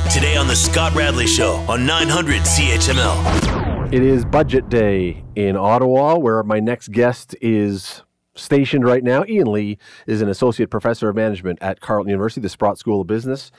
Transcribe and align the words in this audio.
Today 0.00 0.36
on 0.36 0.46
The 0.46 0.56
Scott 0.56 0.94
Radley 0.94 1.26
Show 1.26 1.54
on 1.68 1.84
900 1.84 2.40
CHML. 2.42 3.92
It 3.92 4.02
is 4.02 4.24
budget 4.24 4.70
day 4.70 5.22
in 5.36 5.54
Ottawa, 5.56 6.16
where 6.16 6.42
my 6.42 6.60
next 6.60 6.92
guest 6.92 7.36
is 7.42 8.02
stationed 8.34 8.84
right 8.84 9.04
now. 9.04 9.22
Ian 9.28 9.52
Lee 9.52 9.76
is 10.06 10.22
an 10.22 10.30
associate 10.30 10.70
professor 10.70 11.10
of 11.10 11.16
management 11.16 11.58
at 11.60 11.80
Carleton 11.80 12.08
University, 12.08 12.40
the 12.40 12.48
Sprott 12.48 12.78
School 12.78 13.02
of 13.02 13.06
Business. 13.06 13.52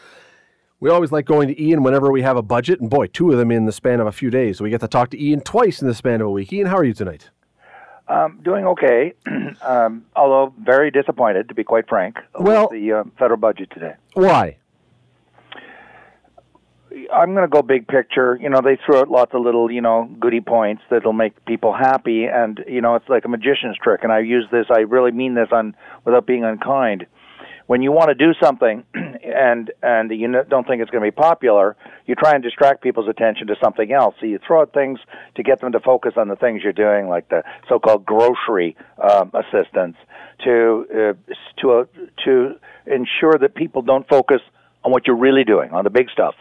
We 0.80 0.90
always 0.90 1.12
like 1.12 1.26
going 1.26 1.50
to 1.50 1.62
Ian 1.62 1.84
whenever 1.84 2.12
we 2.12 2.24
have 2.24 2.38
a 2.38 2.42
budget, 2.42 2.82
and 2.82 2.90
boy, 2.90 3.08
two 3.08 3.32
of 3.32 3.38
them 3.38 3.52
in 3.52 3.66
the 3.66 3.72
span 3.72 4.00
of 4.00 4.08
a 4.08 4.12
few 4.12 4.30
days. 4.32 4.58
So 4.58 4.64
we 4.64 4.72
get 4.72 4.82
to 4.82 4.88
talk 4.88 5.12
to 5.12 5.24
Ian 5.24 5.42
twice 5.42 5.82
in 5.82 5.88
the 5.88 5.96
span 5.96 6.22
of 6.22 6.28
a 6.28 6.32
week. 6.32 6.52
Ian, 6.52 6.68
how 6.68 6.78
are 6.78 6.84
you 6.84 6.94
tonight? 6.94 7.30
Um, 8.08 8.40
doing 8.44 8.66
okay, 8.66 9.14
um, 9.62 10.06
although 10.16 10.54
very 10.60 10.90
disappointed, 10.90 11.48
to 11.50 11.56
be 11.56 11.64
quite 11.64 11.88
frank, 11.88 12.18
Well- 12.40 12.70
with 12.70 12.80
the 12.80 12.92
uh, 12.92 13.04
federal 13.18 13.40
budget 13.40 13.70
today. 13.72 13.94
Why? 14.14 14.58
I'm 17.12 17.34
going 17.34 17.44
to 17.44 17.50
go 17.50 17.62
big 17.62 17.88
picture. 17.88 18.38
You 18.42 18.50
know, 18.50 18.62
they 18.64 18.78
throw 18.86 19.02
out 19.02 19.10
lots 19.10 19.34
of 19.34 19.42
little, 19.42 19.72
you 19.72 19.82
know, 19.82 20.10
goody 20.20 20.42
points 20.42 20.84
that'll 20.90 21.14
make 21.14 21.44
people 21.46 21.74
happy, 21.74 22.26
and 22.26 22.64
you 22.68 22.82
know, 22.82 22.96
it's 22.96 23.10
like 23.10 23.26
a 23.26 23.30
magician's 23.30 23.78
trick. 23.82 24.02
And 24.04 24.12
I 24.12 24.20
use 24.20 24.46
this. 24.52 24.68
I 24.70 24.82
really 24.82 25.12
mean 25.12 25.34
this 25.34 25.48
on 25.52 25.76
without 26.06 26.28
being 26.28 26.44
unkind. 26.44 27.08
When 27.66 27.82
you 27.82 27.92
want 27.92 28.10
to 28.10 28.16
do 28.16 28.34
something, 28.42 28.84
and 28.94 29.72
and 29.82 30.12
you 30.12 30.28
don't 30.48 30.68
think 30.68 30.82
it's 30.82 30.92
going 30.92 31.04
to 31.04 31.12
be 31.12 31.16
popular, 31.16 31.76
you 32.06 32.14
try 32.14 32.34
and 32.34 32.44
distract 32.44 32.84
people's 32.84 33.10
attention 33.10 33.48
to 33.48 33.56
something 33.64 33.92
else. 33.92 34.14
So 34.20 34.28
you 34.28 34.40
throw 34.46 34.62
out 34.62 34.74
things 34.74 35.00
to 35.36 35.44
get 35.44 35.62
them 35.62 35.72
to 35.72 35.80
focus 35.80 36.14
on 36.18 36.28
the 36.28 36.36
things 36.36 36.62
you're 36.64 36.74
doing, 36.74 37.08
like 37.08 37.30
the 37.30 37.44
so-called 37.70 38.06
grocery 38.06 38.76
um, 39.02 39.32
assistance, 39.34 39.96
to 40.44 40.86
uh, 40.94 41.34
to 41.62 41.72
uh, 41.72 41.86
to 42.26 42.56
ensure 42.86 43.34
that 43.40 43.56
people 43.56 43.82
don't 43.82 44.08
focus 44.08 44.42
on 44.84 44.92
what 44.92 45.08
you're 45.08 45.18
really 45.18 45.46
doing, 45.46 45.72
on 45.72 45.86
the 45.86 45.90
big 45.90 46.10
stuff 46.12 46.36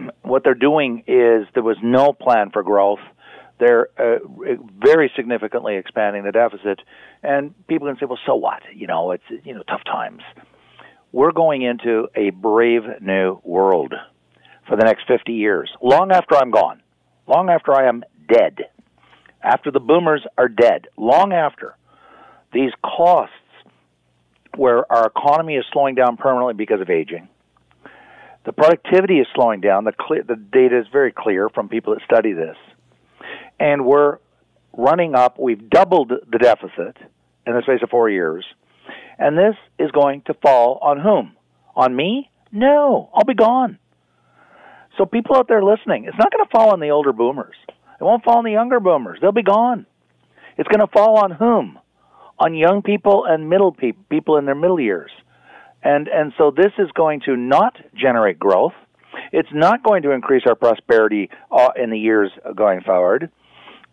what 0.22 0.44
they're 0.44 0.54
doing 0.54 1.04
is 1.06 1.46
there 1.54 1.62
was 1.62 1.76
no 1.82 2.12
plan 2.12 2.50
for 2.52 2.62
growth. 2.62 3.00
They're 3.58 3.88
uh, 3.98 4.18
very 4.78 5.10
significantly 5.14 5.76
expanding 5.76 6.24
the 6.24 6.32
deficit, 6.32 6.80
and 7.22 7.54
people 7.68 7.86
can 7.88 7.96
say, 7.98 8.06
"Well, 8.06 8.18
so 8.26 8.34
what? 8.34 8.62
You 8.74 8.86
know, 8.86 9.12
it's 9.12 9.24
you 9.44 9.54
know 9.54 9.62
tough 9.62 9.84
times." 9.84 10.22
We're 11.12 11.32
going 11.32 11.62
into 11.62 12.08
a 12.16 12.30
brave 12.30 12.82
new 13.00 13.38
world 13.44 13.94
for 14.66 14.76
the 14.76 14.84
next 14.84 15.06
50 15.06 15.32
years, 15.32 15.70
long 15.82 16.10
after 16.10 16.36
I'm 16.36 16.50
gone, 16.50 16.80
long 17.26 17.50
after 17.50 17.74
I 17.74 17.86
am 17.86 18.02
dead, 18.28 18.60
after 19.42 19.70
the 19.70 19.78
boomers 19.78 20.24
are 20.38 20.48
dead, 20.48 20.86
long 20.96 21.34
after 21.34 21.76
these 22.52 22.70
costs, 22.82 23.34
where 24.56 24.90
our 24.90 25.06
economy 25.06 25.56
is 25.56 25.64
slowing 25.72 25.94
down 25.94 26.16
permanently 26.16 26.54
because 26.54 26.80
of 26.80 26.88
aging 26.88 27.28
the 28.44 28.52
productivity 28.52 29.18
is 29.18 29.26
slowing 29.34 29.60
down. 29.60 29.84
The 29.84 29.92
clear, 29.92 30.22
the 30.22 30.36
data 30.36 30.78
is 30.78 30.86
very 30.92 31.12
clear 31.12 31.48
from 31.48 31.68
people 31.68 31.94
that 31.94 32.02
study 32.04 32.32
this, 32.32 32.56
and 33.60 33.84
we're 33.84 34.18
running 34.76 35.14
up. 35.14 35.38
We've 35.38 35.68
doubled 35.68 36.10
the 36.10 36.38
deficit 36.38 36.96
in 37.46 37.54
the 37.54 37.62
space 37.62 37.80
of 37.82 37.90
four 37.90 38.08
years, 38.10 38.44
and 39.18 39.36
this 39.36 39.54
is 39.78 39.90
going 39.92 40.22
to 40.22 40.34
fall 40.34 40.78
on 40.82 41.00
whom? 41.00 41.36
On 41.76 41.94
me? 41.94 42.30
No, 42.50 43.10
I'll 43.14 43.24
be 43.24 43.34
gone. 43.34 43.78
So 44.98 45.06
people 45.06 45.36
out 45.36 45.48
there 45.48 45.62
listening, 45.62 46.04
it's 46.04 46.18
not 46.18 46.30
going 46.30 46.44
to 46.44 46.50
fall 46.50 46.72
on 46.72 46.80
the 46.80 46.90
older 46.90 47.12
boomers. 47.12 47.54
It 47.68 48.04
won't 48.04 48.24
fall 48.24 48.38
on 48.38 48.44
the 48.44 48.50
younger 48.50 48.80
boomers. 48.80 49.18
They'll 49.20 49.32
be 49.32 49.42
gone. 49.42 49.86
It's 50.58 50.68
going 50.68 50.86
to 50.86 50.92
fall 50.92 51.18
on 51.18 51.30
whom? 51.30 51.78
On 52.38 52.54
young 52.54 52.82
people 52.82 53.24
and 53.24 53.48
middle 53.48 53.72
people, 53.72 54.04
people 54.10 54.36
in 54.36 54.44
their 54.44 54.54
middle 54.54 54.80
years 54.80 55.10
and 55.82 56.08
and 56.08 56.32
so 56.38 56.50
this 56.50 56.72
is 56.78 56.90
going 56.94 57.20
to 57.26 57.36
not 57.36 57.76
generate 57.94 58.38
growth. 58.38 58.72
It's 59.32 59.48
not 59.52 59.82
going 59.82 60.02
to 60.02 60.12
increase 60.12 60.42
our 60.46 60.54
prosperity 60.54 61.30
uh, 61.50 61.70
in 61.76 61.90
the 61.90 61.98
years 61.98 62.30
going 62.54 62.80
forward. 62.80 63.30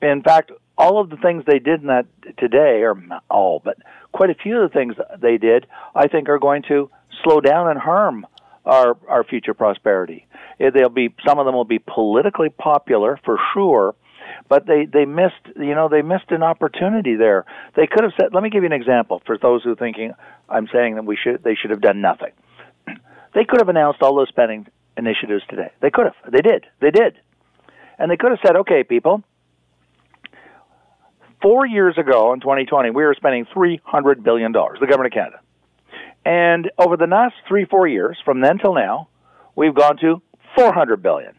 In 0.02 0.24
fact, 0.24 0.52
all 0.78 1.00
of 1.02 1.10
the 1.10 1.18
things 1.18 1.44
they 1.46 1.60
did 1.60 1.82
in 1.82 1.88
that 1.88 2.06
today, 2.38 2.84
or 2.84 2.96
all, 3.30 3.62
but 3.64 3.78
quite 4.14 4.30
a 4.30 4.36
few 4.36 4.62
of 4.62 4.72
the 4.72 4.74
things 4.74 4.96
they 5.22 5.38
did, 5.38 5.68
I 5.94 6.08
think, 6.08 6.30
are 6.30 6.40
going 6.40 6.64
to 6.70 6.90
slow 7.24 7.42
down 7.42 7.70
and 7.70 7.80
harm 7.80 8.26
our 8.66 8.98
our 9.08 9.24
future 9.24 9.54
prosperity. 9.54 10.26
They'll 10.60 10.90
be 10.90 11.14
some 11.28 11.40
of 11.40 11.46
them 11.46 11.56
will 11.56 11.66
be 11.66 11.80
politically 11.80 12.50
popular 12.50 13.20
for 13.26 13.38
sure, 13.54 13.96
but 14.50 14.66
they 14.66 14.86
they 14.92 15.06
missed 15.06 15.46
you 15.56 15.76
know 15.76 15.88
they 15.88 16.02
missed 16.02 16.32
an 16.32 16.44
opportunity 16.44 17.16
there. 17.16 17.46
They 17.76 17.88
could 17.88 18.04
have 18.04 18.14
said. 18.20 18.34
Let 18.34 18.44
me 18.44 18.50
give 18.50 18.64
you 18.64 18.68
an 18.68 18.74
example 18.74 19.22
for 19.26 19.38
those 19.38 19.64
who 19.64 19.72
are 19.72 19.76
thinking 19.76 20.14
I'm 20.50 20.68
saying 20.74 20.96
that 20.96 21.06
we 21.06 21.16
should 21.16 21.44
they 21.44 21.56
should 21.56 21.72
have 21.72 21.82
done 21.82 22.02
nothing. 22.02 22.32
They 23.32 23.46
could 23.46 23.60
have 23.62 23.70
announced 23.70 24.02
all 24.02 24.16
those 24.16 24.28
spending 24.30 24.66
initiatives 24.98 25.44
today. 25.48 25.72
They 25.82 25.92
could 25.92 26.06
have. 26.06 26.32
They 26.32 26.42
did. 26.42 26.66
They 26.82 26.90
did. 26.90 27.20
And 28.00 28.10
they 28.10 28.18
could 28.18 28.32
have 28.32 28.40
said, 28.44 28.56
"Okay, 28.56 28.84
people, 28.84 29.24
four 31.40 31.68
years 31.68 31.96
ago 32.00 32.34
in 32.34 32.40
2020, 32.40 32.90
we 32.90 33.04
were 33.04 33.14
spending 33.14 33.46
300 33.54 34.24
billion 34.24 34.52
dollars, 34.52 34.80
the 34.80 34.88
government 34.88 35.14
of 35.14 35.16
Canada, 35.16 35.40
and 36.26 36.72
over 36.80 36.98
the 36.98 37.06
last 37.06 37.36
three, 37.48 37.66
four 37.66 37.88
years, 37.88 38.18
from 38.26 38.42
then 38.42 38.58
till 38.58 38.74
now, 38.74 39.10
we've 39.56 39.76
gone 39.76 39.98
to 39.98 40.24
400 40.58 41.04
billion. 41.04 41.36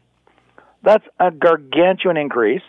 That's 0.82 1.04
a 1.18 1.30
gargantuan 1.30 2.16
increase. 2.16 2.62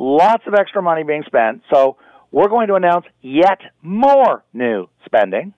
Lots 0.00 0.44
of 0.46 0.54
extra 0.54 0.80
money 0.80 1.02
being 1.02 1.24
spent. 1.26 1.62
So 1.72 1.96
we're 2.30 2.48
going 2.48 2.68
to 2.68 2.74
announce 2.74 3.06
yet 3.20 3.60
more 3.82 4.44
new 4.52 4.88
spending. 5.04 5.54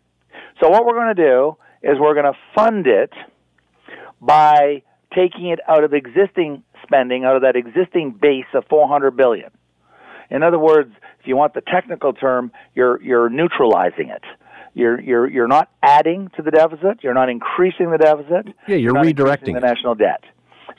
So 0.61 0.69
what 0.69 0.87
we're 0.87 0.95
going 0.95 1.15
to 1.15 1.23
do 1.23 1.57
is 1.83 1.99
we're 1.99 2.15
going 2.15 2.33
to 2.33 2.39
fund 2.55 2.87
it 2.87 3.13
by 4.21 4.83
taking 5.15 5.49
it 5.49 5.59
out 5.69 5.85
of 5.85 5.93
existing 5.93 6.63
spending, 6.83 7.25
out 7.25 7.37
of 7.37 7.43
that 7.43 7.57
existing 7.57 8.19
base 8.21 8.47
of 8.55 8.65
400 8.69 9.17
billion. 9.17 9.51
In 10.31 10.43
other 10.43 10.59
words, 10.59 10.93
if 11.21 11.27
you 11.27 11.37
want 11.37 11.55
the 11.55 11.61
technical 11.61 12.13
term, 12.13 12.53
you're 12.75 13.03
you're 13.03 13.29
neutralizing 13.29 14.11
it. 14.11 14.23
You're 14.75 15.01
you're 15.01 15.29
you're 15.29 15.49
not 15.49 15.71
adding 15.83 16.31
to 16.37 16.43
the 16.43 16.53
deficit. 16.53 17.03
You're 17.03 17.15
not 17.15 17.29
increasing 17.29 17.91
the 17.91 17.99
deficit. 17.99 18.55
Yeah, 18.69 18.77
you're 18.77 18.97
increasing 18.97 19.17
redirecting 19.17 19.55
the 19.55 19.61
national 19.61 19.97
debt. 19.97 20.23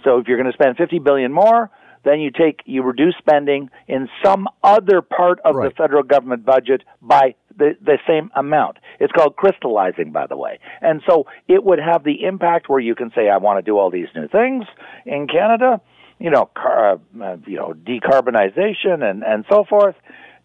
So 0.04 0.20
if 0.20 0.28
you're 0.28 0.38
going 0.38 0.52
to 0.52 0.54
spend 0.54 0.78
50 0.78 1.00
billion 1.00 1.34
more, 1.34 1.70
then 2.04 2.20
you 2.20 2.32
take 2.32 2.62
you 2.66 2.84
reduce 2.84 3.16
spending 3.18 3.70
in 3.88 4.10
some 4.24 4.48
other 4.64 5.02
part 5.02 5.40
of 5.46 5.56
Right. 5.56 5.70
the 5.70 5.76
federal 5.76 6.04
government 6.04 6.46
budget 6.46 6.84
by 7.02 7.36
the, 7.58 7.76
the 7.82 7.98
same 8.08 8.32
amount. 8.36 8.78
It's 9.00 9.12
called 9.12 9.36
crystallizing, 9.36 10.12
by 10.12 10.28
the 10.28 10.38
way. 10.38 10.60
And 10.82 11.02
so 11.08 11.26
it 11.48 11.64
would 11.64 11.80
have 11.80 12.04
the 12.04 12.24
impact 12.24 12.70
where 12.70 12.80
you 12.80 12.96
can 12.96 13.12
say, 13.14 13.30
I 13.30 13.38
want 13.38 13.58
to 13.58 13.62
do 13.62 13.78
all 13.78 13.90
these 13.92 14.08
new 14.16 14.28
things 14.28 14.66
in 15.06 15.28
Canada, 15.28 15.82
you 16.20 16.30
know, 16.30 16.50
car, 16.56 17.00
uh, 17.22 17.38
you 17.46 17.58
know, 17.58 17.74
decarbonization 17.74 19.04
and, 19.04 19.24
and 19.24 19.46
so 19.50 19.66
forth, 19.66 19.96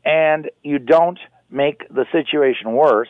and 0.05 0.50
you 0.62 0.78
don't 0.78 1.19
make 1.50 1.89
the 1.89 2.06
situation 2.12 2.72
worse 2.72 3.09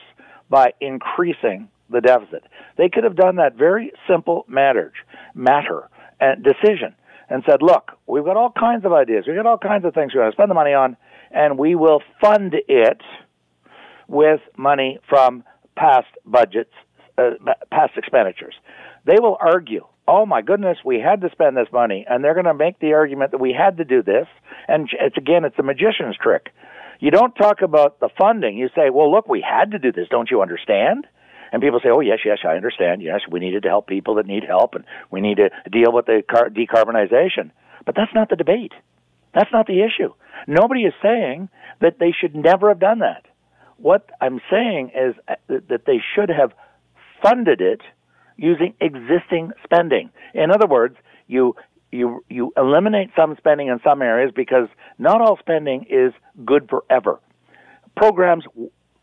by 0.50 0.72
increasing 0.80 1.68
the 1.90 2.00
deficit. 2.00 2.44
They 2.76 2.88
could 2.88 3.04
have 3.04 3.16
done 3.16 3.36
that 3.36 3.54
very 3.54 3.92
simple 4.08 4.44
matter, 4.48 4.92
matter 5.34 5.88
and 6.20 6.42
decision 6.42 6.94
and 7.28 7.42
said, 7.48 7.62
look, 7.62 7.92
we've 8.06 8.25
got 8.25 8.37
all 8.37 8.53
kinds 8.59 8.84
of 8.84 8.92
ideas. 8.92 9.25
We've 9.26 9.37
got 9.37 9.47
all 9.47 9.59
kinds 9.59 9.84
of 9.84 9.94
things 9.94 10.14
we 10.14 10.20
want 10.20 10.32
to 10.32 10.37
spend 10.37 10.50
the 10.50 10.54
money 10.54 10.72
on, 10.72 10.97
and 11.31 11.59
we 11.59 11.75
will 11.75 12.03
fund 12.20 12.54
it 12.69 13.00
with 14.09 14.41
money 14.56 14.98
from 15.09 15.42
past 15.76 16.06
budgets, 16.25 16.72
uh, 17.19 17.31
past 17.70 17.92
expenditures. 17.97 18.54
They 19.04 19.16
will 19.20 19.36
argue, 19.41 19.86
oh 20.09 20.26
my 20.26 20.42
goodness, 20.42 20.78
we 20.84 21.00
had 21.00 21.20
to 21.22 21.31
spend 21.31 21.56
this 21.56 21.69
money, 21.72 22.06
and 22.09 22.22
they're 22.22 22.34
going 22.34 22.47
to 22.47 22.54
make 22.54 22.78
the 22.78 22.94
argument 22.94 23.32
that 23.32 23.41
we 23.41 23.53
had 23.53 23.78
to 23.78 23.84
do 23.84 24.03
this. 24.03 24.26
And 24.69 24.88
it's 25.00 25.16
again, 25.16 25.44
it's 25.44 25.59
a 25.59 25.62
magician's 25.62 26.16
trick. 26.16 26.50
You 26.98 27.10
don't 27.10 27.34
talk 27.34 27.60
about 27.62 28.00
the 28.00 28.09
funding. 28.19 28.56
You 28.56 28.69
say, 28.75 28.91
well, 28.91 29.10
look, 29.10 29.28
we 29.28 29.44
had 29.47 29.72
to 29.72 29.78
do 29.78 29.92
this. 29.92 30.09
Don't 30.09 30.31
you 30.31 30.41
understand? 30.42 31.06
And 31.56 31.62
people 31.62 31.80
say, 31.82 31.88
"Oh 31.88 32.00
yes, 32.00 32.18
yes, 32.22 32.40
I 32.44 32.56
understand. 32.56 33.00
Yes, 33.00 33.22
we 33.30 33.40
needed 33.40 33.62
to 33.62 33.70
help 33.70 33.86
people 33.86 34.16
that 34.16 34.26
need 34.26 34.44
help, 34.44 34.74
and 34.74 34.84
we 35.10 35.22
need 35.22 35.38
to 35.38 35.48
deal 35.72 35.91
with 35.91 36.04
the 36.04 36.22
car- 36.30 36.50
decarbonization." 36.50 37.50
But 37.86 37.94
that's 37.94 38.12
not 38.14 38.28
the 38.28 38.36
debate. 38.36 38.74
That's 39.32 39.50
not 39.54 39.66
the 39.66 39.80
issue. 39.80 40.12
Nobody 40.47 40.82
is 40.82 40.92
saying 41.00 41.48
that 41.80 41.98
they 41.98 42.12
should 42.12 42.34
never 42.34 42.68
have 42.68 42.78
done 42.78 42.98
that. 42.98 43.24
What 43.78 44.10
I'm 44.20 44.38
saying 44.50 44.91
is 44.94 45.14
uh, 45.26 45.36
that 45.70 45.86
they 45.86 45.98
should 46.14 46.28
have 46.28 46.53
funded 47.22 47.62
it 47.62 47.80
using 48.36 48.74
existing 48.78 49.52
spending. 49.64 50.10
In 50.34 50.50
other 50.50 50.66
words, 50.66 50.97
you 51.26 51.56
you 51.91 52.22
you 52.28 52.52
eliminate 52.59 53.12
some 53.16 53.34
spending 53.38 53.68
in 53.68 53.80
some 53.82 54.02
areas 54.02 54.30
because 54.36 54.68
not 54.98 55.22
all 55.22 55.38
spending 55.38 55.86
is 55.88 56.12
good 56.44 56.68
forever. 56.68 57.18
Programs 57.97 58.44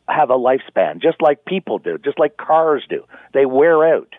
have 0.07 0.29
a 0.29 0.37
lifespan, 0.37 1.01
just 1.01 1.21
like 1.21 1.45
people 1.45 1.79
do, 1.79 1.97
just 1.97 2.19
like 2.19 2.37
cars 2.37 2.83
do. 2.89 3.03
They 3.33 3.45
wear 3.45 3.95
out. 3.95 4.13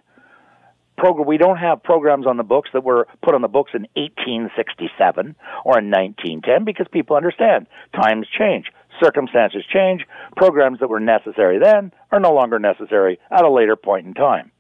Program, 0.97 1.27
we 1.27 1.39
don't 1.39 1.57
have 1.57 1.83
programs 1.83 2.27
on 2.27 2.37
the 2.37 2.45
books 2.45 2.71
that 2.73 2.85
were 2.85 3.09
put 3.23 3.35
on 3.35 3.43
the 3.43 3.49
books 3.49 3.73
in 3.75 3.83
1867 3.95 5.35
or 5.65 5.79
in 5.79 5.91
1910 5.91 6.65
because 6.65 6.87
people 6.93 7.17
understand 7.17 7.67
times 8.01 8.29
change, 8.39 8.67
circumstances 9.03 9.65
change. 9.73 10.07
Programs 10.37 10.79
that 10.79 10.89
were 10.89 11.01
necessary 11.01 11.59
then 11.59 11.93
are 12.13 12.21
no 12.21 12.33
longer 12.33 12.61
necessary 12.61 13.19
at 13.31 13.45
a 13.45 13.51
later 13.51 13.75
point 13.75 14.07
in 14.07 14.15
time. 14.15 14.53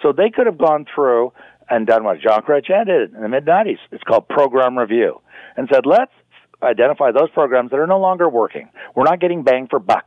So 0.00 0.12
they 0.12 0.30
could 0.30 0.46
have 0.46 0.58
gone 0.58 0.86
through 0.94 1.32
and 1.68 1.86
done 1.86 2.04
what 2.04 2.20
Jean 2.20 2.40
Chrétien 2.42 2.86
did 2.86 3.14
in 3.14 3.22
the 3.22 3.28
mid 3.28 3.44
90s. 3.44 3.78
It's 3.90 4.02
called 4.04 4.28
program 4.28 4.78
review 4.78 5.20
and 5.56 5.68
said, 5.72 5.86
let's 5.86 6.12
identify 6.62 7.12
those 7.12 7.30
programs 7.30 7.70
that 7.70 7.78
are 7.78 7.86
no 7.86 7.98
longer 7.98 8.28
working. 8.28 8.68
We're 8.94 9.04
not 9.04 9.20
getting 9.20 9.42
bang 9.42 9.66
for 9.68 9.78
buck. 9.78 10.06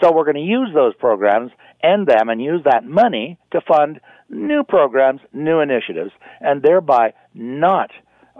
So 0.00 0.12
we're 0.12 0.24
going 0.24 0.36
to 0.36 0.40
use 0.40 0.70
those 0.74 0.94
programs, 0.94 1.50
end 1.82 2.06
them, 2.06 2.28
and 2.28 2.42
use 2.42 2.62
that 2.64 2.84
money 2.84 3.38
to 3.52 3.60
fund 3.60 4.00
new 4.28 4.62
programs, 4.62 5.20
new 5.32 5.60
initiatives, 5.60 6.12
and 6.40 6.62
thereby 6.62 7.12
not 7.34 7.90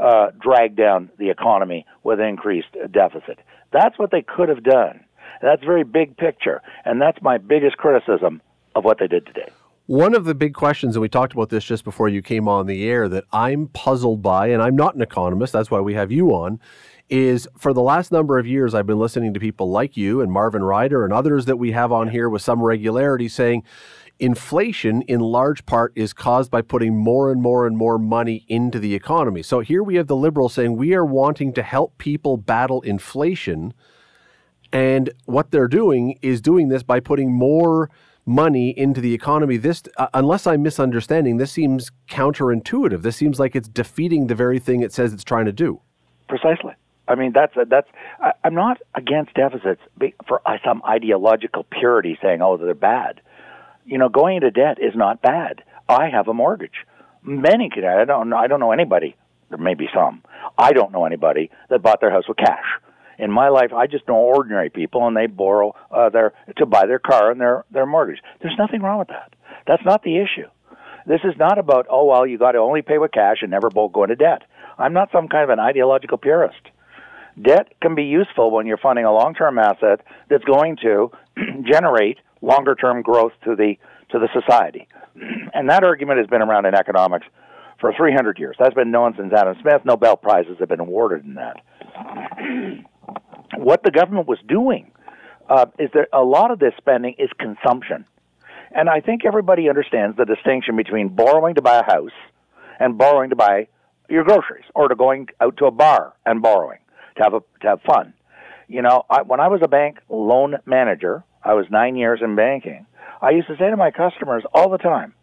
uh, 0.00 0.29
drag 0.41 0.76
down 0.76 1.11
the 1.19 1.31
economy 1.31 1.85
with 2.02 2.20
increased 2.20 2.75
deficit. 2.93 3.38
That's 3.73 3.99
what 3.99 4.11
they 4.11 4.23
could 4.23 4.49
have 4.49 4.62
done. 4.62 5.00
That's 5.43 5.62
very 5.64 5.85
big 5.85 6.17
picture, 6.17 6.61
and 6.85 7.00
that's 7.00 7.20
my 7.23 7.38
biggest 7.38 7.76
criticism 7.76 8.43
of 8.75 8.85
what 8.85 8.99
they 8.99 9.06
did 9.06 9.26
today. 9.26 9.49
One 9.87 10.14
of 10.14 10.25
the 10.25 10.35
big 10.35 10.55
questions, 10.55 10.94
and 10.94 11.00
we 11.00 11.08
talked 11.08 11.32
about 11.32 11.49
this 11.49 11.64
just 11.64 11.82
before 11.82 12.08
you 12.08 12.23
came 12.23 12.46
on 12.46 12.67
the 12.67 12.88
air, 12.88 13.08
that 13.08 13.25
I'm 13.32 13.67
puzzled 13.69 14.23
by, 14.23 14.49
and 14.49 14.62
I'm 14.62 14.76
not 14.76 14.94
an 14.94 15.03
economist, 15.03 15.53
that's 15.53 15.70
why 15.70 15.81
we 15.81 15.94
have 15.94 16.12
you 16.12 16.29
on, 16.31 16.61
is 17.11 17.49
for 17.59 17.73
the 17.73 17.83
last 17.83 18.12
number 18.12 18.39
of 18.39 18.47
years, 18.47 18.75
I've 18.75 18.87
been 18.87 18.99
listening 18.99 19.35
to 19.35 19.41
people 19.41 19.71
like 19.71 19.97
you 19.97 20.21
and 20.21 20.31
Marvin 20.33 20.62
Ryder 20.62 21.05
and 21.05 21.12
others 21.12 21.45
that 21.47 21.57
we 21.57 21.73
have 21.73 21.93
on 21.93 22.09
here 22.09 22.29
with 22.29 22.41
some 22.41 22.62
regularity 22.62 23.29
saying 23.29 23.65
inflation, 24.21 25.03
in 25.03 25.21
large 25.21 25.67
part, 25.67 25.93
is 25.97 26.12
caused 26.12 26.51
by 26.51 26.62
putting 26.62 26.97
more 26.97 27.33
and 27.33 27.43
more 27.43 27.67
and 27.67 27.77
more 27.77 27.99
money 27.99 28.45
into 28.49 28.79
the 28.79 28.95
economy. 28.95 29.43
So 29.43 29.61
here 29.61 29.83
we 29.83 29.97
have 29.97 30.07
the 30.07 30.17
Liberals 30.17 30.55
saying 30.55 30.77
we 30.77 30.95
are 30.95 31.05
wanting 31.05 31.53
to 31.55 31.62
help 31.62 31.99
people 31.99 32.37
battle 32.37 32.81
inflation. 32.83 33.75
And 34.73 35.11
what 35.25 35.51
they're 35.51 35.69
doing 35.69 36.19
is 36.23 36.41
doing 36.41 36.69
this 36.69 36.85
by 36.85 37.01
putting 37.01 37.33
more 37.33 37.91
money 38.25 38.71
into 38.79 39.01
the 39.01 39.15
economy. 39.15 39.56
This, 39.56 39.83
uh, 39.97 40.06
unless 40.15 40.47
I'm 40.47 40.63
misunderstanding, 40.63 41.39
this 41.39 41.51
seems 41.51 41.91
counterintuitive. 42.09 43.03
This 43.03 43.17
seems 43.17 43.41
like 43.41 43.56
it's 43.56 43.69
defeating 43.69 44.29
the 44.29 44.35
very 44.37 44.61
thing 44.61 44.83
it 44.83 44.93
says 44.93 45.13
it's 45.13 45.25
trying 45.25 45.47
to 45.47 45.53
do. 45.53 45.81
Precisely. 46.29 46.75
I 47.11 47.15
mean, 47.17 47.33
that's 47.35 47.53
that's. 47.69 47.89
I, 48.21 48.33
I'm 48.45 48.55
not 48.55 48.79
against 48.95 49.35
deficits 49.35 49.81
for 50.27 50.41
some 50.65 50.83
ideological 50.89 51.65
purity, 51.65 52.19
saying, 52.23 52.41
"Oh, 52.43 52.57
they're 52.57 52.75
bad." 52.75 53.21
You 53.85 53.99
know, 53.99 54.09
going 54.09 54.37
into 54.37 54.51
debt 54.51 54.79
is 54.81 54.95
not 54.95 55.23
bad. 55.23 55.62
I 55.89 56.09
have 56.09 56.29
a 56.29 56.35
mortgage. 56.35 56.87
Many 57.23 57.71
can. 57.71 57.85
I 57.85 58.05
don't. 58.05 58.33
I 58.33 58.47
don't 58.47 58.61
know 58.61 58.73
anybody. 58.73 59.17
There 59.49 59.59
may 59.59 59.75
be 59.75 59.89
some. 59.93 60.23
I 60.57 60.73
don't 60.73 60.93
know 60.93 61.05
anybody 61.05 61.51
that 61.69 61.83
bought 61.83 62.01
their 62.01 62.12
house 62.12 62.29
with 62.29 62.37
cash 62.37 62.65
in 63.21 63.31
my 63.31 63.49
life, 63.49 63.73
I 63.73 63.87
just 63.87 64.09
know 64.09 64.15
ordinary 64.15 64.71
people, 64.71 65.06
and 65.06 65.17
they 65.17 65.27
borrow 65.27 65.75
uh, 65.91 66.09
their 66.09 66.33
to 66.56 66.67
buy 66.67 66.87
their 66.87 66.99
car 66.99 67.31
and 67.31 67.41
their 67.41 67.65
their 67.71 67.87
mortgage. 67.87 68.21
There's 68.41 68.56
nothing 68.59 68.81
wrong 68.81 68.99
with 68.99 69.09
that. 69.09 69.35
That's 69.67 69.85
not 69.85 70.03
the 70.03 70.17
issue. 70.17 70.49
This 71.06 71.21
is 71.25 71.35
not 71.39 71.59
about 71.59 71.87
oh 71.91 72.06
well, 72.06 72.27
you 72.27 72.39
got 72.39 72.53
to 72.53 72.59
only 72.59 72.83
pay 72.83 72.99
with 72.99 73.13
cash 73.13 73.39
and 73.43 73.51
never 73.51 73.69
go 73.71 74.03
into 74.03 74.17
debt. 74.17 74.43
I'm 74.79 74.95
not 74.95 75.13
some 75.13 75.29
kind 75.29 75.45
of 75.45 75.51
an 75.51 75.61
ideological 75.61 76.17
purist. 76.17 76.61
Debt 77.41 77.73
can 77.81 77.94
be 77.94 78.05
useful 78.05 78.50
when 78.50 78.67
you're 78.67 78.79
funding 78.79 79.05
a 79.05 79.12
long-term 79.12 79.59
asset 79.59 80.00
that's 80.29 80.44
going 80.44 80.77
to 80.82 81.11
generate 81.71 82.19
longer-term 82.43 83.03
growth 83.03 83.32
to 83.44 83.55
the 83.55 83.77
to 84.11 84.19
the 84.19 84.29
society. 84.32 84.88
And 85.53 85.69
that 85.69 85.85
argument 85.85 86.19
has 86.19 86.29
been 86.29 86.41
around 86.41 86.65
in 86.67 86.75
economics 86.75 87.27
for 87.81 87.93
300 87.93 88.38
years. 88.38 88.56
That's 88.59 88.75
been 88.75 88.91
known 88.91 89.15
since 89.19 89.32
Adam 89.32 89.56
Smith. 89.61 89.85
Nobel 89.85 90.17
prizes 90.17 90.56
have 90.61 90.69
been 90.69 90.81
awarded 90.81 91.25
in 91.25 91.35
that 91.35 91.61
what 93.56 93.82
the 93.82 93.91
government 93.91 94.29
was 94.29 94.38
doing 94.47 94.91
uh, 95.49 95.67
is 95.79 95.91
that 95.94 96.09
a 96.12 96.23
lot 96.23 96.50
of 96.50 96.59
this 96.59 96.73
spending 96.79 97.15
is 97.19 97.29
consumption. 97.38 98.05
And 98.73 98.88
I 98.88 99.00
think 99.00 99.25
everybody 99.25 99.69
understands 99.69 100.17
the 100.17 100.25
distinction 100.25 100.77
between 100.77 101.09
borrowing 101.09 101.56
to 101.56 101.62
buy 101.62 101.81
a 101.81 101.85
house 101.85 102.17
and 102.79 102.97
borrowing 102.97 103.31
to 103.31 103.37
buy 103.37 103.69
your 104.09 104.25
groceries 104.25 104.65
or 104.75 104.88
to 104.88 104.94
going 104.94 105.29
out 105.41 105.56
to 105.59 105.67
a 105.67 105.71
bar 105.71 106.15
and 106.25 106.41
borrowing 106.43 106.79
to 107.20 107.25
have 107.25 107.34
a, 107.34 107.40
to 107.61 107.69
have 107.69 107.81
fun. 107.82 108.14
You 108.69 108.82
know, 108.82 109.05
I, 109.11 109.22
when 109.22 109.40
I 109.40 109.49
was 109.49 109.61
a 109.62 109.69
bank 109.69 109.99
loan 110.08 110.56
manager, 110.64 111.25
I 111.44 111.55
was 111.55 111.67
9 111.70 111.96
years 111.96 112.20
in 112.22 112.37
banking. 112.37 112.87
I 113.20 113.31
used 113.31 113.49
to 113.49 113.56
say 113.56 113.69
to 113.70 113.76
my 113.76 113.90
customers 113.90 114.44
all 114.55 114.70
the 114.70 114.78
time, 114.78 115.14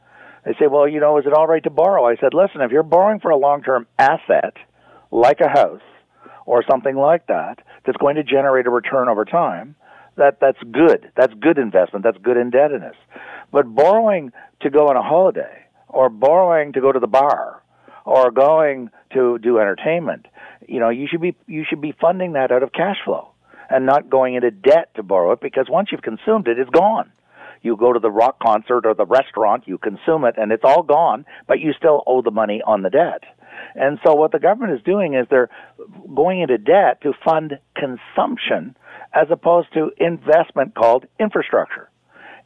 they 0.45 0.53
say, 0.59 0.67
"Well, 0.67 0.87
you 0.87 0.99
know, 0.99 1.17
is 1.17 1.25
it 1.25 1.33
all 1.33 1.47
right 1.47 1.63
to 1.63 1.69
borrow?" 1.69 2.05
I 2.05 2.15
said, 2.17 2.33
"Listen, 2.33 2.61
if 2.61 2.71
you're 2.71 2.83
borrowing 2.83 3.19
for 3.19 3.31
a 3.31 3.37
long-term 3.37 3.87
asset 3.97 4.53
like 5.11 5.39
a 5.41 5.49
house 5.49 5.81
or 6.45 6.63
something 6.69 6.95
like 6.95 7.27
that 7.27 7.59
that's 7.85 7.97
going 7.97 8.15
to 8.15 8.23
generate 8.23 8.67
a 8.67 8.69
return 8.69 9.09
over 9.09 9.25
time, 9.25 9.75
that 10.15 10.39
that's 10.39 10.61
good. 10.71 11.11
That's 11.15 11.33
good 11.35 11.57
investment. 11.57 12.03
That's 12.03 12.17
good 12.19 12.37
indebtedness. 12.37 12.95
But 13.51 13.73
borrowing 13.73 14.31
to 14.61 14.69
go 14.69 14.87
on 14.87 14.95
a 14.95 15.01
holiday 15.01 15.65
or 15.87 16.09
borrowing 16.09 16.73
to 16.73 16.81
go 16.81 16.91
to 16.91 16.99
the 16.99 17.07
bar 17.07 17.63
or 18.07 18.31
going 18.31 18.89
to 19.13 19.37
do 19.37 19.59
entertainment, 19.59 20.25
you 20.65 20.79
know, 20.79 20.89
you 20.89 21.07
should 21.11 21.21
be 21.21 21.35
you 21.45 21.65
should 21.69 21.81
be 21.81 21.93
funding 21.99 22.33
that 22.33 22.51
out 22.51 22.63
of 22.63 22.71
cash 22.71 22.95
flow 23.03 23.31
and 23.69 23.85
not 23.85 24.09
going 24.09 24.35
into 24.35 24.49
debt 24.49 24.95
to 24.95 25.03
borrow 25.03 25.33
it 25.33 25.41
because 25.41 25.67
once 25.69 25.89
you've 25.91 26.01
consumed 26.01 26.47
it, 26.47 26.57
it's 26.57 26.69
gone. 26.69 27.11
You 27.61 27.75
go 27.75 27.91
to 27.91 27.99
the 27.99 28.09
rock 28.09 28.39
concert 28.39 28.85
or 28.85 28.93
the 28.93 29.05
restaurant, 29.05 29.67
you 29.67 29.77
consume 29.77 30.23
it, 30.23 30.35
and 30.37 30.53
it's 30.53 30.63
all 30.63 30.83
gone, 30.83 31.25
but 31.47 31.59
you 31.59 31.73
still 31.73 32.01
owe 32.07 32.21
the 32.21 32.31
money 32.31 32.61
on 32.65 32.81
the 32.81 32.89
debt. 32.89 33.23
And 33.75 33.99
so 34.05 34.13
what 34.13 34.31
the 34.31 34.39
government 34.39 34.77
is 34.77 34.85
doing 34.85 35.15
is 35.15 35.27
they're 35.29 35.49
going 36.15 36.41
into 36.41 36.57
debt 36.57 37.01
to 37.01 37.11
fund 37.25 37.59
consumption 37.75 38.77
as 39.13 39.27
opposed 39.31 39.73
to 39.73 39.91
investment 39.97 40.75
called 40.75 41.07
infrastructure. 41.19 41.89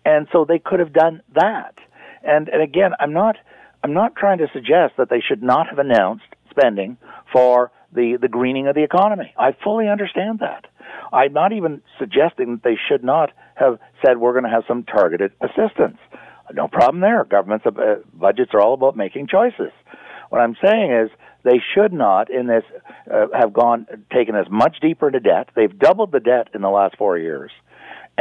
And 0.06 0.28
so 0.31 0.44
they 0.44 0.58
could 0.58 0.80
have 0.80 0.94
done 0.94 1.22
that. 1.36 1.75
And 2.24 2.50
and 2.50 2.62
again, 2.62 2.92
I'm 3.00 3.13
not 3.13 3.36
I'm 3.83 3.94
not 3.94 4.16
trying 4.16 4.38
to 4.39 4.48
suggest 4.54 4.94
that 4.98 5.10
they 5.10 5.22
should 5.22 5.42
not 5.42 5.68
have 5.69 5.80
announced 5.80 6.25
spending 6.50 6.98
for 7.33 7.72
the, 7.94 8.18
the 8.22 8.28
greening 8.28 8.68
of 8.68 8.75
the 8.75 8.83
economy. 8.83 9.33
I 9.38 9.56
fully 9.63 9.88
understand 9.88 10.39
that. 10.39 10.66
I'm 11.12 11.33
not 11.33 11.51
even 11.51 11.81
suggesting 12.00 12.51
that 12.51 12.63
they 12.63 12.78
should 12.89 13.04
not 13.04 13.31
have 13.56 13.80
said 14.06 14.18
we're 14.18 14.33
going 14.33 14.45
to 14.45 14.50
have 14.50 14.63
some 14.68 14.83
targeted 14.83 15.31
assistance. 15.42 15.98
No 16.54 16.68
problem 16.68 17.01
there. 17.01 17.24
Government's 17.24 17.66
uh, 17.66 17.95
budgets 18.13 18.51
are 18.54 18.62
all 18.62 18.74
about 18.74 18.95
making 18.95 19.28
choices. 19.28 19.72
What 20.30 20.42
I'm 20.42 20.56
saying 20.63 20.92
is 20.92 21.10
they 21.44 21.62
should 21.74 21.92
not, 21.92 22.30
in 22.30 22.48
this, 22.48 22.63
uh, 23.12 23.27
have 23.34 23.54
gone 23.54 23.88
taken 24.13 24.36
us 24.36 24.48
much 24.50 24.77
deeper 24.81 25.07
into 25.07 25.19
debt. 25.19 25.50
They've 25.56 25.77
doubled 25.77 26.12
the 26.12 26.19
debt 26.19 26.50
in 26.54 26.62
the 26.62 26.69
last 26.69 26.98
four 26.98 27.18
years. 27.18 27.51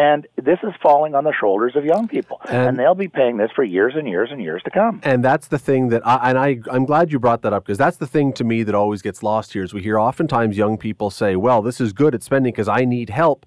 And 0.01 0.27
this 0.37 0.59
is 0.63 0.73
falling 0.83 1.15
on 1.15 1.25
the 1.25 1.33
shoulders 1.39 1.77
of 1.77 1.85
young 1.85 2.09
people, 2.09 2.41
and, 2.49 2.69
and, 2.69 2.79
they'll 2.79 2.95
be 2.95 3.09
paying 3.09 3.37
this 3.37 3.51
for 3.55 3.63
years 3.63 3.93
and 3.95 4.09
years 4.09 4.31
and 4.33 4.41
years 4.41 4.63
to 4.63 4.71
come. 4.71 5.03
And 5.05 5.23
that's 5.23 5.49
the 5.49 5.59
thing 5.59 5.91
that, 5.91 6.01
I, 6.07 6.31
and 6.31 6.39
I, 6.39 6.61
I'm 6.73 6.87
glad 6.87 7.13
you 7.13 7.19
brought 7.19 7.43
that 7.43 7.53
up 7.53 7.67
because 7.67 7.77
that's 7.77 7.99
the 7.99 8.07
thing 8.07 8.33
to 8.35 8.43
me 8.43 8.63
that 8.63 8.75
always 8.75 9.03
gets 9.03 9.23
lost 9.23 9.53
here. 9.53 9.63
Is 9.63 9.75
we 9.75 9.83
hear 9.83 9.99
oftentimes 9.99 10.57
young 10.57 10.79
people 10.79 11.11
say, 11.11 11.37
"Well, 11.37 11.61
this 11.61 11.83
is 11.83 11.93
good 11.93 12.15
at 12.15 12.23
spending 12.23 12.51
because 12.51 12.67
I 12.67 12.87
need 12.87 13.11
help," 13.11 13.45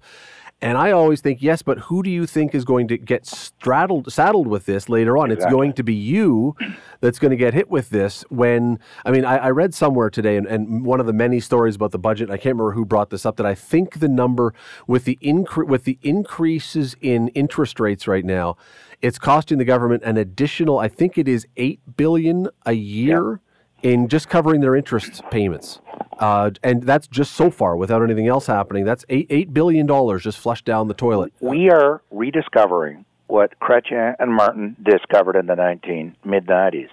And 0.64 0.78
I 0.78 0.92
always 0.92 1.20
think, 1.20 1.42
yes, 1.42 1.60
but 1.60 1.78
who 1.78 2.02
do 2.02 2.08
you 2.08 2.26
think 2.26 2.54
is 2.54 2.64
going 2.64 2.88
to 2.88 2.96
get 2.96 3.26
straddled, 3.26 4.10
saddled 4.10 4.46
with 4.46 4.64
this 4.64 4.88
later 4.88 5.18
on? 5.18 5.30
Exactly. 5.30 5.44
It's 5.44 5.52
going 5.52 5.72
to 5.74 5.84
be 5.84 5.92
you 5.92 6.56
that's 7.02 7.18
going 7.18 7.32
to 7.32 7.36
get 7.36 7.52
hit 7.52 7.68
with 7.68 7.90
this 7.90 8.24
when, 8.30 8.78
I 9.04 9.10
mean, 9.10 9.26
I, 9.26 9.36
I 9.36 9.50
read 9.50 9.74
somewhere 9.74 10.08
today, 10.08 10.38
and, 10.38 10.46
and, 10.46 10.86
one 10.86 11.00
of 11.00 11.06
the 11.06 11.12
many 11.12 11.38
stories 11.38 11.76
about 11.76 11.90
the 11.90 11.98
budget, 11.98 12.30
I 12.30 12.38
can't 12.38 12.56
remember 12.56 12.72
who 12.72 12.86
brought 12.86 13.10
this 13.10 13.26
up, 13.26 13.36
that 13.36 13.44
I 13.44 13.54
think 13.54 13.98
the 13.98 14.08
number 14.08 14.54
with 14.86 15.04
the, 15.04 15.18
incre- 15.20 15.66
with 15.66 15.84
the 15.84 15.98
increases 16.00 16.96
in 17.02 17.28
interest 17.28 17.78
rates 17.78 18.08
right 18.08 18.24
now, 18.24 18.56
it's 19.02 19.18
costing 19.18 19.58
the 19.58 19.66
government 19.66 20.02
an 20.02 20.16
additional, 20.16 20.78
I 20.78 20.88
think 20.88 21.18
it 21.18 21.28
is 21.28 21.46
8 21.58 21.96
billion 21.98 22.48
a 22.64 22.72
year 22.72 23.42
in 23.84 24.08
just 24.08 24.28
covering 24.28 24.62
their 24.62 24.74
interest 24.74 25.22
payments. 25.30 25.78
Uh, 26.18 26.50
and 26.62 26.82
that's 26.82 27.06
just 27.06 27.32
so 27.32 27.50
far 27.50 27.76
without 27.76 28.02
anything 28.02 28.26
else 28.26 28.46
happening. 28.46 28.84
That's 28.84 29.04
eight 29.08 29.26
eight 29.30 29.52
billion 29.52 29.86
dollars 29.86 30.22
just 30.22 30.38
flushed 30.38 30.64
down 30.64 30.88
the 30.88 30.94
toilet. 30.94 31.32
We 31.40 31.70
are 31.70 32.02
rediscovering 32.10 33.04
what 33.26 33.58
Chrétien 33.60 34.14
and 34.18 34.32
Martin 34.32 34.76
discovered 34.82 35.36
in 35.36 35.46
the 35.46 35.54
nineteen 35.54 36.16
mid 36.24 36.48
nineties. 36.48 36.88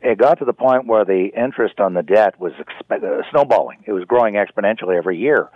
It 0.00 0.18
got 0.18 0.38
to 0.38 0.44
the 0.44 0.52
point 0.52 0.86
where 0.86 1.04
the 1.04 1.30
interest 1.36 1.80
on 1.80 1.94
the 1.94 2.02
debt 2.02 2.38
was 2.38 2.52
exp- 2.52 3.02
uh, 3.02 3.22
snowballing. 3.30 3.82
It 3.86 3.92
was 3.92 4.04
growing 4.04 4.34
exponentially 4.34 4.96
every 4.96 5.18
year 5.18 5.48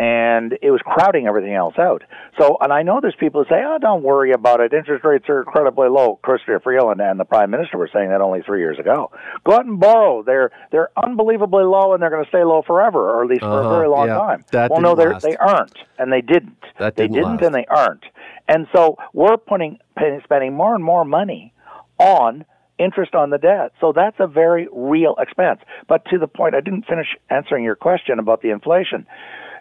and 0.00 0.56
it 0.62 0.70
was 0.70 0.80
crowding 0.82 1.26
everything 1.26 1.52
else 1.52 1.74
out. 1.78 2.02
So, 2.38 2.56
and 2.62 2.72
I 2.72 2.82
know 2.82 3.00
there's 3.02 3.14
people 3.20 3.44
who 3.44 3.48
say, 3.50 3.60
"Oh, 3.62 3.76
don't 3.78 4.02
worry 4.02 4.32
about 4.32 4.60
it. 4.60 4.72
Interest 4.72 5.04
rates 5.04 5.26
are 5.28 5.40
incredibly 5.40 5.90
low." 5.90 6.18
Chrystia 6.24 6.62
Freeland 6.62 7.02
and 7.02 7.20
the 7.20 7.26
Prime 7.26 7.50
Minister 7.50 7.76
were 7.76 7.90
saying 7.92 8.08
that 8.08 8.22
only 8.22 8.40
three 8.40 8.60
years 8.60 8.78
ago. 8.78 9.12
Go 9.44 9.52
out 9.52 9.66
and 9.66 9.78
borrow. 9.78 10.22
They're 10.22 10.52
they're 10.72 10.88
unbelievably 10.96 11.64
low, 11.64 11.92
and 11.92 12.02
they're 12.02 12.08
going 12.08 12.24
to 12.24 12.28
stay 12.30 12.42
low 12.42 12.62
forever, 12.66 13.10
or 13.10 13.22
at 13.22 13.28
least 13.28 13.42
uh-huh. 13.42 13.52
for 13.52 13.60
a 13.60 13.66
uh-huh. 13.66 13.76
very 13.76 13.88
long 13.88 14.08
yeah. 14.08 14.18
time. 14.18 14.44
That 14.52 14.70
well, 14.70 14.80
no, 14.80 14.94
they 14.94 15.12
they 15.18 15.36
aren't, 15.36 15.76
and 15.98 16.10
they 16.10 16.22
didn't. 16.22 16.56
That 16.78 16.96
didn't 16.96 17.12
they 17.12 17.18
didn't, 17.18 17.42
and 17.42 17.54
they 17.54 17.66
aren't. 17.66 18.04
And 18.48 18.66
so 18.74 18.96
we're 19.12 19.36
putting 19.36 19.80
spending 20.24 20.54
more 20.54 20.74
and 20.74 20.82
more 20.82 21.04
money 21.04 21.52
on 21.98 22.46
interest 22.78 23.14
on 23.14 23.28
the 23.28 23.36
debt. 23.36 23.72
So 23.82 23.92
that's 23.94 24.16
a 24.18 24.26
very 24.26 24.66
real 24.72 25.14
expense. 25.18 25.60
But 25.88 26.06
to 26.06 26.18
the 26.18 26.26
point, 26.26 26.54
I 26.54 26.62
didn't 26.62 26.86
finish 26.86 27.08
answering 27.28 27.64
your 27.64 27.76
question 27.76 28.18
about 28.18 28.40
the 28.40 28.48
inflation 28.48 29.06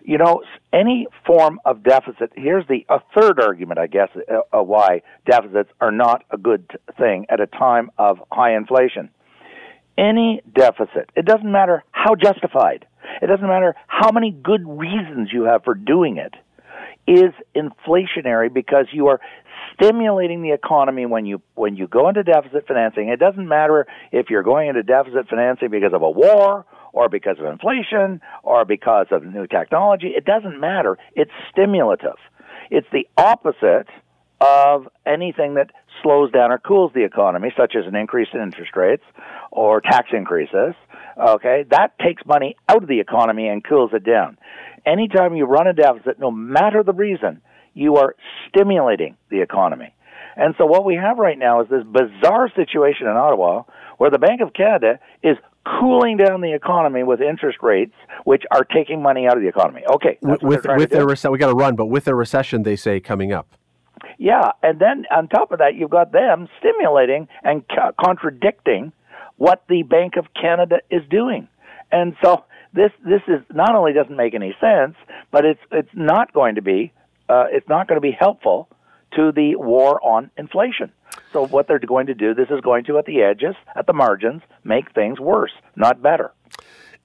you 0.04 0.18
know, 0.18 0.42
any 0.74 1.08
form 1.26 1.60
of 1.66 1.84
deficit. 1.84 2.32
Here's 2.36 2.68
the 2.68 2.86
a 2.90 3.00
third 3.16 3.40
argument, 3.40 3.80
I 3.80 3.88
guess, 3.88 4.10
uh, 4.16 4.58
uh, 4.58 4.64
why 4.64 5.02
deficits 5.26 5.70
are 5.82 5.92
not 5.92 6.24
a 6.32 6.38
good 6.38 6.70
thing 6.98 7.26
at 7.30 7.40
a 7.40 7.48
time 7.48 7.92
of 7.98 8.20
high 8.32 8.56
inflation. 8.56 9.10
any 9.98 10.42
deficit, 10.56 11.10
it 11.16 11.26
doesn't 11.26 11.52
matter 11.52 11.84
how 11.92 12.16
justified, 12.16 12.86
it 13.22 13.28
doesn't 13.28 13.48
matter 13.48 13.76
how 13.88 14.12
many 14.12 14.32
good 14.32 14.62
reasons 14.66 15.30
you 15.32 15.44
have 15.44 15.64
for 15.64 15.76
doing 15.76 16.18
it, 16.18 16.34
is 17.06 17.34
inflationary 17.56 18.54
because 18.54 18.86
you 18.94 19.08
are 19.08 19.20
stimulating 19.74 20.42
the 20.42 20.52
economy 20.52 21.06
when 21.06 21.26
you 21.26 21.42
when 21.56 21.76
you 21.76 21.88
go 21.88 22.08
into 22.08 22.24
deficit 22.24 22.66
financing. 22.68 23.10
It 23.10 23.20
doesn't 23.20 23.48
matter 23.48 23.88
if 24.12 24.30
you're 24.30 24.44
going 24.44 24.70
into 24.70 24.84
deficit 24.84 25.28
financing 25.28 25.70
because 25.70 25.94
of 25.94 26.02
a 26.02 26.10
war 26.10 26.66
or 26.94 27.10
because 27.10 27.38
of 27.40 27.46
inflation 27.46 28.22
or 28.44 28.66
because 28.66 29.08
of 29.12 29.24
new 29.24 29.48
technology. 29.48 30.14
It 30.16 30.26
doesn't 30.26 30.60
matter. 30.60 30.98
It's 31.16 31.32
stimulative. 31.52 32.18
It's 32.70 32.88
the 32.92 33.08
opposite 33.18 33.88
of 34.42 34.88
anything 35.06 35.56
that 35.56 35.72
slows 36.02 36.32
down 36.32 36.52
or 36.52 36.60
cools 36.60 36.92
the 36.94 37.04
economy, 37.04 37.52
such 37.58 37.76
as 37.76 37.86
an 37.88 37.96
increase 37.96 38.30
in 38.34 38.42
interest 38.42 38.76
rates 38.76 39.04
or 39.52 39.82
tax 39.82 40.10
increases. 40.14 40.76
Okay, 41.18 41.66
that 41.72 41.98
takes 42.00 42.26
money 42.26 42.56
out 42.70 42.84
of 42.84 42.88
the 42.88 43.00
economy 43.00 43.48
and 43.48 43.64
cools 43.64 43.92
it 43.94 44.06
down. 44.06 44.38
Anytime 44.86 45.36
you 45.36 45.46
run 45.46 45.68
a 45.68 45.74
deficit, 45.74 46.20
no 46.20 46.32
matter 46.32 46.84
the 46.84 46.94
reason, 46.94 47.42
you 47.74 47.98
are 47.98 48.16
stimulating 48.48 49.18
the 49.30 49.42
economy. 49.42 49.94
And 50.38 50.56
so 50.58 50.66
what 50.66 50.86
we 50.86 50.96
have 50.96 51.18
right 51.18 51.38
now 51.38 51.62
is 51.62 51.68
this 51.70 51.84
bizarre 51.84 52.50
situation 52.56 53.08
in 53.08 53.18
Ottawa 53.18 53.64
where 53.98 54.10
the 54.10 54.20
Bank 54.20 54.40
of 54.40 54.54
Canada 54.54 55.00
is 55.22 55.36
cooling 55.80 56.18
down 56.18 56.42
the 56.42 56.54
economy 56.54 57.04
with 57.04 57.22
interest 57.22 57.60
rates, 57.62 57.94
which 58.24 58.44
are 58.52 58.64
taking 58.64 59.02
money 59.02 59.28
out 59.28 59.36
of 59.36 59.44
the 59.44 59.50
economy. 59.50 59.82
Okay, 59.94 60.18
with 60.22 60.42
with 60.42 60.90
their 60.90 61.06
rece- 61.06 61.32
we 61.32 61.38
got 61.38 61.48
to 61.48 61.54
run, 61.54 61.76
but 61.76 61.88
with 61.88 62.06
their 62.06 62.16
recession, 62.16 62.64
they 62.64 62.76
say 62.76 63.00
coming 63.00 63.32
up. 63.32 63.48
Yeah, 64.18 64.52
and 64.64 64.80
then 64.80 65.06
on 65.16 65.28
top 65.28 65.52
of 65.52 65.60
that, 65.60 65.76
you've 65.76 65.90
got 65.90 66.12
them 66.12 66.48
stimulating 66.60 67.28
and 67.44 67.68
ca- 67.68 67.92
contradicting 68.00 68.92
what 69.38 69.64
the 69.70 69.84
Bank 69.84 70.16
of 70.18 70.26
Canada 70.34 70.78
is 70.90 71.02
doing, 71.10 71.48
and 71.92 72.16
so 72.24 72.46
this 72.74 72.92
this 73.04 73.22
is 73.28 73.42
not 73.54 73.76
only 73.76 73.94
doesn't 73.94 74.16
make 74.16 74.34
any 74.34 74.56
sense, 74.60 74.96
but 75.32 75.46
it's 75.46 75.62
it's 75.72 75.90
not 75.94 76.34
going 76.34 76.56
to 76.56 76.62
be 76.62 76.92
uh, 77.30 77.46
it's 77.52 77.68
not 77.68 77.88
going 77.88 77.98
to 77.98 78.02
be 78.02 78.16
helpful 78.18 78.70
to 79.16 79.32
the 79.32 79.56
war 79.56 80.00
on 80.06 80.32
inflation. 80.38 80.92
So 81.34 81.48
what 81.48 81.68
they're 81.68 81.80
going 81.80 82.08
to 82.08 82.14
do, 82.14 82.34
this 82.34 82.50
is 82.50 82.62
going 82.62 82.86
to, 82.86 82.98
at 82.98 83.06
the 83.06 83.22
edges, 83.22 83.56
at 83.76 83.88
the 83.88 83.94
margins, 83.94 84.42
make 84.64 84.92
things 84.94 85.20
worse, 85.20 85.52
not 85.76 86.02
better. 86.02 86.34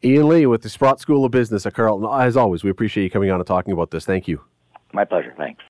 Ian 0.02 0.28
Lee 0.28 0.46
with 0.46 0.62
the 0.62 0.68
Sprott 0.68 1.00
School 1.00 1.24
of 1.24 1.30
Business 1.30 1.64
at 1.64 1.74
Carleton. 1.74 2.08
As 2.20 2.36
always, 2.36 2.62
we 2.62 2.70
appreciate 2.70 3.04
you 3.04 3.10
coming 3.10 3.30
on 3.30 3.40
and 3.40 3.46
talking 3.46 3.72
about 3.72 3.90
this. 3.90 4.04
Thank 4.04 4.28
you. 4.28 4.42
My 4.92 5.04
pleasure. 5.04 5.34
Thanks. 5.36 5.62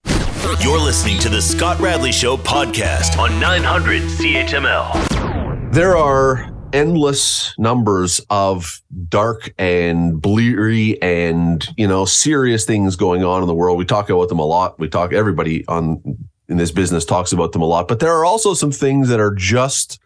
You're 0.60 0.80
listening 0.80 1.18
to 1.20 1.28
the 1.28 1.40
Scott 1.40 1.80
Radley 1.80 2.12
Show 2.12 2.36
podcast 2.36 3.18
on 3.18 3.40
900 3.40 4.02
CHML. 4.02 5.72
There 5.72 5.96
are 5.96 6.53
endless 6.74 7.54
numbers 7.56 8.20
of 8.28 8.82
dark 9.08 9.54
and 9.58 10.20
bleary 10.20 11.00
and 11.00 11.66
you 11.78 11.86
know 11.86 12.04
serious 12.04 12.66
things 12.66 12.96
going 12.96 13.24
on 13.24 13.40
in 13.40 13.48
the 13.48 13.54
world. 13.54 13.78
We 13.78 13.86
talk 13.86 14.10
about 14.10 14.28
them 14.28 14.40
a 14.40 14.44
lot. 14.44 14.78
We 14.78 14.88
talk 14.88 15.14
everybody 15.14 15.66
on 15.68 16.02
in 16.48 16.58
this 16.58 16.72
business 16.72 17.06
talks 17.06 17.32
about 17.32 17.52
them 17.52 17.62
a 17.62 17.66
lot, 17.66 17.88
but 17.88 18.00
there 18.00 18.12
are 18.12 18.24
also 18.24 18.52
some 18.52 18.72
things 18.72 19.08
that 19.08 19.20
are 19.20 19.32
just 19.34 19.98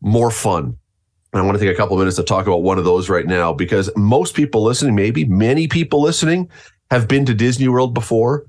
more 0.00 0.30
fun. 0.30 0.76
And 1.32 1.42
I 1.42 1.44
want 1.44 1.58
to 1.58 1.64
take 1.64 1.74
a 1.74 1.76
couple 1.76 1.96
of 1.96 1.98
minutes 1.98 2.18
to 2.18 2.22
talk 2.22 2.46
about 2.46 2.62
one 2.62 2.78
of 2.78 2.84
those 2.84 3.08
right 3.08 3.26
now 3.26 3.52
because 3.52 3.90
most 3.96 4.36
people 4.36 4.62
listening, 4.62 4.94
maybe 4.94 5.24
many 5.24 5.66
people 5.66 6.00
listening, 6.00 6.48
have 6.92 7.08
been 7.08 7.24
to 7.24 7.34
Disney 7.34 7.66
World 7.66 7.94
before. 7.94 8.46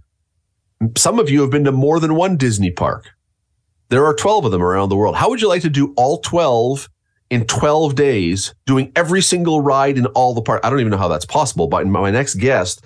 Some 0.95 1.17
of 1.17 1.29
you 1.29 1.41
have 1.41 1.49
been 1.49 1.63
to 1.63 1.71
more 1.71 1.99
than 1.99 2.13
one 2.13 2.37
Disney 2.37 2.69
park. 2.69 3.07
There 3.89 4.05
are 4.05 4.13
12 4.13 4.45
of 4.45 4.51
them 4.51 4.61
around 4.61 4.89
the 4.89 4.95
world. 4.95 5.15
How 5.15 5.29
would 5.29 5.41
you 5.41 5.47
like 5.47 5.63
to 5.63 5.69
do 5.69 5.93
all 5.95 6.19
12 6.19 6.87
in 7.29 7.45
12 7.45 7.95
days, 7.95 8.53
doing 8.65 8.91
every 8.95 9.21
single 9.21 9.61
ride 9.61 9.97
in 9.97 10.05
all 10.07 10.33
the 10.33 10.41
parks? 10.41 10.65
I 10.65 10.69
don't 10.69 10.79
even 10.79 10.91
know 10.91 10.97
how 10.97 11.07
that's 11.07 11.25
possible, 11.25 11.67
but 11.67 11.85
my 11.87 12.11
next 12.11 12.35
guest 12.35 12.83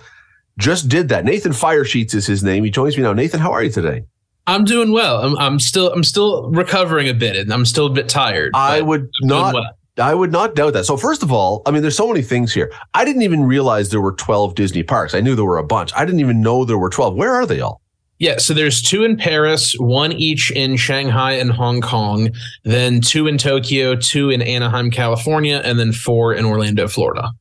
just 0.58 0.90
did 0.90 1.10
that. 1.10 1.26
Nathan 1.26 1.52
Firesheets 1.52 2.14
is 2.14 2.28
his 2.28 2.44
name. 2.44 2.64
He 2.64 2.70
joins 2.70 2.98
me 2.98 3.04
now. 3.04 3.14
Nathan, 3.14 3.40
how 3.40 3.52
are 3.52 3.64
you 3.64 3.70
today? 3.70 4.04
I'm 4.48 4.66
doing 4.66 4.92
well. 4.92 5.22
I'm, 5.22 5.38
I'm 5.38 5.60
still 5.60 5.92
I'm 5.94 6.04
still 6.04 6.50
recovering 6.50 7.08
a 7.08 7.14
bit, 7.14 7.36
and 7.36 7.54
I'm 7.54 7.66
still 7.66 7.86
a 7.86 7.92
bit 7.92 8.10
tired. 8.10 8.52
I 8.56 8.82
would 8.82 9.10
not. 9.22 9.54
Well. 9.54 9.70
I 10.00 10.16
would 10.16 10.32
not 10.32 10.56
doubt 10.56 10.74
that. 10.74 10.86
So 10.86 10.96
first 10.96 11.24
of 11.24 11.32
all, 11.32 11.62
I 11.66 11.72
mean, 11.72 11.82
there's 11.82 11.98
so 11.98 12.08
many 12.08 12.22
things 12.22 12.54
here. 12.54 12.72
I 12.94 13.04
didn't 13.04 13.22
even 13.22 13.44
realize 13.44 13.90
there 13.90 14.00
were 14.00 14.14
12 14.14 14.56
Disney 14.56 14.82
parks. 14.82 15.14
I 15.14 15.20
knew 15.20 15.36
there 15.36 15.46
were 15.46 15.58
a 15.58 15.64
bunch. 15.64 15.92
I 15.94 16.06
didn't 16.06 16.22
even 16.22 16.42
know 16.42 16.64
there 16.64 16.78
were 16.78 16.90
12. 16.90 17.16
Where 17.16 17.36
are 17.36 17.46
they 17.46 17.60
all? 17.60 17.82
Yeah, 18.20 18.38
so 18.38 18.54
there's 18.54 18.82
two 18.82 19.04
in 19.04 19.16
Paris, 19.16 19.74
one 19.80 20.12
each 20.12 20.52
in 20.52 20.76
Shanghai 20.76 21.34
and 21.34 21.50
Hong 21.52 21.80
Kong, 21.80 22.30
then 22.66 23.00
two 23.00 23.28
in 23.28 23.38
Tokyo, 23.38 23.96
two 23.96 24.30
in 24.30 24.42
Anaheim, 24.42 24.92
California, 24.92 25.62
and 25.64 25.80
then 25.80 25.94
four 25.94 26.34
in 26.34 26.44
Orlando, 26.44 26.90
Florida. 26.90 27.32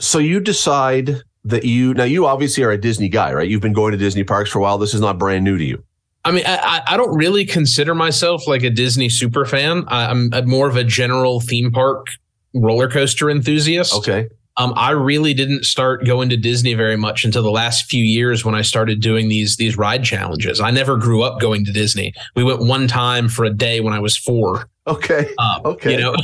So 0.00 0.18
you 0.18 0.40
decide 0.40 1.22
that 1.44 1.64
you 1.64 1.94
now 1.94 2.04
you 2.04 2.26
obviously 2.26 2.64
are 2.64 2.70
a 2.70 2.80
Disney 2.80 3.08
guy, 3.08 3.32
right? 3.32 3.48
You've 3.48 3.62
been 3.62 3.72
going 3.72 3.92
to 3.92 3.98
Disney 3.98 4.24
parks 4.24 4.50
for 4.50 4.58
a 4.58 4.62
while. 4.62 4.78
This 4.78 4.94
is 4.94 5.00
not 5.00 5.16
brand 5.18 5.44
new 5.44 5.56
to 5.56 5.64
you. 5.64 5.82
I 6.24 6.32
mean, 6.32 6.44
I, 6.46 6.82
I 6.86 6.96
don't 6.96 7.16
really 7.16 7.46
consider 7.46 7.94
myself 7.94 8.46
like 8.46 8.62
a 8.62 8.70
Disney 8.70 9.08
super 9.08 9.46
fan. 9.46 9.84
I'm 9.88 10.30
more 10.46 10.68
of 10.68 10.76
a 10.76 10.84
general 10.84 11.40
theme 11.40 11.70
park 11.70 12.08
roller 12.52 12.90
coaster 12.90 13.30
enthusiast. 13.30 13.94
Okay. 13.94 14.28
Um, 14.60 14.74
I 14.76 14.90
really 14.90 15.32
didn't 15.32 15.64
start 15.64 16.04
going 16.04 16.28
to 16.28 16.36
Disney 16.36 16.74
very 16.74 16.98
much 16.98 17.24
until 17.24 17.42
the 17.42 17.50
last 17.50 17.86
few 17.86 18.04
years 18.04 18.44
when 18.44 18.54
I 18.54 18.60
started 18.60 19.00
doing 19.00 19.28
these 19.28 19.56
these 19.56 19.78
ride 19.78 20.04
challenges. 20.04 20.60
I 20.60 20.70
never 20.70 20.98
grew 20.98 21.22
up 21.22 21.40
going 21.40 21.64
to 21.64 21.72
Disney. 21.72 22.12
We 22.36 22.44
went 22.44 22.60
one 22.60 22.86
time 22.86 23.30
for 23.30 23.46
a 23.46 23.50
day 23.50 23.80
when 23.80 23.94
I 23.94 24.00
was 24.00 24.18
four. 24.18 24.68
Okay. 24.86 25.34
Um, 25.38 25.62
okay. 25.64 25.92
You 25.92 26.00
know. 26.00 26.14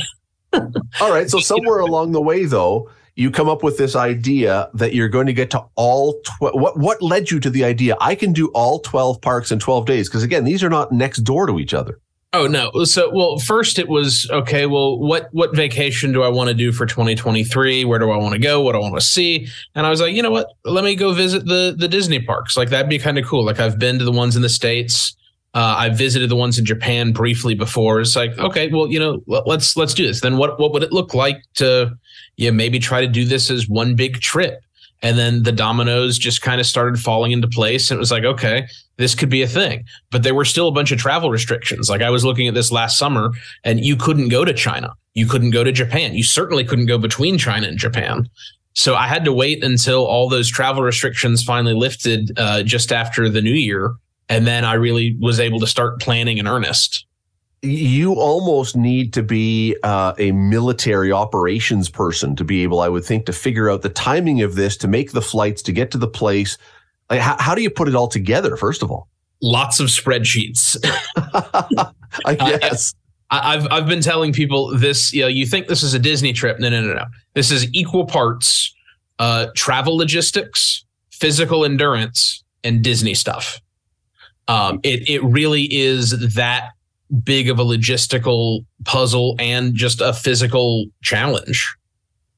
All 1.01 1.11
right. 1.11 1.31
So 1.31 1.39
somewhere 1.53 1.79
along 1.79 2.13
the 2.13 2.21
way, 2.21 2.45
though, 2.45 2.91
you 3.15 3.31
come 3.31 3.49
up 3.49 3.63
with 3.63 3.79
this 3.79 3.97
idea 3.97 4.69
that 4.75 4.93
you're 4.95 5.09
going 5.09 5.27
to 5.27 5.33
get 5.33 5.51
to 5.53 5.65
all 5.75 6.21
12 6.39 6.61
what 6.61 6.79
what 6.79 7.01
led 7.01 7.31
you 7.31 7.41
to 7.41 7.49
the 7.49 7.65
idea 7.65 7.97
i 7.99 8.15
can 8.15 8.35
do 8.35 8.49
all 8.49 8.81
12 8.81 9.23
parks 9.23 9.51
in 9.51 9.59
12 9.59 9.87
days 9.87 10.07
because 10.07 10.23
again 10.23 10.45
these 10.45 10.63
are 10.63 10.69
not 10.69 10.93
next 10.93 11.21
door 11.21 11.47
to 11.47 11.59
each 11.59 11.73
other 11.73 11.99
oh 12.37 12.47
no. 12.47 12.85
So 12.85 13.11
well 13.13 13.39
first 13.39 13.79
it 13.79 13.89
was 13.89 14.29
okay 14.31 14.67
well 14.67 14.99
what 14.99 15.29
what 15.33 15.55
vacation 15.55 16.13
do 16.13 16.23
i 16.23 16.29
want 16.29 16.49
to 16.49 16.55
do 16.55 16.73
for 16.73 16.87
2023 16.87 17.85
where 17.85 17.99
do 17.99 18.11
i 18.11 18.17
want 18.17 18.35
to 18.35 18.41
go? 18.41 18.63
What 18.63 18.73
do 18.73 18.79
i 18.79 18.81
want 18.83 18.95
to 18.95 19.01
see? 19.01 19.49
And 19.75 19.87
i 19.87 19.91
was 19.91 20.01
like 20.01 20.15
you 20.15 20.23
know 20.23 20.31
what? 20.31 20.49
Let 20.65 20.85
me 20.85 20.95
go 20.95 21.13
visit 21.13 21.47
the 21.47 21.75
the 21.77 21.89
disney 21.89 22.21
parks. 22.21 22.57
Like 22.57 22.71
that'd 22.71 22.89
be 22.89 22.99
kind 22.99 23.19
of 23.19 23.27
cool. 23.27 23.45
Like 23.45 23.61
i've 23.61 23.79
been 23.79 23.99
to 23.99 24.05
the 24.05 24.13
ones 24.13 24.37
in 24.37 24.43
the 24.43 24.49
states. 24.49 25.15
Uh, 25.55 25.75
I 25.79 25.89
visited 25.89 26.29
the 26.29 26.37
ones 26.37 26.59
in 26.59 26.67
Japan 26.67 27.13
briefly 27.13 27.55
before. 27.55 27.99
It's 28.03 28.15
like, 28.15 28.37
okay, 28.39 28.69
well, 28.69 28.89
you 28.89 28.99
know, 28.99 29.23
let's 29.27 29.75
let's 29.75 29.95
do 29.95 30.07
this. 30.07 30.21
Then 30.21 30.37
what 30.37 30.61
what 30.61 30.71
would 30.75 30.83
it 30.83 30.93
look 30.93 31.15
like 31.15 31.43
to 31.55 31.97
know, 32.39 32.53
maybe 32.53 32.79
try 32.79 33.01
to 33.01 33.07
do 33.07 33.25
this 33.25 33.51
as 33.51 33.69
one 33.69 33.95
big 33.95 34.21
trip. 34.21 34.63
And 35.07 35.17
then 35.17 35.45
the 35.45 35.53
dominoes 35.53 36.19
just 36.19 36.43
kind 36.43 36.61
of 36.61 36.67
started 36.67 36.99
falling 36.99 37.31
into 37.31 37.47
place. 37.47 37.93
And 37.93 37.97
it 37.97 38.01
was 38.01 38.11
like, 38.11 38.25
okay, 38.25 38.67
this 38.97 39.15
could 39.15 39.29
be 39.29 39.41
a 39.41 39.47
thing. 39.47 39.85
But 40.11 40.25
there 40.25 40.35
were 40.35 40.45
still 40.45 40.67
a 40.67 40.73
bunch 40.73 40.91
of 40.91 40.99
travel 40.99 41.31
restrictions. 41.31 41.89
Like 41.89 42.03
I 42.03 42.11
was 42.11 42.25
looking 42.25 42.49
at 42.49 42.55
this 42.55 42.73
last 42.73 42.99
summer 42.99 43.31
and 43.63 43.85
you 43.85 43.95
couldn't 43.95 44.31
go 44.31 44.45
to 44.45 44.53
China. 44.53 44.93
You 45.15 45.27
couldn't 45.27 45.53
go 45.53 45.63
to 45.63 45.71
Japan. 45.71 46.15
You 46.15 46.25
certainly 46.25 46.65
couldn't 46.65 46.87
go 46.87 46.99
between 46.99 47.39
China 47.39 47.69
and 47.69 47.79
Japan. 47.79 48.29
So 48.73 48.97
I 48.97 49.07
had 49.07 49.25
to 49.27 49.33
wait 49.33 49.63
until 49.63 50.05
all 50.05 50.29
those 50.29 50.51
travel 50.51 50.83
restrictions 50.83 51.41
finally 51.41 51.75
lifted 51.75 52.37
uh, 52.37 52.65
just 52.65 52.91
after 52.91 53.29
the 53.29 53.41
new 53.41 53.55
year. 53.55 53.95
And 54.29 54.45
then 54.45 54.65
I 54.65 54.75
really 54.75 55.17
was 55.21 55.39
able 55.39 55.61
to 55.61 55.69
start 55.69 56.01
planning 56.01 56.39
in 56.39 56.49
earnest 56.49 57.07
you 57.63 58.15
almost 58.15 58.77
need 58.77 59.13
to 59.15 59.23
be 59.23 59.77
uh, 59.83 60.15
a 60.19 60.33
military 60.33 61.11
operations 61.11 61.89
person 61.89 62.37
to 62.37 62.45
be 62.45 62.63
able, 62.63 62.81
I 62.81 62.89
would 62.89 63.05
think, 63.05 63.27
to 63.27 63.33
figure 63.33 63.71
out 63.71 63.83
the 63.83 63.89
timing 63.89 64.43
of 64.43 64.55
this, 64.55 64.77
to 64.79 64.89
make 64.89 65.13
the 65.13 65.23
flights, 65.23 65.63
to 65.63 65.73
get 65.73 65.91
to 65.93 65.99
the 65.99 66.09
place. 66.09 66.59
Like, 67.11 67.21
how, 67.21 67.37
how 67.39 67.55
do 67.55 67.63
you 67.63 67.71
put 67.71 67.89
it 67.89 67.95
all 67.95 68.09
together, 68.09 68.57
first 68.57 68.83
of 68.83 68.91
all? 68.91 69.09
Lots 69.43 69.81
of 69.81 69.89
spreadsheets. 69.89 70.77
I 72.25 72.35
guess. 72.35 72.95
I, 73.31 73.55
I've 73.55 73.67
I've 73.73 73.87
been 73.87 74.01
telling 74.01 74.33
people 74.33 74.77
this. 74.77 75.13
You 75.13 75.23
know, 75.23 75.29
you 75.29 75.47
think 75.47 75.67
this 75.67 75.83
is 75.83 75.95
a 75.95 75.99
Disney 75.99 76.33
trip? 76.33 76.59
No, 76.59 76.69
no, 76.69 76.81
no, 76.81 76.95
no. 76.95 77.05
This 77.35 77.51
is 77.51 77.69
equal 77.73 78.07
parts 78.07 78.73
uh, 79.19 79.49
travel 79.55 79.97
logistics, 79.97 80.85
physical 81.11 81.65
endurance, 81.65 82.45
and 82.65 82.83
Disney 82.83 83.15
stuff. 83.15 83.61
Um, 84.49 84.81
it 84.83 85.09
it 85.09 85.23
really 85.25 85.65
is 85.73 86.35
that 86.35 86.71
big 87.23 87.49
of 87.49 87.59
a 87.59 87.65
logistical 87.65 88.65
puzzle 88.85 89.37
and 89.39 89.75
just 89.75 90.01
a 90.01 90.13
physical 90.13 90.87
challenge. 91.03 91.77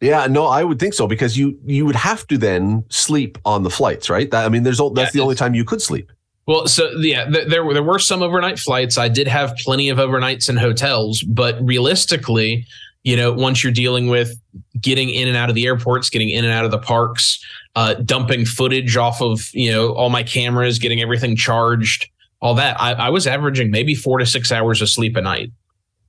Yeah, 0.00 0.26
no, 0.28 0.46
I 0.46 0.62
would 0.62 0.78
think 0.78 0.94
so 0.94 1.06
because 1.06 1.36
you 1.36 1.58
you 1.64 1.84
would 1.84 1.96
have 1.96 2.26
to 2.28 2.38
then 2.38 2.84
sleep 2.88 3.36
on 3.44 3.64
the 3.64 3.70
flights, 3.70 4.08
right? 4.08 4.30
That, 4.30 4.44
I 4.44 4.48
mean, 4.48 4.62
there's 4.62 4.78
that's 4.78 4.96
yeah, 4.96 5.10
the 5.12 5.20
only 5.20 5.34
time 5.34 5.54
you 5.54 5.64
could 5.64 5.82
sleep. 5.82 6.12
Well, 6.46 6.66
so 6.66 6.90
yeah, 6.98 7.24
th- 7.24 7.48
there 7.48 7.72
there 7.72 7.82
were 7.82 7.98
some 7.98 8.22
overnight 8.22 8.58
flights. 8.58 8.96
I 8.96 9.08
did 9.08 9.26
have 9.26 9.56
plenty 9.56 9.88
of 9.88 9.98
overnights 9.98 10.48
in 10.48 10.56
hotels, 10.56 11.22
but 11.22 11.60
realistically, 11.60 12.64
you 13.02 13.16
know, 13.16 13.32
once 13.32 13.64
you're 13.64 13.72
dealing 13.72 14.06
with 14.06 14.40
getting 14.80 15.10
in 15.10 15.28
and 15.28 15.36
out 15.36 15.48
of 15.48 15.56
the 15.56 15.66
airports, 15.66 16.10
getting 16.10 16.30
in 16.30 16.44
and 16.44 16.52
out 16.54 16.64
of 16.64 16.70
the 16.70 16.78
parks, 16.78 17.44
uh, 17.74 17.94
dumping 17.94 18.44
footage 18.46 18.96
off 18.96 19.20
of 19.20 19.50
you 19.52 19.70
know 19.70 19.92
all 19.94 20.10
my 20.10 20.22
cameras, 20.22 20.78
getting 20.78 21.02
everything 21.02 21.34
charged, 21.34 22.08
all 22.40 22.54
that, 22.54 22.80
I, 22.80 22.92
I 22.92 23.08
was 23.10 23.26
averaging 23.26 23.70
maybe 23.70 23.94
four 23.94 24.18
to 24.18 24.26
six 24.26 24.52
hours 24.52 24.80
of 24.80 24.88
sleep 24.88 25.16
a 25.16 25.20
night. 25.20 25.50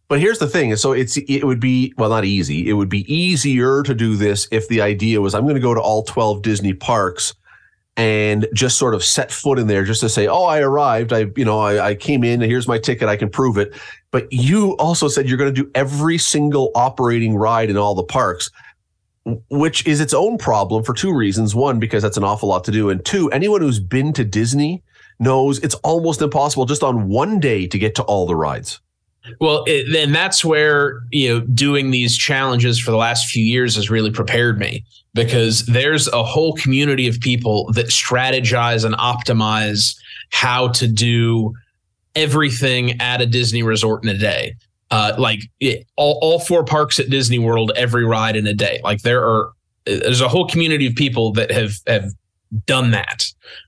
But 0.07 0.19
here's 0.19 0.39
the 0.39 0.47
thing. 0.47 0.75
So 0.75 0.91
it's 0.91 1.17
it 1.17 1.45
would 1.45 1.59
be 1.59 1.93
well 1.97 2.09
not 2.09 2.25
easy. 2.25 2.67
It 2.67 2.73
would 2.73 2.89
be 2.89 3.11
easier 3.13 3.83
to 3.83 3.93
do 3.93 4.15
this 4.15 4.47
if 4.51 4.67
the 4.67 4.81
idea 4.81 5.21
was 5.21 5.35
I'm 5.35 5.43
going 5.43 5.55
to 5.55 5.61
go 5.61 5.75
to 5.75 5.81
all 5.81 6.03
12 6.03 6.41
Disney 6.41 6.73
parks 6.73 7.35
and 7.95 8.47
just 8.53 8.79
sort 8.79 8.95
of 8.95 9.03
set 9.03 9.31
foot 9.31 9.59
in 9.59 9.67
there 9.67 9.83
just 9.83 10.01
to 10.01 10.09
say, 10.09 10.25
"Oh, 10.27 10.45
I 10.45 10.61
arrived. 10.61 11.13
I 11.13 11.27
you 11.35 11.45
know, 11.45 11.59
I, 11.59 11.89
I 11.89 11.95
came 11.95 12.23
in. 12.23 12.41
and 12.41 12.49
Here's 12.49 12.67
my 12.67 12.79
ticket. 12.79 13.07
I 13.07 13.17
can 13.17 13.29
prove 13.29 13.57
it." 13.57 13.79
But 14.09 14.31
you 14.33 14.71
also 14.77 15.09
said 15.09 15.29
you're 15.29 15.37
going 15.37 15.53
to 15.53 15.63
do 15.63 15.69
every 15.75 16.17
single 16.17 16.71
operating 16.73 17.35
ride 17.35 17.69
in 17.69 17.77
all 17.77 17.93
the 17.93 18.03
parks 18.03 18.49
which 19.49 19.85
is 19.85 19.99
its 19.99 20.13
own 20.13 20.37
problem 20.37 20.83
for 20.83 20.93
two 20.93 21.13
reasons. 21.13 21.53
One, 21.53 21.79
because 21.79 22.01
that's 22.01 22.17
an 22.17 22.23
awful 22.23 22.49
lot 22.49 22.63
to 22.63 22.71
do. 22.71 22.89
And 22.89 23.03
two, 23.05 23.29
anyone 23.31 23.61
who's 23.61 23.79
been 23.79 24.13
to 24.13 24.23
Disney 24.23 24.81
knows 25.19 25.59
it's 25.59 25.75
almost 25.75 26.21
impossible 26.21 26.65
just 26.65 26.83
on 26.83 27.07
one 27.07 27.39
day 27.39 27.67
to 27.67 27.77
get 27.77 27.95
to 27.95 28.03
all 28.03 28.25
the 28.25 28.35
rides. 28.35 28.79
Well, 29.39 29.65
then 29.91 30.11
that's 30.11 30.43
where 30.43 31.01
you 31.11 31.29
know 31.29 31.39
doing 31.41 31.91
these 31.91 32.17
challenges 32.17 32.79
for 32.79 32.91
the 32.91 32.97
last 32.97 33.29
few 33.29 33.43
years 33.43 33.75
has 33.75 33.89
really 33.89 34.11
prepared 34.11 34.57
me 34.57 34.85
because 35.13 35.65
there's 35.65 36.07
a 36.07 36.23
whole 36.23 36.53
community 36.53 37.07
of 37.07 37.19
people 37.19 37.71
that 37.73 37.87
strategize 37.87 38.85
and 38.85 38.95
optimize 38.95 39.95
how 40.31 40.69
to 40.69 40.87
do 40.87 41.53
everything 42.15 42.99
at 43.01 43.21
a 43.21 43.25
Disney 43.25 43.63
resort 43.63 44.03
in 44.03 44.09
a 44.09 44.17
day. 44.17 44.55
Uh, 44.91 45.13
like 45.17 45.41
it, 45.59 45.85
all, 45.97 46.17
all 46.21 46.39
four 46.39 46.63
parks 46.63 46.99
at 46.99 47.09
Disney 47.09 47.37
World, 47.37 47.71
every 47.75 48.05
ride 48.05 48.35
in 48.35 48.47
a 48.47 48.53
day. 48.53 48.79
Like 48.83 49.01
there 49.03 49.23
are, 49.23 49.51
there's 49.85 50.21
a 50.21 50.27
whole 50.27 50.47
community 50.47 50.87
of 50.87 50.95
people 50.95 51.31
that 51.33 51.51
have 51.51 51.73
have 51.85 52.11
done 52.65 52.91
that. 52.91 53.25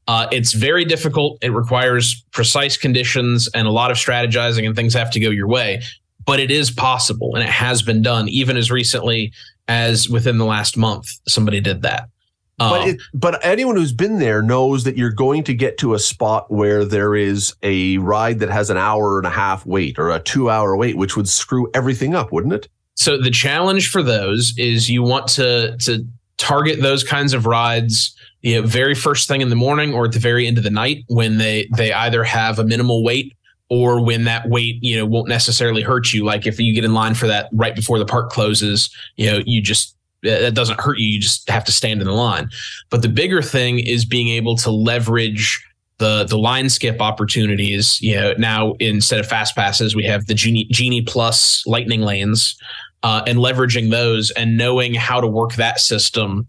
Uh, 0.07 0.27
it's 0.31 0.53
very 0.53 0.85
difficult. 0.85 1.38
It 1.41 1.51
requires 1.51 2.23
precise 2.31 2.77
conditions 2.77 3.50
and 3.53 3.67
a 3.67 3.71
lot 3.71 3.91
of 3.91 3.97
strategizing, 3.97 4.65
and 4.65 4.75
things 4.75 4.93
have 4.93 5.11
to 5.11 5.19
go 5.19 5.29
your 5.29 5.47
way. 5.47 5.81
But 6.25 6.39
it 6.39 6.51
is 6.51 6.69
possible, 6.69 7.35
and 7.35 7.43
it 7.43 7.50
has 7.50 7.81
been 7.81 8.01
done, 8.01 8.29
even 8.29 8.57
as 8.57 8.69
recently 8.69 9.33
as 9.67 10.09
within 10.09 10.38
the 10.38 10.45
last 10.45 10.77
month. 10.77 11.07
Somebody 11.27 11.59
did 11.59 11.81
that. 11.81 12.09
But, 12.57 12.81
um, 12.81 12.89
it, 12.89 13.01
but 13.13 13.43
anyone 13.43 13.75
who's 13.75 13.93
been 13.93 14.19
there 14.19 14.43
knows 14.43 14.83
that 14.83 14.95
you're 14.95 15.11
going 15.11 15.43
to 15.45 15.53
get 15.53 15.79
to 15.79 15.95
a 15.95 16.00
spot 16.00 16.51
where 16.51 16.85
there 16.85 17.15
is 17.15 17.55
a 17.63 17.97
ride 17.97 18.39
that 18.39 18.50
has 18.50 18.69
an 18.69 18.77
hour 18.77 19.17
and 19.17 19.25
a 19.25 19.31
half 19.31 19.65
wait 19.65 19.97
or 19.97 20.11
a 20.11 20.19
two 20.19 20.50
hour 20.50 20.77
wait, 20.77 20.95
which 20.95 21.17
would 21.17 21.27
screw 21.27 21.69
everything 21.73 22.13
up, 22.13 22.31
wouldn't 22.31 22.53
it? 22.53 22.69
So 22.95 23.17
the 23.19 23.31
challenge 23.31 23.89
for 23.89 24.03
those 24.03 24.53
is 24.57 24.91
you 24.91 25.01
want 25.01 25.27
to 25.29 25.75
to 25.77 26.05
target 26.38 26.81
those 26.81 27.03
kinds 27.03 27.33
of 27.33 27.45
rides 27.45 28.15
you 28.41 28.60
know, 28.60 28.67
very 28.67 28.95
first 28.95 29.27
thing 29.27 29.41
in 29.41 29.50
the 29.50 29.55
morning 29.55 29.93
or 29.93 30.05
at 30.05 30.12
the 30.12 30.19
very 30.19 30.48
end 30.48 30.57
of 30.57 30.63
the 30.63 30.69
night 30.69 31.03
when 31.07 31.38
they 31.38 31.67
they 31.75 31.93
either 31.93 32.24
have 32.24 32.60
a 32.60 32.63
minimal 32.63 33.03
wait 33.03 33.36
or 33.69 34.03
when 34.03 34.25
that 34.25 34.50
wait 34.50 34.83
you 34.83 34.98
know 34.98 35.05
won't 35.05 35.29
necessarily 35.29 35.81
hurt 35.81 36.12
you. 36.12 36.25
Like 36.25 36.48
if 36.48 36.60
you 36.60 36.74
get 36.74 36.83
in 36.83 36.93
line 36.93 37.13
for 37.13 37.27
that 37.27 37.50
right 37.53 37.75
before 37.75 38.00
the 38.00 38.05
park 38.05 38.29
closes 38.31 38.93
you 39.15 39.31
know 39.31 39.41
you 39.45 39.62
just 39.62 39.95
that 40.24 40.53
doesn't 40.53 40.79
hurt 40.79 41.00
you. 41.00 41.07
You 41.07 41.19
just 41.19 41.50
have 41.50 41.65
to 41.65 41.71
stand 41.71 42.00
in 42.00 42.05
the 42.05 42.13
line. 42.13 42.50
But 42.91 43.01
the 43.01 43.10
bigger 43.10 43.41
thing 43.41 43.79
is 43.79 44.05
being 44.05 44.27
able 44.29 44.55
to 44.57 44.71
leverage 44.71 45.63
the 45.98 46.25
the 46.25 46.38
line 46.38 46.69
skip 46.69 47.00
opportunities. 47.00 48.01
You 48.01 48.15
know 48.15 48.33
now 48.38 48.74
instead 48.79 49.19
of 49.19 49.27
fast 49.27 49.55
passes 49.55 49.95
we 49.95 50.03
have 50.05 50.25
the 50.25 50.33
genie 50.33 50.65
genie 50.71 51.03
plus 51.03 51.65
lightning 51.67 52.01
lanes 52.01 52.57
uh, 53.03 53.21
and 53.27 53.39
leveraging 53.39 53.91
those 53.91 54.31
and 54.31 54.57
knowing 54.57 54.93
how 54.95 55.21
to 55.21 55.27
work 55.27 55.53
that 55.53 55.79
system 55.79 56.48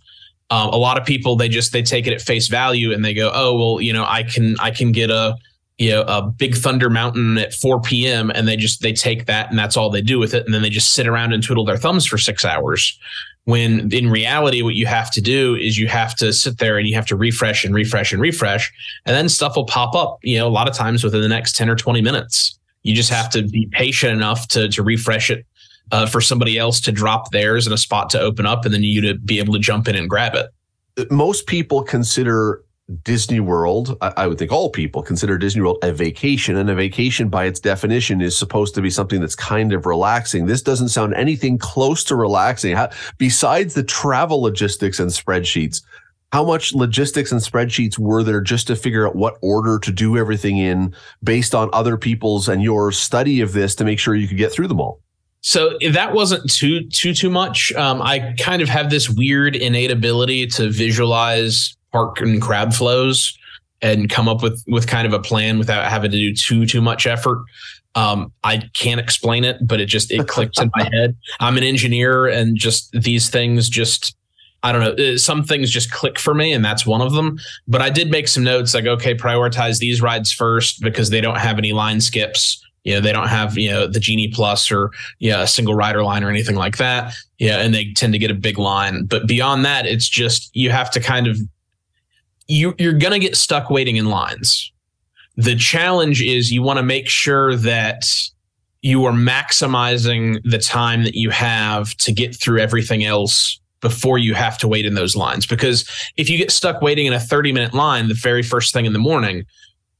um, 0.52 0.68
a 0.68 0.76
lot 0.76 0.99
of 0.99 1.06
people 1.06 1.35
they 1.35 1.49
just 1.49 1.73
they 1.73 1.82
take 1.82 2.06
it 2.06 2.12
at 2.12 2.21
face 2.21 2.49
value 2.49 2.92
and 2.92 3.02
they 3.02 3.14
go, 3.14 3.30
oh 3.32 3.56
well, 3.56 3.80
you 3.80 3.90
know, 3.90 4.04
I 4.06 4.23
can 4.23 4.54
I 4.61 4.71
can 4.71 4.92
get 4.92 5.09
a 5.09 5.35
you 5.78 5.90
know 5.90 6.02
a 6.02 6.21
big 6.21 6.54
Thunder 6.54 6.90
Mountain 6.90 7.38
at 7.38 7.54
4 7.54 7.80
p.m. 7.80 8.30
and 8.30 8.47
they 8.47 8.56
just 8.56 8.82
they 8.82 8.92
take 8.92 9.25
that 9.25 9.49
and 9.49 9.59
that's 9.59 9.78
all 9.78 9.88
they 9.88 10.02
do 10.02 10.18
with 10.18 10.35
it, 10.35 10.44
and 10.44 10.52
then 10.52 10.61
they 10.61 10.68
just 10.68 10.90
sit 10.90 11.06
around 11.06 11.32
and 11.32 11.42
twiddle 11.42 11.64
their 11.64 11.78
thumbs 11.78 12.04
for 12.04 12.18
six 12.18 12.44
hours. 12.44 12.99
When 13.44 13.90
in 13.94 14.11
reality, 14.11 14.61
what 14.61 14.75
you 14.75 14.85
have 14.85 15.11
to 15.12 15.23
do 15.23 15.56
is 15.56 15.78
you 15.78 15.88
have 15.88 16.15
to 16.17 16.34
sit 16.34 16.58
there 16.58 16.76
and 16.76 16.86
you 16.86 16.95
have 16.97 17.06
to 17.06 17.17
refresh 17.17 17.65
and 17.65 17.75
refresh 17.75 18.12
and 18.12 18.21
refresh, 18.21 18.71
and 19.06 19.17
then 19.17 19.30
stuff 19.30 19.56
will 19.56 19.65
pop 19.65 19.95
up. 19.95 20.19
You 20.23 20.36
know, 20.36 20.47
a 20.47 20.50
lot 20.50 20.69
of 20.69 20.75
times 20.75 21.02
within 21.02 21.23
the 21.23 21.28
next 21.28 21.56
10 21.56 21.71
or 21.71 21.76
20 21.76 22.02
minutes. 22.02 22.58
You 22.82 22.95
just 22.95 23.10
have 23.10 23.30
to 23.30 23.43
be 23.43 23.69
patient 23.73 24.12
enough 24.12 24.49
to 24.49 24.69
to 24.69 24.82
refresh 24.82 25.30
it 25.30 25.47
uh, 25.90 26.06
for 26.06 26.21
somebody 26.21 26.58
else 26.58 26.80
to 26.80 26.92
drop 26.92 27.30
theirs 27.30 27.66
in 27.66 27.73
a 27.73 27.78
spot 27.78 28.10
to 28.10 28.21
open 28.21 28.47
up 28.47 28.64
and 28.64 28.73
then 28.73 28.82
you 28.82 29.00
to 29.00 29.14
be 29.18 29.38
able 29.38 29.52
to 29.54 29.60
jump 29.60 29.88
in 29.88 29.97
and 29.97 30.08
grab 30.08 30.34
it. 30.34 31.10
Most 31.10 31.47
people 31.47 31.82
consider 31.82 32.62
Disney 33.02 33.40
World, 33.40 33.97
I, 34.00 34.12
I, 34.18 34.26
would 34.26 34.38
think 34.38 34.52
all 34.52 34.68
people 34.68 35.02
consider 35.02 35.38
Disney 35.38 35.62
World 35.62 35.78
a 35.82 35.92
vacation, 35.92 36.56
and 36.56 36.68
a 36.68 36.75
vacation 36.75 37.28
by 37.28 37.45
its 37.45 37.60
definition 37.60 38.21
is 38.21 38.36
supposed 38.36 38.75
to 38.75 38.82
be 38.82 38.90
something 38.90 39.21
that's 39.21 39.36
kind 39.36 39.73
of 39.73 39.86
relaxing. 39.86 40.47
This 40.47 40.62
doesn't 40.62 40.88
sound 40.88 41.14
anything 41.14 41.58
close 41.58 42.04
to 42.04 42.16
relaxing. 42.16 42.76
How, 42.76 42.90
besides 43.18 43.75
the 43.75 43.84
travel 43.84 44.42
logistics 44.42 44.99
and 44.99 45.10
spreadsheets, 45.10 45.82
how 46.32 46.45
much 46.45 46.75
logistics 46.75 47.30
and 47.30 47.40
spreadsheets 47.40 47.99
were 47.99 48.23
there 48.23 48.40
just 48.40 48.66
to 48.66 48.76
figure 48.76 49.06
out 49.06 49.14
what 49.14 49.38
order 49.42 49.78
to 49.78 49.92
do 49.92 50.16
everything 50.16 50.58
in 50.58 50.95
based 51.23 51.54
on 51.54 51.71
other 51.73 51.97
people's 51.97 52.49
and 52.49 52.62
your 52.62 52.90
study 52.90 53.40
of 53.42 53.52
this 53.52 53.75
to 53.76 53.84
make 53.84 53.99
sure 53.99 54.14
you 54.14 54.28
could 54.28 54.38
get 54.38 54.50
through 54.50 54.68
them 54.68 54.80
all? 54.80 55.01
So 55.43 55.76
that 55.91 56.15
wasn't 56.15 56.50
too 56.50 56.89
too 56.89 57.13
too 57.13 57.28
much. 57.28 57.73
Um, 57.73 58.00
I 58.00 58.35
kind 58.39 58.63
of 58.63 58.69
have 58.69 58.91
this 58.91 59.11
weird 59.11 59.57
innate 59.57 59.91
ability 59.91 60.47
to 60.49 60.71
visualize 60.71 61.76
park 61.91 62.21
and 62.21 62.41
crowd 62.41 62.75
flows 62.75 63.37
and 63.83 64.09
come 64.09 64.28
up 64.28 64.43
with 64.43 64.63
with 64.69 64.87
kind 64.87 65.07
of 65.07 65.13
a 65.13 65.19
plan 65.19 65.59
without 65.59 65.91
having 65.91 66.13
to 66.13 66.17
do 66.17 66.33
too 66.33 66.65
too 66.65 66.81
much 66.81 67.07
effort. 67.09 67.43
Um, 67.97 68.33
I 68.45 68.59
can't 68.73 69.00
explain 69.00 69.45
it, 69.45 69.59
but 69.67 69.81
it 69.81 69.87
just 69.87 70.13
it 70.13 70.28
clicks 70.28 70.61
in 70.61 70.71
my 70.76 70.85
head. 70.93 71.17
I'm 71.41 71.59
an 71.59 71.65
engineer, 71.65 72.28
and 72.28 72.57
just 72.57 72.93
these 72.93 73.28
things 73.28 73.69
just 73.69 74.15
I 74.63 74.71
don't 74.71 74.81
know. 74.81 75.05
Uh, 75.05 75.19
some 75.19 75.43
things 75.43 75.73
just 75.73 75.91
click 75.91 76.21
for 76.21 76.35
me, 76.35 76.52
and 76.52 76.65
that's 76.65 76.87
one 76.87 77.00
of 77.00 77.15
them. 77.15 77.37
But 77.67 77.83
I 77.83 77.91
did 77.91 78.13
make 78.13 78.28
some 78.28 78.45
notes 78.45 78.75
like, 78.75 78.87
okay, 78.87 79.13
prioritize 79.13 79.81
these 79.81 80.00
rides 80.00 80.31
first 80.31 80.81
because 80.83 81.11
they 81.11 81.21
don't 81.21 81.41
have 81.41 81.59
any 81.59 81.73
line 81.73 82.00
skips 82.00 82.65
you 82.84 82.95
know, 82.95 83.00
they 83.00 83.12
don't 83.12 83.28
have, 83.28 83.56
you 83.56 83.71
know, 83.71 83.86
the 83.86 84.00
Genie 84.00 84.28
Plus 84.28 84.71
or 84.71 84.90
yeah, 85.18 85.42
a 85.42 85.47
single 85.47 85.75
rider 85.75 86.02
line 86.02 86.25
or 86.25 86.30
anything 86.30 86.56
like 86.56 86.78
that. 86.78 87.14
Yeah, 87.38 87.58
and 87.58 87.75
they 87.75 87.92
tend 87.92 88.12
to 88.12 88.18
get 88.18 88.30
a 88.30 88.34
big 88.34 88.58
line. 88.58 89.04
But 89.04 89.26
beyond 89.26 89.64
that, 89.64 89.86
it's 89.86 90.08
just 90.08 90.54
you 90.54 90.71
have 90.71 90.90
to 90.92 91.00
kind 91.00 91.26
of 91.26 91.38
you 92.49 92.75
you're 92.78 92.92
gonna 92.92 93.18
get 93.18 93.36
stuck 93.36 93.71
waiting 93.71 93.97
in 93.97 94.06
lines. 94.06 94.73
The 95.36 95.56
challenge 95.56 96.23
is 96.23 96.52
you 96.52 96.62
want 96.62 96.78
to 96.78 96.82
make 96.82 97.08
sure 97.08 97.56
that 97.56 98.04
you 98.82 99.04
are 99.04 99.12
maximizing 99.12 100.40
the 100.45 100.58
time 100.58 101.04
that 101.04 101.14
you 101.14 101.30
have 101.30 101.97
to 101.97 102.12
get 102.12 102.34
through 102.34 102.58
everything 102.58 103.04
else 103.04 103.60
before 103.80 104.18
you 104.18 104.34
have 104.34 104.58
to 104.58 104.68
wait 104.68 104.84
in 104.84 104.95
those 104.95 105.16
lines. 105.16 105.47
Because 105.47 105.88
if 106.16 106.28
you 106.28 106.36
get 106.36 106.50
stuck 106.50 106.82
waiting 106.82 107.06
in 107.06 107.12
a 107.12 107.21
30 107.21 107.52
minute 107.52 107.75
line 107.75 108.08
the 108.08 108.14
very 108.14 108.42
first 108.42 108.73
thing 108.73 108.86
in 108.86 108.92
the 108.92 108.99
morning, 108.99 109.45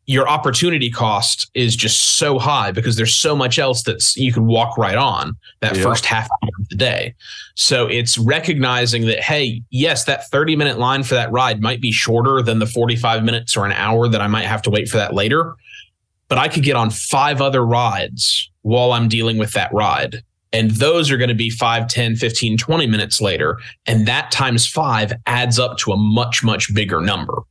your 0.07 0.29
opportunity 0.29 0.91
cost 0.91 1.51
is 1.55 1.77
just 1.77 2.17
so 2.17 2.39
high 2.39 2.73
because 2.73 2.97
there's 2.97 3.15
so 3.15 3.37
much 3.37 3.59
else 3.59 3.85
that 3.85 4.17
you 4.17 4.33
can 4.33 4.47
walk 4.47 4.77
right 4.77 4.97
on 4.97 5.37
that 5.61 5.77
yeah. 5.77 5.83
first 5.83 6.05
half 6.05 6.29
hour 6.43 6.51
of 6.59 6.69
the 6.69 6.77
day. 6.77 7.15
So 7.55 7.87
it's 7.87 8.19
recognizing 8.19 9.07
that, 9.07 9.21
hey, 9.21 9.63
yes, 9.71 10.05
that 10.05 10.29
30 10.29 10.57
minute 10.57 10.79
line 10.79 11.05
for 11.05 11.15
that 11.15 11.31
ride 11.31 11.63
might 11.63 11.81
be 11.81 11.93
shorter 11.93 12.43
than 12.43 12.59
the 12.59 12.67
45 12.67 13.23
minutes 13.23 13.57
or 13.57 13.65
an 13.65 13.73
hour 13.73 14.09
that 14.09 14.21
I 14.21 14.27
might 14.27 14.47
have 14.47 14.63
to 14.63 14.71
wait 14.71 14.89
for 14.89 14.97
that 14.97 15.15
later. 15.15 15.55
But 16.29 16.39
I 16.39 16.49
could 16.49 16.65
get 16.65 16.77
on 16.77 16.91
five 16.91 17.41
other 17.41 17.65
rides 17.65 18.51
while 18.63 18.93
I'm 18.93 19.09
dealing 19.09 19.39
with 19.39 19.53
that 19.53 19.73
ride. 19.73 20.23
And 20.53 20.71
those 20.73 21.11
are 21.11 21.17
going 21.17 21.29
to 21.29 21.35
be 21.35 21.49
5, 21.49 21.89
10, 21.89 22.17
15, 22.17 22.59
20 22.59 22.87
minutes 22.87 23.21
later. 23.21 23.59
And 23.87 24.07
that 24.09 24.31
times 24.31 24.67
five 24.67 25.13
adds 25.27 25.59
up 25.59 25.79
to 25.79 25.93
a 25.93 25.97
much, 25.97 26.43
much 26.43 26.75
bigger 26.75 27.01
number 27.01 27.43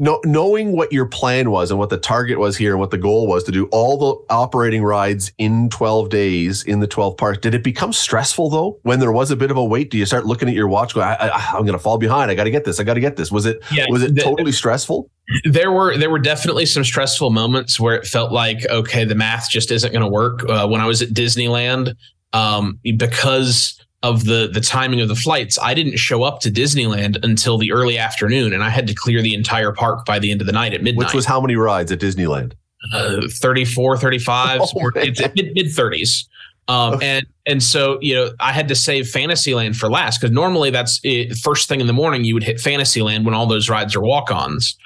know, 0.00 0.20
knowing 0.24 0.72
what 0.72 0.92
your 0.92 1.06
plan 1.06 1.50
was 1.50 1.70
and 1.70 1.78
what 1.78 1.90
the 1.90 1.98
target 1.98 2.38
was 2.38 2.56
here 2.56 2.72
and 2.72 2.80
what 2.80 2.90
the 2.90 2.98
goal 2.98 3.26
was 3.26 3.44
to 3.44 3.52
do 3.52 3.66
all 3.66 3.96
the 3.98 4.34
operating 4.34 4.82
rides 4.82 5.30
in 5.38 5.68
12 5.68 6.08
days 6.08 6.62
in 6.64 6.80
the 6.80 6.86
12 6.86 7.16
parks, 7.16 7.38
did 7.38 7.54
it 7.54 7.62
become 7.62 7.92
stressful 7.92 8.48
though? 8.48 8.78
When 8.82 8.98
there 8.98 9.12
was 9.12 9.30
a 9.30 9.36
bit 9.36 9.50
of 9.50 9.56
a 9.56 9.64
wait, 9.64 9.90
do 9.90 9.98
you 9.98 10.06
start 10.06 10.26
looking 10.26 10.48
at 10.48 10.54
your 10.54 10.68
watch 10.68 10.94
going, 10.94 11.06
I, 11.06 11.28
am 11.52 11.62
going 11.62 11.72
to 11.72 11.78
fall 11.78 11.98
behind. 11.98 12.30
I 12.30 12.34
got 12.34 12.44
to 12.44 12.50
get 12.50 12.64
this. 12.64 12.80
I 12.80 12.82
got 12.82 12.94
to 12.94 13.00
get 13.00 13.16
this. 13.16 13.30
Was 13.30 13.44
it, 13.46 13.62
yeah, 13.70 13.86
was 13.90 14.02
it 14.02 14.14
the, 14.14 14.22
totally 14.22 14.52
stressful? 14.52 15.10
There 15.44 15.70
were, 15.70 15.96
there 15.96 16.10
were 16.10 16.18
definitely 16.18 16.66
some 16.66 16.82
stressful 16.82 17.30
moments 17.30 17.78
where 17.78 17.94
it 17.94 18.06
felt 18.06 18.32
like, 18.32 18.66
okay, 18.70 19.04
the 19.04 19.14
math 19.14 19.50
just 19.50 19.70
isn't 19.70 19.92
going 19.92 20.02
to 20.02 20.10
work. 20.10 20.48
Uh, 20.48 20.66
when 20.66 20.80
I 20.80 20.86
was 20.86 21.02
at 21.02 21.10
Disneyland, 21.10 21.94
um, 22.32 22.78
because 22.82 23.78
of 24.02 24.24
the 24.24 24.48
the 24.52 24.60
timing 24.60 25.00
of 25.00 25.08
the 25.08 25.14
flights, 25.14 25.58
I 25.58 25.74
didn't 25.74 25.98
show 25.98 26.22
up 26.22 26.40
to 26.40 26.50
Disneyland 26.50 27.22
until 27.22 27.58
the 27.58 27.72
early 27.72 27.98
afternoon, 27.98 28.52
and 28.52 28.64
I 28.64 28.70
had 28.70 28.86
to 28.86 28.94
clear 28.94 29.20
the 29.20 29.34
entire 29.34 29.72
park 29.72 30.06
by 30.06 30.18
the 30.18 30.30
end 30.30 30.40
of 30.40 30.46
the 30.46 30.52
night 30.52 30.72
at 30.72 30.82
midnight. 30.82 31.06
Which 31.06 31.14
was 31.14 31.26
how 31.26 31.40
many 31.40 31.56
rides 31.56 31.92
at 31.92 32.00
Disneyland? 32.00 32.52
Uh, 32.94 33.28
34, 33.28 33.98
35, 33.98 34.60
oh, 34.74 34.90
mid 34.94 35.66
30s. 35.66 36.26
Um, 36.68 36.94
okay. 36.94 37.18
and 37.18 37.26
and 37.46 37.62
so 37.62 37.98
you 38.00 38.14
know 38.14 38.30
I 38.38 38.52
had 38.52 38.68
to 38.68 38.74
save 38.74 39.08
Fantasyland 39.08 39.76
for 39.76 39.90
last 39.90 40.20
because 40.20 40.32
normally 40.32 40.70
that's 40.70 41.00
it, 41.02 41.36
first 41.36 41.68
thing 41.68 41.80
in 41.80 41.86
the 41.86 41.92
morning 41.92 42.24
you 42.24 42.34
would 42.34 42.44
hit 42.44 42.60
Fantasyland 42.60 43.24
when 43.24 43.34
all 43.34 43.46
those 43.46 43.68
rides 43.68 43.96
are 43.96 44.00
walk-ons, 44.00 44.76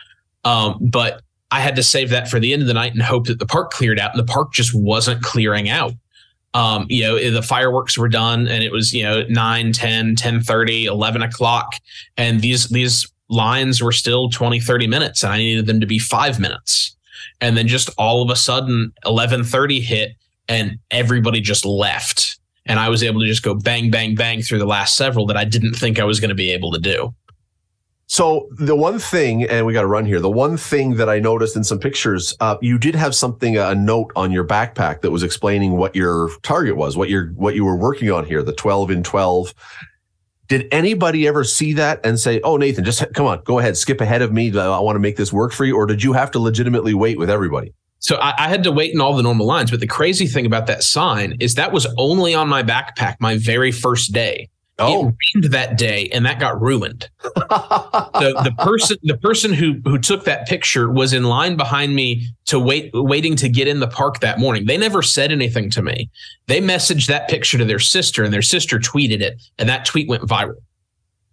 um, 0.45 0.79
but 0.81 1.23
I 1.51 1.61
had 1.61 1.77
to 1.77 1.83
save 1.83 2.11
that 2.11 2.29
for 2.29 2.41
the 2.41 2.53
end 2.53 2.63
of 2.63 2.69
the 2.69 2.75
night 2.75 2.95
and 2.95 3.03
hope 3.03 3.27
that 3.27 3.39
the 3.39 3.47
park 3.47 3.71
cleared 3.71 4.01
out, 4.01 4.13
and 4.13 4.19
the 4.19 4.33
park 4.33 4.53
just 4.53 4.75
wasn't 4.75 5.23
clearing 5.23 5.69
out. 5.69 5.93
Um, 6.55 6.87
you 6.89 7.03
know, 7.03 7.31
the 7.31 7.43
fireworks 7.43 7.99
were 7.99 8.09
done 8.09 8.47
and 8.47 8.63
it 8.63 8.71
was, 8.71 8.95
you 8.95 9.03
know, 9.03 9.25
9, 9.29 9.73
10, 9.73 10.15
10 10.15 10.41
30, 10.41 10.85
11 10.87 11.23
o'clock. 11.23 11.75
And 12.17 12.41
these, 12.41 12.69
these 12.69 13.11
lines 13.29 13.83
were 13.83 13.93
still 13.93 14.31
20, 14.31 14.61
30 14.61 14.87
minutes 14.87 15.25
and 15.25 15.33
I 15.33 15.39
needed 15.39 15.67
them 15.67 15.81
to 15.81 15.87
be 15.87 15.99
five 15.99 16.39
minutes. 16.39 16.95
And 17.41 17.57
then 17.57 17.67
just 17.67 17.91
all 17.99 18.23
of 18.23 18.31
a 18.31 18.37
sudden 18.37 18.93
1130 19.03 19.81
hit 19.81 20.13
and 20.49 20.79
everybody 20.91 21.41
just 21.41 21.65
left. 21.65 22.39
And 22.67 22.79
I 22.79 22.89
was 22.89 23.03
able 23.03 23.21
to 23.21 23.27
just 23.27 23.43
go 23.43 23.55
bang, 23.55 23.91
bang, 23.91 24.15
bang 24.15 24.41
through 24.41 24.59
the 24.59 24.67
last 24.67 24.97
several 24.97 25.27
that 25.27 25.37
I 25.37 25.45
didn't 25.45 25.75
think 25.75 25.99
I 25.99 26.05
was 26.05 26.21
going 26.21 26.31
to 26.31 26.35
be 26.35 26.51
able 26.51 26.73
to 26.73 26.81
do. 26.81 27.15
So 28.07 28.49
the 28.59 28.77
one 28.77 28.99
thing, 28.99 29.45
and 29.45 29.65
we 29.65 29.73
got 29.73 29.81
to 29.81 29.87
run 29.87 30.05
here. 30.05 30.21
The 30.21 30.31
one 30.31 30.57
thing 30.57 30.97
that 30.97 31.09
I 31.09 31.19
noticed 31.19 31.57
in 31.57 31.65
some 31.65 31.79
pictures, 31.79 32.37
uh, 32.41 32.57
you 32.61 32.79
did 32.79 32.95
have 32.95 33.15
something, 33.15 33.57
a 33.57 33.75
note 33.75 34.13
on 34.15 34.31
your 34.31 34.47
backpack 34.47 35.01
that 35.01 35.11
was 35.11 35.23
explaining 35.23 35.77
what 35.77 35.97
your 35.97 36.31
target 36.43 36.77
was, 36.77 36.97
what 36.97 37.09
your 37.09 37.29
what 37.29 37.55
you 37.55 37.65
were 37.65 37.77
working 37.77 38.11
on 38.11 38.27
here, 38.27 38.43
the 38.43 38.53
twelve 38.53 38.91
in 38.91 39.03
twelve. 39.03 39.55
Did 40.49 40.69
anybody 40.71 41.27
ever 41.27 41.43
see 41.45 41.73
that 41.75 42.05
and 42.05 42.21
say, 42.21 42.41
"Oh, 42.45 42.59
Nathan, 42.59 42.85
just 42.85 43.03
come 43.15 43.27
on, 43.27 43.43
go 43.45 43.59
ahead, 43.59 43.77
skip 43.77 44.03
ahead 44.03 44.21
of 44.21 44.33
me. 44.33 44.57
I 44.57 44.79
want 44.81 44.97
to 44.97 45.01
make 45.01 45.17
this 45.17 45.33
work 45.33 45.53
for 45.53 45.65
you," 45.65 45.75
or 45.75 45.87
did 45.87 46.03
you 46.03 46.13
have 46.13 46.31
to 46.33 46.39
legitimately 46.39 46.93
wait 46.93 47.19
with 47.19 47.31
everybody? 47.31 47.73
So 48.01 48.17
I, 48.17 48.35
I, 48.45 48.49
had 48.51 48.63
to 48.65 48.71
wait 48.71 48.93
in 48.93 49.01
all 49.01 49.17
the 49.17 49.23
normal 49.23 49.47
lines. 49.47 49.71
But 49.71 49.81
the 49.81 49.87
crazy 49.87 50.27
thing 50.27 50.45
about 50.45 50.67
that 50.67 50.83
sign 50.83 51.39
is 51.41 51.55
that 51.55 51.73
was 51.73 51.87
only 51.97 52.35
on 52.35 52.51
my 52.51 52.63
backpack 52.63 53.17
my 53.19 53.39
very 53.39 53.73
first 53.73 54.13
day. 54.13 54.51
Oh. 54.79 55.09
It 55.09 55.15
rained 55.35 55.53
that 55.53 55.79
day, 55.79 56.09
and 56.13 56.27
that 56.27 56.41
got 56.41 56.61
ruined. 56.61 57.09
the, 57.23 58.41
the 58.43 58.53
person, 58.59 58.97
the 59.05 59.17
person 59.19 59.53
who 59.53 59.81
who 59.85 59.99
took 59.99 60.25
that 60.25 60.49
picture 60.49 60.91
was 60.91 61.13
in 61.13 61.23
line 61.23 61.57
behind 61.57 61.95
me 61.95 62.27
to 62.47 62.59
wait, 62.59 62.91
waiting 62.93 63.37
to 63.37 63.49
get 63.49 63.69
in 63.69 63.79
the 63.79 63.87
park 63.87 64.19
that 64.21 64.41
morning. 64.41 64.67
They 64.67 64.77
never 64.77 65.01
said 65.01 65.31
anything 65.31 65.71
to 65.71 65.83
me. 65.83 66.11
They 66.49 66.61
messaged 66.61 67.07
that 67.07 67.29
picture 67.29 67.57
to 67.57 67.65
their 67.65 67.79
sister, 67.79 68.25
and 68.25 68.35
their 68.35 68.43
sister 68.43 68.81
tweeted 68.81 69.21
it, 69.21 69.41
and 69.59 69.69
that 69.69 69.85
tweet 69.85 70.09
went 70.09 70.25
viral. 70.25 70.57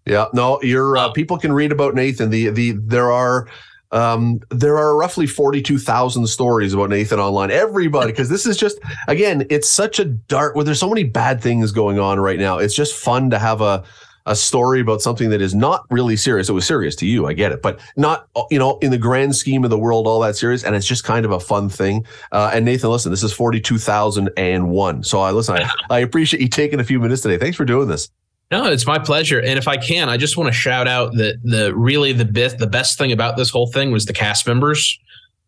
Yeah, 0.06 0.28
no, 0.34 0.62
your 0.62 0.98
uh, 0.98 1.12
people 1.12 1.40
can 1.40 1.52
read 1.52 1.72
about 1.72 1.96
Nathan. 1.96 2.30
The 2.30 2.50
the 2.50 2.72
there 2.74 3.12
are 3.12 3.48
um, 3.92 4.40
there 4.50 4.78
are 4.78 4.96
roughly 4.96 5.28
42,000 5.28 6.28
stories 6.28 6.74
about 6.74 6.90
Nathan 6.90 7.20
online. 7.20 7.52
Everybody, 7.52 8.12
because 8.12 8.30
this 8.30 8.46
is 8.46 8.58
just, 8.58 8.80
again, 9.08 9.46
it's 9.50 9.70
such 9.70 10.00
a 10.00 10.06
dark, 10.06 10.56
where 10.56 10.64
there's 10.64 10.80
so 10.80 10.90
many 10.90 11.04
bad 11.04 11.42
things 11.42 11.72
going 11.72 12.00
on 12.00 12.20
right 12.20 12.40
now. 12.40 12.58
It's 12.58 12.76
just 12.76 12.96
fun 12.96 13.30
to 13.32 13.40
have 13.40 13.62
a, 13.62 13.84
a 14.26 14.36
story 14.36 14.80
about 14.80 15.02
something 15.02 15.30
that 15.32 15.42
is 15.42 15.54
not 15.54 15.86
really 15.90 16.16
serious. 16.16 16.48
It 16.48 16.54
was 16.54 16.66
serious 16.66 16.96
to 16.98 17.06
you, 17.06 17.28
I 17.28 17.34
get 17.34 17.52
it, 17.52 17.62
but 17.62 17.80
not, 17.98 18.28
you 18.50 18.60
know, 18.60 18.78
in 18.80 18.92
the 18.92 18.98
grand 18.98 19.36
scheme 19.36 19.64
of 19.64 19.70
the 19.70 19.80
world, 19.80 20.08
all 20.08 20.22
that 20.22 20.36
serious. 20.36 20.64
And 20.64 20.76
it's 20.76 20.88
just 20.88 21.04
kind 21.04 21.26
of 21.26 21.32
a 21.32 21.40
fun 21.40 21.70
thing. 21.70 22.06
Uh, 22.32 22.52
and 22.54 22.64
Nathan, 22.64 22.92
listen, 22.92 23.12
this 23.12 23.24
is 23.24 23.34
42,00001. 23.34 25.06
So 25.06 25.20
I 25.20 25.32
listen, 25.32 25.58
I, 25.58 25.70
I 25.90 26.00
appreciate 26.00 26.42
you 26.42 26.48
taking 26.48 26.80
a 26.80 26.84
few 26.84 27.00
minutes 27.00 27.24
today. 27.24 27.38
Thanks 27.38 27.58
for 27.58 27.66
doing 27.66 27.88
this. 27.88 28.10
No, 28.52 28.66
it's 28.66 28.86
my 28.86 29.00
pleasure. 29.00 29.40
And 29.40 29.58
if 29.58 29.68
I 29.68 29.78
can, 29.78 30.10
I 30.10 30.18
just 30.18 30.36
want 30.36 30.50
to 30.50 30.54
shout 30.54 30.88
out 30.88 31.14
that 31.14 31.40
the 31.44 31.74
really 31.74 32.12
the 32.12 32.26
best 32.26 32.58
the 32.58 32.68
best 32.68 32.98
thing 32.98 33.12
about 33.12 33.38
this 33.38 33.50
whole 33.50 33.68
thing 33.68 33.92
was 33.92 34.06
the 34.06 34.14
cast 34.14 34.46
members. 34.46 35.00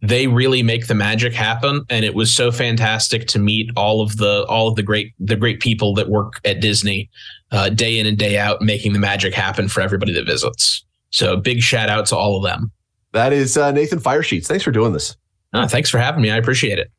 They 0.02 0.28
really 0.28 0.64
make 0.64 0.88
the 0.88 0.96
magic 0.96 1.34
happen, 1.34 1.86
and 1.90 2.04
it 2.04 2.16
was 2.16 2.34
so 2.34 2.52
fantastic 2.52 3.28
to 3.28 3.40
meet 3.40 3.72
all 3.76 4.02
of 4.02 4.18
the 4.18 4.46
all 4.48 4.70
of 4.70 4.76
the 4.76 4.84
great 4.84 5.14
the 5.20 5.36
great 5.36 5.60
people 5.60 5.94
that 5.96 6.10
work 6.10 6.40
at 6.46 6.62
Disney 6.62 7.10
uh, 7.52 7.70
day 7.70 8.00
in 8.00 8.06
and 8.06 8.18
day 8.18 8.38
out, 8.38 8.62
making 8.62 8.94
the 8.94 9.00
magic 9.00 9.34
happen 9.34 9.68
for 9.68 9.82
everybody 9.82 10.14
that 10.14 10.26
visits. 10.26 10.84
So 11.10 11.38
big 11.38 11.62
shout 11.62 11.90
out 11.90 12.06
to 12.08 12.16
all 12.16 12.38
of 12.38 12.44
them. 12.44 12.72
That 13.12 13.34
is 13.34 13.58
uh, 13.58 13.72
Nathan 13.72 14.00
Firesheets. 14.00 14.48
Thanks 14.48 14.64
for 14.64 14.72
doing 14.72 14.94
this. 14.94 15.16
Oh, 15.54 15.68
thanks 15.68 15.90
for 15.90 16.00
having 16.00 16.22
me. 16.22 16.32
I 16.32 16.38
appreciate 16.38 16.80
it. 16.80 16.90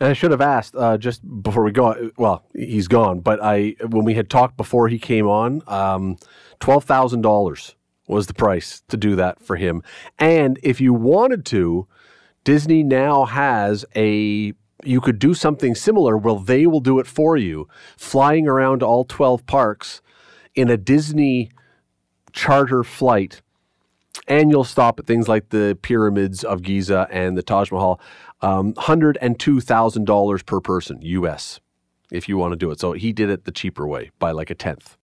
And 0.00 0.08
I 0.08 0.12
should 0.12 0.30
have 0.30 0.40
asked 0.40 0.76
uh, 0.76 0.96
just 0.96 1.22
before 1.42 1.64
we 1.64 1.72
go. 1.72 2.10
Well, 2.16 2.44
he's 2.54 2.86
gone, 2.86 3.20
but 3.20 3.42
I 3.42 3.74
when 3.88 4.04
we 4.04 4.14
had 4.14 4.30
talked 4.30 4.56
before 4.56 4.88
he 4.88 4.98
came 4.98 5.26
on, 5.26 5.62
um, 5.66 6.18
twelve 6.60 6.84
thousand 6.84 7.22
dollars 7.22 7.74
was 8.06 8.26
the 8.26 8.34
price 8.34 8.82
to 8.88 8.96
do 8.96 9.16
that 9.16 9.42
for 9.42 9.56
him. 9.56 9.82
And 10.18 10.58
if 10.62 10.80
you 10.80 10.94
wanted 10.94 11.44
to, 11.46 11.88
Disney 12.44 12.82
now 12.82 13.24
has 13.24 13.84
a 13.96 14.52
you 14.84 15.00
could 15.00 15.18
do 15.18 15.34
something 15.34 15.74
similar. 15.74 16.16
Well, 16.16 16.38
they 16.38 16.66
will 16.66 16.80
do 16.80 17.00
it 17.00 17.06
for 17.08 17.36
you, 17.36 17.68
flying 17.96 18.46
around 18.46 18.84
all 18.84 19.04
twelve 19.04 19.46
parks 19.46 20.00
in 20.54 20.70
a 20.70 20.76
Disney 20.76 21.50
charter 22.32 22.84
flight 22.84 23.42
and 24.28 24.50
you'll 24.50 24.64
stop 24.64 25.00
at 25.00 25.06
things 25.06 25.26
like 25.26 25.48
the 25.48 25.76
pyramids 25.82 26.44
of 26.44 26.62
Giza 26.62 27.08
and 27.10 27.36
the 27.36 27.42
Taj 27.42 27.72
Mahal 27.72 28.00
um, 28.40 28.74
$102,000 28.74 30.46
per 30.46 30.60
person 30.60 30.98
US 31.02 31.60
if 32.10 32.28
you 32.28 32.36
want 32.36 32.52
to 32.52 32.56
do 32.56 32.70
it. 32.70 32.80
So 32.80 32.92
he 32.92 33.12
did 33.12 33.30
it 33.30 33.44
the 33.44 33.52
cheaper 33.52 33.86
way 33.86 34.10
by 34.18 34.30
like 34.30 34.50
a 34.50 34.54
tenth. 34.54 34.96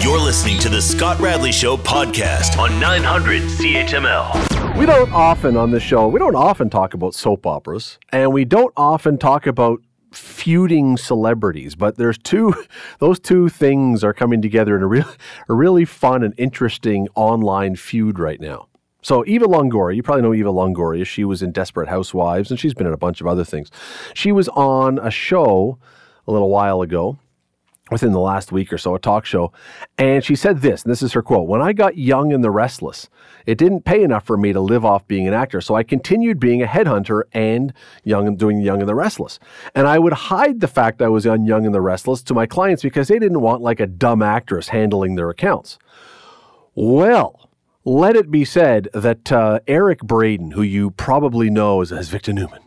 You're 0.00 0.18
listening 0.18 0.58
to 0.60 0.68
the 0.68 0.82
Scott 0.82 1.20
Radley 1.20 1.52
Show 1.52 1.76
podcast 1.76 2.58
on 2.58 2.80
900 2.80 3.42
CHML. 3.42 4.76
We 4.76 4.84
don't 4.84 5.12
often 5.12 5.56
on 5.56 5.70
the 5.70 5.80
show, 5.80 6.08
we 6.08 6.18
don't 6.18 6.34
often 6.34 6.68
talk 6.68 6.92
about 6.92 7.14
soap 7.14 7.46
operas, 7.46 7.98
and 8.10 8.32
we 8.32 8.44
don't 8.44 8.72
often 8.76 9.16
talk 9.16 9.46
about 9.46 9.80
feuding 10.12 10.96
celebrities, 10.96 11.76
but 11.76 11.96
there's 11.96 12.18
two, 12.18 12.52
those 12.98 13.20
two 13.20 13.48
things 13.48 14.02
are 14.02 14.12
coming 14.12 14.42
together 14.42 14.76
in 14.76 14.82
a, 14.82 14.86
real, 14.86 15.08
a 15.48 15.54
really 15.54 15.84
fun 15.84 16.22
and 16.22 16.34
interesting 16.36 17.06
online 17.14 17.76
feud 17.76 18.18
right 18.18 18.40
now. 18.40 18.68
So 19.06 19.24
Eva 19.24 19.46
Longoria, 19.46 19.94
you 19.94 20.02
probably 20.02 20.22
know 20.22 20.34
Eva 20.34 20.50
Longoria. 20.50 21.06
She 21.06 21.22
was 21.22 21.40
in 21.40 21.52
Desperate 21.52 21.88
Housewives, 21.88 22.50
and 22.50 22.58
she's 22.58 22.74
been 22.74 22.88
in 22.88 22.92
a 22.92 22.96
bunch 22.96 23.20
of 23.20 23.28
other 23.28 23.44
things. 23.44 23.70
She 24.14 24.32
was 24.32 24.48
on 24.48 24.98
a 24.98 25.12
show 25.12 25.78
a 26.26 26.32
little 26.32 26.50
while 26.50 26.82
ago, 26.82 27.16
within 27.88 28.10
the 28.10 28.18
last 28.18 28.50
week 28.50 28.72
or 28.72 28.78
so, 28.78 28.96
a 28.96 28.98
talk 28.98 29.24
show, 29.24 29.52
and 29.96 30.24
she 30.24 30.34
said 30.34 30.60
this, 30.60 30.82
and 30.82 30.90
this 30.90 31.02
is 31.02 31.12
her 31.12 31.22
quote: 31.22 31.46
"When 31.46 31.62
I 31.62 31.72
got 31.72 31.96
young 31.96 32.32
and 32.32 32.42
the 32.42 32.50
restless, 32.50 33.08
it 33.46 33.58
didn't 33.58 33.84
pay 33.84 34.02
enough 34.02 34.24
for 34.24 34.36
me 34.36 34.52
to 34.52 34.58
live 34.58 34.84
off 34.84 35.06
being 35.06 35.28
an 35.28 35.34
actor, 35.34 35.60
so 35.60 35.76
I 35.76 35.84
continued 35.84 36.40
being 36.40 36.60
a 36.60 36.66
headhunter 36.66 37.22
and 37.32 37.72
young 38.02 38.26
and 38.26 38.36
doing 38.36 38.60
Young 38.60 38.80
and 38.80 38.88
the 38.88 38.96
Restless. 38.96 39.38
And 39.72 39.86
I 39.86 40.00
would 40.00 40.14
hide 40.14 40.58
the 40.58 40.66
fact 40.66 41.00
I 41.00 41.06
was 41.06 41.28
on 41.28 41.44
Young 41.46 41.64
and 41.64 41.72
the 41.72 41.80
Restless 41.80 42.24
to 42.24 42.34
my 42.34 42.46
clients 42.46 42.82
because 42.82 43.06
they 43.06 43.20
didn't 43.20 43.40
want 43.40 43.62
like 43.62 43.78
a 43.78 43.86
dumb 43.86 44.20
actress 44.20 44.70
handling 44.70 45.14
their 45.14 45.30
accounts." 45.30 45.78
Well, 46.74 47.45
let 47.86 48.16
it 48.16 48.30
be 48.32 48.44
said 48.44 48.88
that 48.92 49.30
uh, 49.30 49.60
Eric 49.68 50.00
Braeden, 50.00 50.50
who 50.50 50.62
you 50.62 50.90
probably 50.90 51.48
know 51.48 51.80
as, 51.80 51.92
as 51.92 52.08
Victor 52.08 52.32
Newman, 52.32 52.60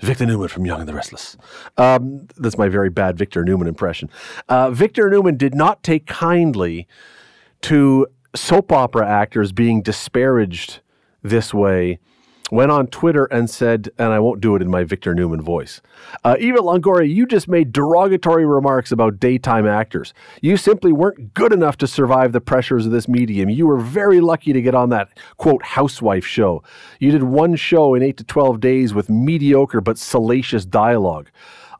Victor 0.00 0.26
Newman 0.26 0.48
from 0.48 0.66
Young 0.66 0.80
and 0.80 0.88
the 0.88 0.94
Restless. 0.94 1.38
Um, 1.78 2.28
that's 2.36 2.58
my 2.58 2.68
very 2.68 2.90
bad 2.90 3.16
Victor 3.16 3.44
Newman 3.44 3.66
impression. 3.66 4.10
Uh, 4.48 4.70
Victor 4.70 5.08
Newman 5.08 5.38
did 5.38 5.54
not 5.54 5.82
take 5.82 6.06
kindly 6.06 6.86
to 7.62 8.06
soap 8.36 8.70
opera 8.70 9.08
actors 9.08 9.52
being 9.52 9.80
disparaged 9.82 10.80
this 11.22 11.52
way 11.54 11.98
went 12.50 12.70
on 12.70 12.86
Twitter 12.86 13.26
and 13.26 13.48
said, 13.48 13.90
and 13.98 14.12
I 14.12 14.18
won't 14.18 14.40
do 14.40 14.54
it 14.56 14.62
in 14.62 14.70
my 14.70 14.84
Victor 14.84 15.14
Newman 15.14 15.40
voice. 15.40 15.80
Uh, 16.24 16.36
Eva 16.38 16.58
Longoria, 16.58 17.12
you 17.12 17.26
just 17.26 17.48
made 17.48 17.72
derogatory 17.72 18.46
remarks 18.46 18.92
about 18.92 19.20
daytime 19.20 19.66
actors. 19.66 20.14
You 20.40 20.56
simply 20.56 20.92
weren't 20.92 21.34
good 21.34 21.52
enough 21.52 21.76
to 21.78 21.86
survive 21.86 22.32
the 22.32 22.40
pressures 22.40 22.86
of 22.86 22.92
this 22.92 23.08
medium. 23.08 23.50
You 23.50 23.66
were 23.66 23.78
very 23.78 24.20
lucky 24.20 24.52
to 24.52 24.62
get 24.62 24.74
on 24.74 24.90
that 24.90 25.08
quote 25.36 25.62
housewife 25.62 26.26
show. 26.26 26.62
You 26.98 27.10
did 27.10 27.22
one 27.22 27.56
show 27.56 27.94
in 27.94 28.02
eight 28.02 28.16
to 28.18 28.24
12 28.24 28.60
days 28.60 28.94
with 28.94 29.10
mediocre 29.10 29.80
but 29.80 29.98
salacious 29.98 30.64
dialogue. 30.64 31.30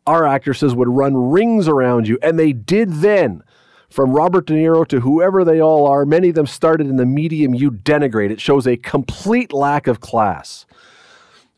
Our 0.07 0.27
actresses 0.27 0.75
would 0.75 0.89
run 0.89 1.31
rings 1.31 1.69
around 1.69 2.09
you, 2.09 2.19
and 2.23 2.39
they 2.39 2.55
did 2.55 2.95
then. 2.95 3.43
From 3.89 4.13
Robert 4.13 4.47
De 4.47 4.53
Niro 4.53 4.87
to 4.89 5.01
whoever 5.01 5.45
they 5.45 5.61
all 5.61 5.87
are, 5.87 6.05
many 6.05 6.29
of 6.29 6.35
them 6.35 6.47
started 6.47 6.89
in 6.89 6.97
the 6.97 7.07
medium 7.07 7.55
you 7.55 7.71
denigrate. 7.71 8.31
It 8.31 8.41
shows 8.41 8.67
a 8.67 8.77
complete 8.77 9.53
lack 9.53 9.87
of 9.87 10.01
class. 10.01 10.67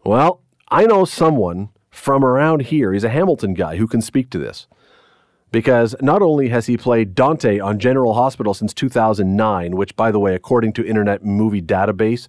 Well, 0.04 0.40
I 0.68 0.86
know 0.86 1.04
someone 1.04 1.70
from 1.90 2.24
around 2.24 2.62
here, 2.62 2.92
he's 2.92 3.04
a 3.04 3.10
Hamilton 3.10 3.54
guy, 3.54 3.76
who 3.76 3.88
can 3.88 4.00
speak 4.00 4.30
to 4.30 4.38
this. 4.38 4.66
Because 5.52 5.96
not 6.00 6.22
only 6.22 6.50
has 6.50 6.66
he 6.66 6.76
played 6.76 7.16
Dante 7.16 7.58
on 7.58 7.80
General 7.80 8.14
Hospital 8.14 8.54
since 8.54 8.72
2009, 8.72 9.74
which, 9.74 9.96
by 9.96 10.12
the 10.12 10.20
way, 10.20 10.36
according 10.36 10.72
to 10.74 10.86
Internet 10.86 11.24
Movie 11.24 11.60
Database, 11.60 12.28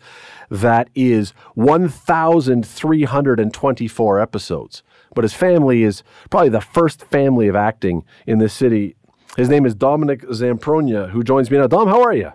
that 0.49 0.89
is 0.95 1.31
1,324 1.53 4.19
episodes. 4.19 4.81
But 5.13 5.23
his 5.23 5.35
family 5.35 5.83
is 5.83 6.01
probably 6.31 6.49
the 6.49 6.61
first 6.61 7.05
family 7.05 7.47
of 7.47 7.55
acting 7.55 8.03
in 8.25 8.39
this 8.39 8.53
city 8.53 8.95
his 9.37 9.49
name 9.49 9.65
is 9.65 9.73
Dominic 9.73 10.21
Zamprogna, 10.23 11.09
who 11.09 11.23
joins 11.23 11.49
me 11.49 11.57
now. 11.57 11.67
Dom, 11.67 11.87
how 11.87 12.01
are 12.01 12.13
you? 12.13 12.31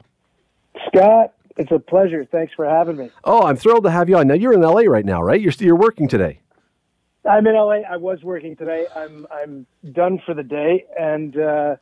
Scott, 0.86 1.32
it's 1.56 1.70
a 1.70 1.78
pleasure. 1.78 2.24
Thanks 2.24 2.52
for 2.54 2.66
having 2.66 2.96
me. 2.96 3.10
Oh, 3.24 3.42
I'm 3.42 3.56
thrilled 3.56 3.84
to 3.84 3.90
have 3.90 4.08
you 4.08 4.16
on. 4.16 4.26
Now 4.26 4.34
you're 4.34 4.52
in 4.52 4.60
LA 4.60 4.82
right 4.82 5.04
now, 5.04 5.22
right? 5.22 5.40
You're 5.40 5.52
you're 5.58 5.76
working 5.76 6.08
today. 6.08 6.40
I'm 7.28 7.46
in 7.46 7.54
LA. 7.54 7.80
I 7.88 7.96
was 7.96 8.22
working 8.22 8.56
today. 8.56 8.86
I'm 8.94 9.26
I'm 9.30 9.66
done 9.92 10.20
for 10.24 10.34
the 10.34 10.42
day, 10.42 10.84
and 10.98 11.36
uh, 11.36 11.76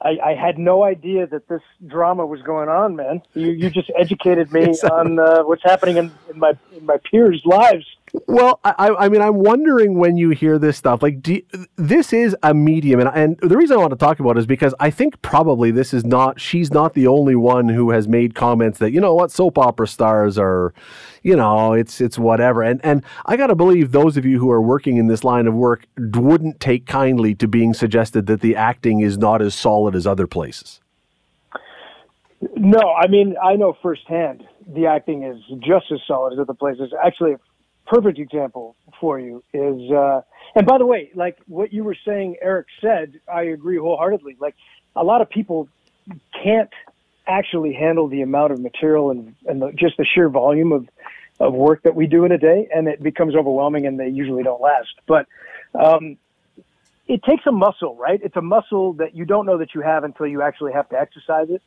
I, 0.00 0.18
I, 0.24 0.34
had 0.34 0.58
no 0.58 0.84
idea 0.84 1.26
that 1.26 1.48
this 1.48 1.62
drama 1.86 2.24
was 2.24 2.40
going 2.42 2.68
on. 2.68 2.94
Man, 2.94 3.20
you 3.34 3.48
you 3.48 3.70
just 3.70 3.90
educated 3.98 4.52
me 4.52 4.66
on 4.90 5.18
uh, 5.18 5.42
what's 5.42 5.64
happening 5.64 5.96
in, 5.96 6.12
in 6.30 6.38
my 6.38 6.52
in 6.76 6.86
my 6.86 6.98
peers' 7.10 7.42
lives 7.44 7.86
Well, 8.26 8.58
I, 8.64 8.90
I 8.98 9.08
mean, 9.08 9.22
I'm 9.22 9.36
wondering 9.36 9.94
when 9.94 10.16
you 10.16 10.30
hear 10.30 10.58
this 10.58 10.76
stuff. 10.76 11.02
Like, 11.02 11.22
do, 11.22 11.40
this 11.76 12.12
is 12.12 12.34
a 12.42 12.52
medium, 12.52 12.98
and, 12.98 13.08
and 13.14 13.38
the 13.50 13.56
reason 13.56 13.76
I 13.76 13.80
want 13.80 13.90
to 13.90 13.96
talk 13.96 14.18
about 14.18 14.36
it 14.36 14.40
is 14.40 14.46
because 14.46 14.74
I 14.80 14.90
think 14.90 15.20
probably 15.22 15.70
this 15.70 15.94
is 15.94 16.04
not. 16.04 16.40
She's 16.40 16.72
not 16.72 16.94
the 16.94 17.06
only 17.06 17.36
one 17.36 17.68
who 17.68 17.90
has 17.90 18.08
made 18.08 18.34
comments 18.34 18.78
that 18.80 18.90
you 18.92 19.00
know 19.00 19.14
what 19.14 19.30
soap 19.30 19.58
opera 19.58 19.86
stars 19.86 20.38
are, 20.38 20.74
you 21.22 21.36
know, 21.36 21.72
it's 21.72 22.00
it's 22.00 22.18
whatever. 22.18 22.62
And 22.62 22.80
and 22.84 23.04
I 23.26 23.36
got 23.36 23.48
to 23.48 23.54
believe 23.54 23.92
those 23.92 24.16
of 24.16 24.24
you 24.24 24.40
who 24.40 24.50
are 24.50 24.62
working 24.62 24.96
in 24.96 25.06
this 25.06 25.22
line 25.22 25.46
of 25.46 25.54
work 25.54 25.86
wouldn't 25.96 26.58
take 26.58 26.86
kindly 26.86 27.34
to 27.36 27.46
being 27.46 27.74
suggested 27.74 28.26
that 28.26 28.40
the 28.40 28.56
acting 28.56 29.00
is 29.00 29.18
not 29.18 29.40
as 29.40 29.54
solid 29.54 29.94
as 29.94 30.06
other 30.06 30.26
places. 30.26 30.80
No, 32.56 32.92
I 32.92 33.06
mean, 33.06 33.36
I 33.42 33.54
know 33.54 33.76
firsthand 33.82 34.44
the 34.74 34.86
acting 34.86 35.24
is 35.24 35.38
just 35.60 35.86
as 35.92 36.00
solid 36.06 36.32
as 36.32 36.38
other 36.38 36.54
places. 36.54 36.92
Actually, 37.04 37.36
perfect 37.90 38.18
example 38.18 38.76
for 39.00 39.18
you 39.18 39.42
is, 39.52 39.90
uh, 39.90 40.20
and 40.54 40.64
by 40.66 40.78
the 40.78 40.86
way, 40.86 41.10
like 41.14 41.38
what 41.48 41.72
you 41.72 41.82
were 41.82 41.96
saying, 42.06 42.36
Eric 42.40 42.66
said, 42.80 43.20
I 43.30 43.42
agree 43.42 43.78
wholeheartedly. 43.78 44.36
Like 44.38 44.54
a 44.94 45.02
lot 45.02 45.20
of 45.20 45.28
people 45.28 45.68
can't 46.42 46.70
actually 47.26 47.72
handle 47.72 48.08
the 48.08 48.22
amount 48.22 48.52
of 48.52 48.60
material 48.60 49.10
and, 49.10 49.34
and 49.46 49.60
the, 49.60 49.72
just 49.72 49.96
the 49.96 50.06
sheer 50.14 50.28
volume 50.28 50.72
of, 50.72 50.88
of 51.40 51.52
work 51.52 51.82
that 51.82 51.96
we 51.96 52.06
do 52.06 52.24
in 52.24 52.32
a 52.32 52.38
day, 52.38 52.68
and 52.72 52.86
it 52.86 53.02
becomes 53.02 53.34
overwhelming, 53.34 53.86
and 53.86 53.98
they 53.98 54.08
usually 54.08 54.44
don't 54.44 54.60
last. 54.60 54.94
But 55.06 55.26
um, 55.74 56.16
it 57.08 57.22
takes 57.24 57.44
a 57.46 57.52
muscle, 57.52 57.96
right? 57.96 58.20
It's 58.22 58.36
a 58.36 58.42
muscle 58.42 58.92
that 58.94 59.16
you 59.16 59.24
don't 59.24 59.46
know 59.46 59.58
that 59.58 59.74
you 59.74 59.80
have 59.80 60.04
until 60.04 60.28
you 60.28 60.42
actually 60.42 60.72
have 60.72 60.88
to 60.90 60.98
exercise 60.98 61.48
it. 61.50 61.62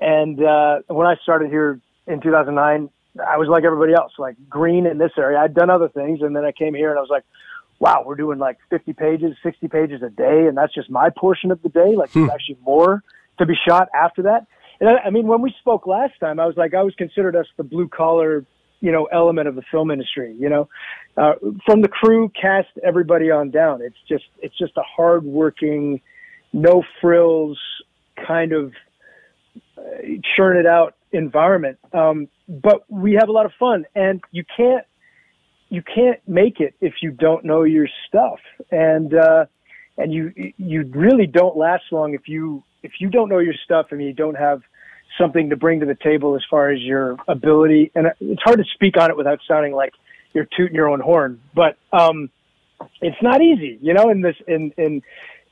And 0.00 0.42
uh, 0.42 0.80
when 0.86 1.06
I 1.06 1.16
started 1.22 1.50
here 1.50 1.80
in 2.06 2.20
2009, 2.20 2.90
I 3.20 3.36
was 3.36 3.48
like 3.48 3.64
everybody 3.64 3.94
else, 3.94 4.12
like 4.18 4.36
green 4.48 4.86
in 4.86 4.98
this 4.98 5.12
area. 5.16 5.38
I'd 5.38 5.54
done 5.54 5.70
other 5.70 5.88
things, 5.88 6.20
and 6.22 6.34
then 6.34 6.44
I 6.44 6.52
came 6.52 6.74
here 6.74 6.90
and 6.90 6.98
I 6.98 7.02
was 7.02 7.10
like, 7.10 7.24
wow, 7.78 8.02
we're 8.06 8.14
doing 8.16 8.38
like 8.38 8.58
50 8.70 8.92
pages, 8.94 9.36
60 9.42 9.68
pages 9.68 10.02
a 10.02 10.10
day, 10.10 10.46
and 10.46 10.56
that's 10.56 10.74
just 10.74 10.90
my 10.90 11.10
portion 11.10 11.50
of 11.50 11.62
the 11.62 11.68
day. 11.68 11.94
Like, 11.94 12.10
hmm. 12.10 12.20
there's 12.20 12.32
actually 12.32 12.58
more 12.64 13.02
to 13.38 13.46
be 13.46 13.54
shot 13.68 13.88
after 13.94 14.22
that. 14.22 14.46
And 14.80 14.88
I, 14.88 15.06
I 15.06 15.10
mean, 15.10 15.26
when 15.26 15.42
we 15.42 15.54
spoke 15.60 15.86
last 15.86 16.14
time, 16.20 16.40
I 16.40 16.46
was 16.46 16.56
like, 16.56 16.74
I 16.74 16.82
was 16.82 16.94
considered 16.94 17.36
us 17.36 17.46
the 17.56 17.64
blue 17.64 17.88
collar, 17.88 18.44
you 18.80 18.92
know, 18.92 19.06
element 19.06 19.48
of 19.48 19.54
the 19.54 19.62
film 19.70 19.90
industry. 19.90 20.34
You 20.38 20.48
know, 20.48 20.68
uh, 21.16 21.34
from 21.64 21.82
the 21.82 21.88
crew, 21.88 22.30
cast, 22.40 22.68
everybody 22.84 23.30
on 23.30 23.50
down. 23.50 23.82
It's 23.82 23.96
just, 24.08 24.24
it's 24.42 24.56
just 24.56 24.76
a 24.76 24.82
hard 24.82 25.24
working, 25.24 26.00
no 26.52 26.82
frills 27.00 27.58
kind 28.26 28.52
of 28.52 28.72
churn 30.36 30.56
it 30.56 30.66
out 30.66 30.94
environment. 31.12 31.78
Um, 31.92 32.28
but 32.48 32.84
we 32.90 33.14
have 33.14 33.28
a 33.28 33.32
lot 33.32 33.46
of 33.46 33.52
fun, 33.58 33.86
and 33.94 34.20
you 34.30 34.44
can't 34.56 34.84
you 35.68 35.82
can't 35.82 36.20
make 36.28 36.60
it 36.60 36.74
if 36.80 36.94
you 37.02 37.10
don't 37.10 37.44
know 37.44 37.62
your 37.64 37.88
stuff, 38.06 38.38
and 38.70 39.14
uh, 39.14 39.46
and 39.98 40.12
you 40.12 40.32
you 40.56 40.84
really 40.94 41.26
don't 41.26 41.56
last 41.56 41.84
long 41.90 42.14
if 42.14 42.28
you 42.28 42.62
if 42.82 42.92
you 43.00 43.08
don't 43.08 43.28
know 43.28 43.38
your 43.38 43.54
stuff 43.64 43.86
and 43.90 44.02
you 44.02 44.12
don't 44.12 44.36
have 44.36 44.62
something 45.18 45.50
to 45.50 45.56
bring 45.56 45.80
to 45.80 45.86
the 45.86 45.96
table 45.96 46.36
as 46.36 46.42
far 46.48 46.70
as 46.70 46.80
your 46.80 47.16
ability. 47.26 47.90
And 47.94 48.08
it's 48.20 48.42
hard 48.42 48.58
to 48.58 48.64
speak 48.74 48.96
on 48.96 49.10
it 49.10 49.16
without 49.16 49.40
sounding 49.48 49.72
like 49.72 49.92
you're 50.34 50.46
tooting 50.56 50.74
your 50.74 50.88
own 50.88 51.00
horn, 51.00 51.40
but 51.54 51.78
um, 51.92 52.30
it's 53.00 53.20
not 53.22 53.40
easy, 53.40 53.78
you 53.80 53.94
know. 53.94 54.10
In 54.10 54.20
this 54.20 54.36
in 54.46 54.72
in 54.76 55.02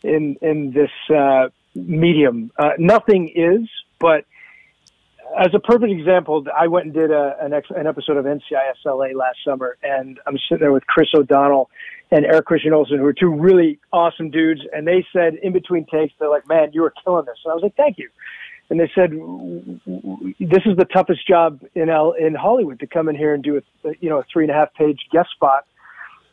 in 0.03 0.37
in 0.43 0.73
this 0.73 0.91
uh, 1.15 1.49
medium, 1.75 2.51
uh, 2.59 2.73
nothing 2.79 3.33
is 3.35 3.69
but 4.05 4.27
as 5.41 5.49
a 5.55 5.59
perfect 5.59 5.91
example, 5.91 6.45
I 6.55 6.67
went 6.67 6.85
and 6.85 6.95
did 6.95 7.11
a, 7.11 7.37
an, 7.41 7.55
ex, 7.55 7.69
an 7.75 7.87
episode 7.87 8.19
of 8.19 8.27
NCIS 8.27 8.85
LA 8.85 9.19
last 9.19 9.39
summer, 9.43 9.79
and 9.83 10.21
I'm 10.27 10.37
sitting 10.47 10.59
there 10.59 10.73
with 10.73 10.87
Chris 10.87 11.09
O'Donnell 11.17 11.71
and 12.11 12.27
Eric 12.27 12.45
Christian 12.45 12.75
Olsen, 12.75 12.99
who 12.99 13.07
are 13.07 13.15
two 13.15 13.35
really 13.35 13.79
awesome 13.95 14.29
dudes. 14.29 14.61
And 14.75 14.87
they 14.87 15.07
said 15.11 15.37
in 15.37 15.55
between 15.55 15.87
takes, 15.87 16.13
they're 16.19 16.29
like, 16.29 16.47
"Man, 16.47 16.69
you 16.75 16.83
were 16.83 16.93
killing 17.03 17.25
this." 17.25 17.39
And 17.47 17.53
I 17.53 17.55
was 17.55 17.63
like, 17.63 17.77
"Thank 17.77 17.97
you." 17.97 18.11
And 18.69 18.79
they 18.79 18.91
said, 18.95 19.11
"This 20.39 20.63
is 20.67 20.77
the 20.77 20.87
toughest 20.93 21.27
job 21.27 21.61
in 21.75 21.89
L- 21.89 22.13
in 22.13 22.35
Hollywood 22.35 22.81
to 22.81 22.87
come 22.87 23.09
in 23.09 23.17
here 23.17 23.33
and 23.33 23.43
do 23.43 23.57
a 23.57 23.95
you 24.01 24.11
know 24.11 24.19
a 24.19 24.25
three 24.31 24.45
and 24.45 24.51
a 24.51 24.55
half 24.55 24.75
page 24.75 25.01
guest 25.11 25.31
spot." 25.31 25.65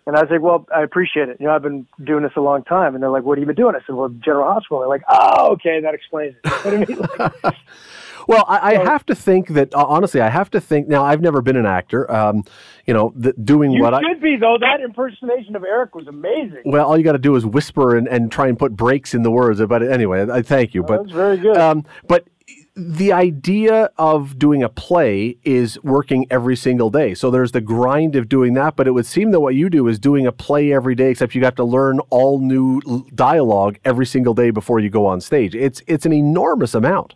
And 0.07 0.15
I 0.15 0.21
was 0.21 0.31
like, 0.31 0.41
"Well, 0.41 0.65
I 0.75 0.81
appreciate 0.81 1.29
it. 1.29 1.37
You 1.39 1.47
know, 1.47 1.53
I've 1.53 1.61
been 1.61 1.85
doing 2.03 2.23
this 2.23 2.31
a 2.35 2.41
long 2.41 2.63
time." 2.63 2.95
And 2.95 3.03
they're 3.03 3.11
like, 3.11 3.23
"What 3.23 3.37
have 3.37 3.41
you 3.41 3.45
been 3.45 3.55
doing?" 3.55 3.75
I 3.75 3.85
said, 3.85 3.95
"Well, 3.95 4.09
General 4.09 4.51
Hospital." 4.51 4.79
They're 4.79 4.89
like, 4.89 5.03
"Oh, 5.09 5.51
okay, 5.53 5.79
that 5.81 5.93
explains 5.93 6.35
it." 6.43 6.65
You 6.65 6.71
know 6.71 7.05
I 7.19 7.29
mean? 7.29 7.33
like, 7.43 7.55
well, 8.27 8.45
I, 8.47 8.75
I, 8.75 8.83
have 8.83 9.05
to 9.07 9.15
think 9.15 9.49
that 9.49 9.73
uh, 9.75 9.85
honestly, 9.85 10.21
I 10.21 10.29
have 10.29 10.49
to 10.51 10.61
think. 10.61 10.87
Now, 10.87 11.03
I've 11.03 11.21
never 11.21 11.41
been 11.41 11.55
an 11.55 11.65
actor. 11.65 12.11
Um, 12.11 12.43
you 12.85 12.93
know, 12.93 13.13
the, 13.15 13.33
doing 13.33 13.71
you 13.71 13.81
what 13.81 13.93
I 13.93 14.01
should 14.01 14.21
be 14.21 14.37
though. 14.37 14.57
That 14.59 14.81
impersonation 14.81 15.55
of 15.55 15.63
Eric 15.63 15.95
was 15.95 16.07
amazing. 16.07 16.63
Well, 16.65 16.87
all 16.87 16.97
you 16.97 17.03
got 17.03 17.13
to 17.13 17.19
do 17.19 17.35
is 17.35 17.45
whisper 17.45 17.95
and, 17.95 18.07
and 18.07 18.31
try 18.31 18.47
and 18.47 18.57
put 18.57 18.75
breaks 18.75 19.13
in 19.13 19.23
the 19.23 19.31
words. 19.31 19.61
But 19.61 19.83
anyway, 19.83 20.27
I 20.29 20.41
thank 20.41 20.73
you. 20.73 20.83
Oh, 20.83 20.87
but 20.87 20.97
that's 21.03 21.11
very 21.11 21.37
good. 21.37 21.57
Um, 21.57 21.85
but 22.07 22.27
the 22.75 23.11
idea 23.11 23.89
of 23.97 24.39
doing 24.39 24.63
a 24.63 24.69
play 24.69 25.37
is 25.43 25.81
working 25.83 26.25
every 26.29 26.55
single 26.55 26.89
day. 26.89 27.13
So 27.13 27.29
there's 27.29 27.51
the 27.51 27.61
grind 27.61 28.15
of 28.15 28.29
doing 28.29 28.53
that, 28.53 28.77
but 28.77 28.87
it 28.87 28.91
would 28.91 29.05
seem 29.05 29.31
that 29.31 29.41
what 29.41 29.55
you 29.55 29.69
do 29.69 29.87
is 29.87 29.99
doing 29.99 30.25
a 30.25 30.31
play 30.31 30.71
every 30.71 30.95
day, 30.95 31.11
except 31.11 31.35
you 31.35 31.43
have 31.43 31.55
to 31.55 31.65
learn 31.65 31.99
all 32.09 32.39
new 32.39 32.81
dialogue 33.13 33.77
every 33.83 34.05
single 34.05 34.33
day 34.33 34.51
before 34.51 34.79
you 34.79 34.89
go 34.89 35.05
on 35.05 35.19
stage. 35.19 35.53
It's 35.53 35.81
it's 35.85 36.05
an 36.05 36.13
enormous 36.13 36.73
amount. 36.73 37.15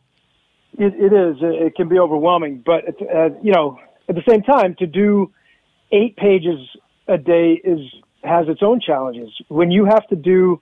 It, 0.77 0.93
it 0.95 1.13
is. 1.13 1.37
It 1.41 1.75
can 1.75 1.87
be 1.87 1.99
overwhelming, 1.99 2.61
but 2.65 2.83
uh, 3.01 3.29
you 3.41 3.53
know, 3.53 3.79
at 4.09 4.15
the 4.15 4.23
same 4.27 4.41
time, 4.41 4.75
to 4.79 4.85
do 4.85 5.31
eight 5.93 6.17
pages 6.17 6.59
a 7.07 7.17
day 7.17 7.61
is 7.63 7.79
has 8.23 8.47
its 8.49 8.61
own 8.61 8.81
challenges. 8.81 9.29
When 9.47 9.71
you 9.71 9.85
have 9.85 10.05
to 10.09 10.17
do 10.17 10.61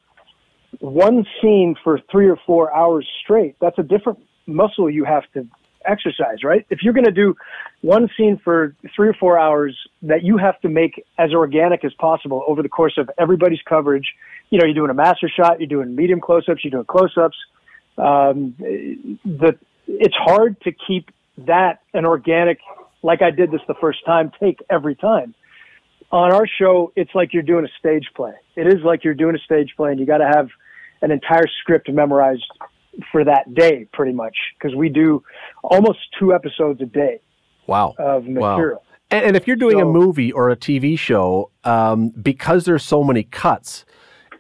one 0.80 1.26
scene 1.42 1.76
for 1.84 2.00
three 2.12 2.30
or 2.30 2.38
four 2.46 2.72
hours 2.76 3.08
straight, 3.24 3.56
that's 3.60 3.80
a 3.80 3.84
different 3.84 4.20
muscle 4.46 4.90
you 4.90 5.06
have 5.06 5.24
to 5.34 5.48
exercise, 5.86 6.44
right? 6.44 6.66
If 6.70 6.80
you're 6.82 6.94
going 6.94 7.06
to 7.06 7.12
do 7.12 7.36
one 7.82 8.10
scene 8.18 8.40
for 8.44 8.76
three 8.96 9.10
or 9.10 9.14
four 9.14 9.38
hours 9.38 9.78
that 10.04 10.24
you 10.24 10.38
have 10.38 10.60
to 10.62 10.70
make 10.70 11.06
as 11.18 11.32
organic 11.34 11.84
as 11.84 11.94
possible 11.96 12.44
over 12.48 12.62
the 12.62 12.70
course 12.70 12.98
of 12.98 13.10
everybody's 13.18 13.62
coverage, 13.68 14.14
you 14.50 14.60
know, 14.60 14.66
you're 14.66 14.74
doing 14.76 14.92
a 14.92 14.94
master 14.94 15.30
shot, 15.30 15.60
you're 15.60 15.68
doing 15.68 15.96
medium 15.96 16.22
close-ups, 16.22 16.64
you're 16.64 16.72
doing 16.72 16.86
close-ups. 16.86 17.38
Um, 17.98 18.56
the 18.58 19.58
it's 19.88 20.16
hard 20.16 20.60
to 20.62 20.72
keep 20.72 21.12
that 21.40 21.82
an 21.94 22.06
organic, 22.06 22.60
like 23.02 23.22
I 23.22 23.32
did 23.32 23.52
this 23.52 23.62
the 23.68 23.74
first 23.76 24.06
time, 24.06 24.32
take 24.40 24.60
every 24.70 24.96
time. 24.96 25.36
On 26.12 26.32
our 26.32 26.48
show, 26.48 26.92
it's 26.96 27.14
like 27.14 27.34
you're 27.34 27.44
doing 27.44 27.66
a 27.66 27.80
stage 27.80 28.08
play. 28.16 28.34
It 28.56 28.68
is 28.68 28.82
like 28.84 29.04
you're 29.04 29.14
doing 29.14 29.36
a 29.36 29.40
stage 29.40 29.74
play, 29.76 29.92
and 29.92 30.00
you 30.00 30.06
got 30.06 30.20
to 30.20 30.28
have 30.28 30.50
an 31.02 31.12
entire 31.12 31.48
script 31.60 31.92
memorized 31.92 32.46
for 33.12 33.24
that 33.24 33.54
day, 33.54 33.88
pretty 33.94 34.14
much, 34.14 34.36
because 34.58 34.76
we 34.76 34.90
do 34.90 35.24
almost 35.64 36.00
two 36.20 36.34
episodes 36.34 36.82
a 36.82 36.86
day. 36.86 37.20
Wow. 37.68 37.96
Of 37.98 38.26
material. 38.26 38.78
Wow. 38.78 38.98
And, 39.12 39.26
and 39.28 39.36
if 39.36 39.48
you're 39.48 39.56
doing 39.56 39.78
so, 39.78 39.88
a 39.88 39.92
movie 39.92 40.32
or 40.32 40.50
a 40.50 40.56
TV 40.56 40.98
show, 40.98 41.52
um, 41.64 42.10
because 42.10 42.66
there's 42.66 42.84
so 42.84 43.04
many 43.04 43.24
cuts, 43.24 43.86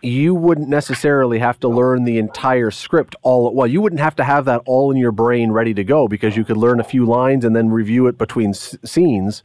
you 0.03 0.35
wouldn't 0.35 0.67
necessarily 0.67 1.39
have 1.39 1.59
to 1.61 1.69
learn 1.69 2.03
the 2.03 2.17
entire 2.17 2.69
script 2.69 3.15
all 3.21 3.47
at 3.47 3.53
well 3.53 3.65
you 3.65 3.81
wouldn't 3.81 4.01
have 4.01 4.15
to 4.15 4.23
have 4.23 4.43
that 4.43 4.61
all 4.65 4.91
in 4.91 4.97
your 4.97 5.13
brain 5.13 5.49
ready 5.49 5.73
to 5.73 5.83
go 5.83 6.09
because 6.09 6.35
you 6.35 6.43
could 6.43 6.57
learn 6.57 6.81
a 6.81 6.83
few 6.83 7.05
lines 7.05 7.45
and 7.45 7.55
then 7.55 7.69
review 7.69 8.07
it 8.07 8.17
between 8.17 8.49
s- 8.49 8.75
scenes 8.83 9.43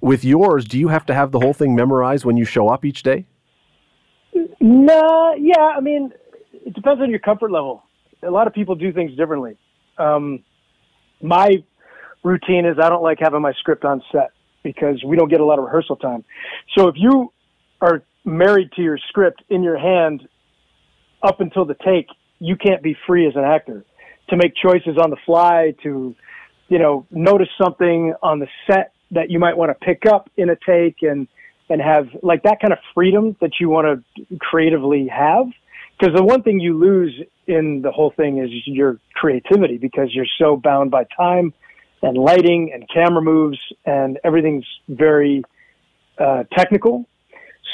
with 0.00 0.24
yours 0.24 0.64
do 0.64 0.78
you 0.78 0.86
have 0.86 1.04
to 1.04 1.12
have 1.12 1.32
the 1.32 1.40
whole 1.40 1.52
thing 1.52 1.74
memorized 1.74 2.24
when 2.24 2.36
you 2.36 2.44
show 2.44 2.68
up 2.68 2.84
each 2.84 3.02
day 3.02 3.26
no 4.60 5.34
yeah 5.36 5.72
i 5.76 5.80
mean 5.80 6.12
it 6.52 6.72
depends 6.74 7.02
on 7.02 7.10
your 7.10 7.18
comfort 7.18 7.50
level 7.50 7.82
a 8.22 8.30
lot 8.30 8.46
of 8.46 8.54
people 8.54 8.74
do 8.74 8.92
things 8.92 9.16
differently 9.16 9.56
um, 9.98 10.42
my 11.22 11.62
routine 12.22 12.66
is 12.66 12.76
i 12.82 12.88
don't 12.88 13.02
like 13.02 13.18
having 13.20 13.40
my 13.40 13.52
script 13.54 13.84
on 13.84 14.02
set 14.12 14.30
because 14.62 15.02
we 15.04 15.16
don't 15.16 15.28
get 15.28 15.40
a 15.40 15.44
lot 15.44 15.58
of 15.58 15.64
rehearsal 15.64 15.96
time 15.96 16.24
so 16.76 16.88
if 16.88 16.94
you 16.96 17.32
are 17.80 18.02
married 18.24 18.70
to 18.72 18.82
your 18.82 18.98
script 19.08 19.42
in 19.48 19.62
your 19.62 19.78
hand 19.78 20.28
up 21.22 21.40
until 21.40 21.64
the 21.64 21.74
take, 21.84 22.08
you 22.38 22.56
can't 22.56 22.82
be 22.82 22.96
free 23.06 23.26
as 23.26 23.34
an 23.34 23.44
actor 23.44 23.84
to 24.28 24.36
make 24.36 24.52
choices 24.54 24.96
on 25.02 25.10
the 25.10 25.16
fly, 25.24 25.74
to, 25.82 26.14
you 26.68 26.78
know, 26.78 27.06
notice 27.10 27.48
something 27.60 28.14
on 28.22 28.38
the 28.38 28.46
set 28.66 28.92
that 29.10 29.30
you 29.30 29.38
might 29.38 29.56
want 29.56 29.70
to 29.70 29.86
pick 29.86 30.04
up 30.06 30.30
in 30.36 30.50
a 30.50 30.56
take 30.66 31.02
and, 31.02 31.26
and 31.70 31.80
have 31.80 32.08
like 32.22 32.42
that 32.42 32.60
kind 32.60 32.72
of 32.72 32.78
freedom 32.94 33.36
that 33.40 33.52
you 33.58 33.68
want 33.68 34.04
to 34.26 34.38
creatively 34.38 35.08
have. 35.08 35.46
Because 35.98 36.14
the 36.14 36.24
one 36.24 36.42
thing 36.42 36.60
you 36.60 36.78
lose 36.78 37.12
in 37.46 37.82
the 37.82 37.90
whole 37.90 38.12
thing 38.16 38.38
is 38.38 38.50
your 38.66 38.98
creativity 39.14 39.78
because 39.78 40.14
you're 40.14 40.26
so 40.38 40.56
bound 40.56 40.90
by 40.90 41.04
time 41.16 41.52
and 42.02 42.16
lighting 42.16 42.70
and 42.72 42.88
camera 42.92 43.22
moves 43.22 43.58
and 43.84 44.18
everything's 44.22 44.64
very 44.88 45.42
uh, 46.18 46.44
technical 46.56 47.06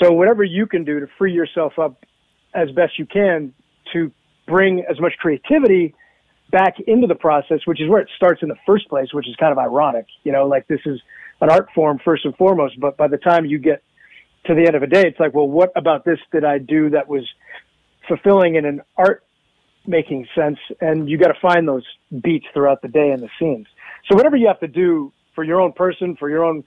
so 0.03 0.13
whatever 0.13 0.43
you 0.43 0.67
can 0.67 0.85
do 0.85 1.01
to 1.01 1.07
free 1.19 1.33
yourself 1.33 1.79
up 1.79 2.05
as 2.55 2.71
best 2.73 2.99
you 2.99 3.07
can 3.07 3.53
to 3.93 4.11
bring 4.47 4.85
as 4.91 5.01
much 5.01 5.13
creativity 5.19 5.95
back 6.51 6.75
into 6.87 7.07
the 7.07 7.15
process, 7.15 7.61
which 7.65 7.81
is 7.81 7.89
where 7.89 8.01
it 8.01 8.09
starts 8.17 8.43
in 8.43 8.49
the 8.49 8.57
first 8.67 8.89
place, 8.89 9.09
which 9.13 9.29
is 9.29 9.35
kind 9.37 9.53
of 9.53 9.59
ironic. 9.59 10.07
You 10.25 10.33
know, 10.33 10.47
like 10.47 10.67
this 10.69 10.81
is 10.85 11.01
an 11.41 11.51
art 11.51 11.69
form 11.75 12.01
first 12.05 12.25
and 12.25 12.37
foremost, 12.37 12.79
but 12.79 12.97
by 12.97 13.09
the 13.09 13.17
time 13.17 13.45
you 13.45 13.59
get 13.59 13.83
to 14.47 14.55
the 14.55 14.67
end 14.67 14.77
of 14.77 14.83
a 14.83 14.87
day, 14.87 15.05
it's 15.07 15.19
like, 15.19 15.35
well, 15.35 15.49
what 15.49 15.73
about 15.75 16.05
this 16.05 16.19
did 16.33 16.45
I 16.45 16.59
do 16.59 16.91
that 16.91 17.09
was 17.09 17.27
fulfilling 18.09 18.57
in 18.57 18.65
an 18.65 18.83
art 18.97 19.25
making 19.87 20.27
sense? 20.35 20.59
And 20.81 21.09
you 21.09 21.19
got 21.19 21.29
to 21.29 21.41
find 21.41 21.69
those 21.69 21.85
beats 22.23 22.47
throughout 22.53 22.83
the 22.83 22.89
day 22.89 23.11
and 23.11 23.23
the 23.23 23.31
scenes. 23.39 23.67
So 24.09 24.17
whatever 24.17 24.37
you 24.37 24.47
have 24.47 24.61
to 24.61 24.69
do 24.69 25.13
for 25.35 25.45
your 25.45 25.61
own 25.61 25.73
person, 25.73 26.17
for 26.17 26.29
your 26.31 26.45
own 26.45 26.65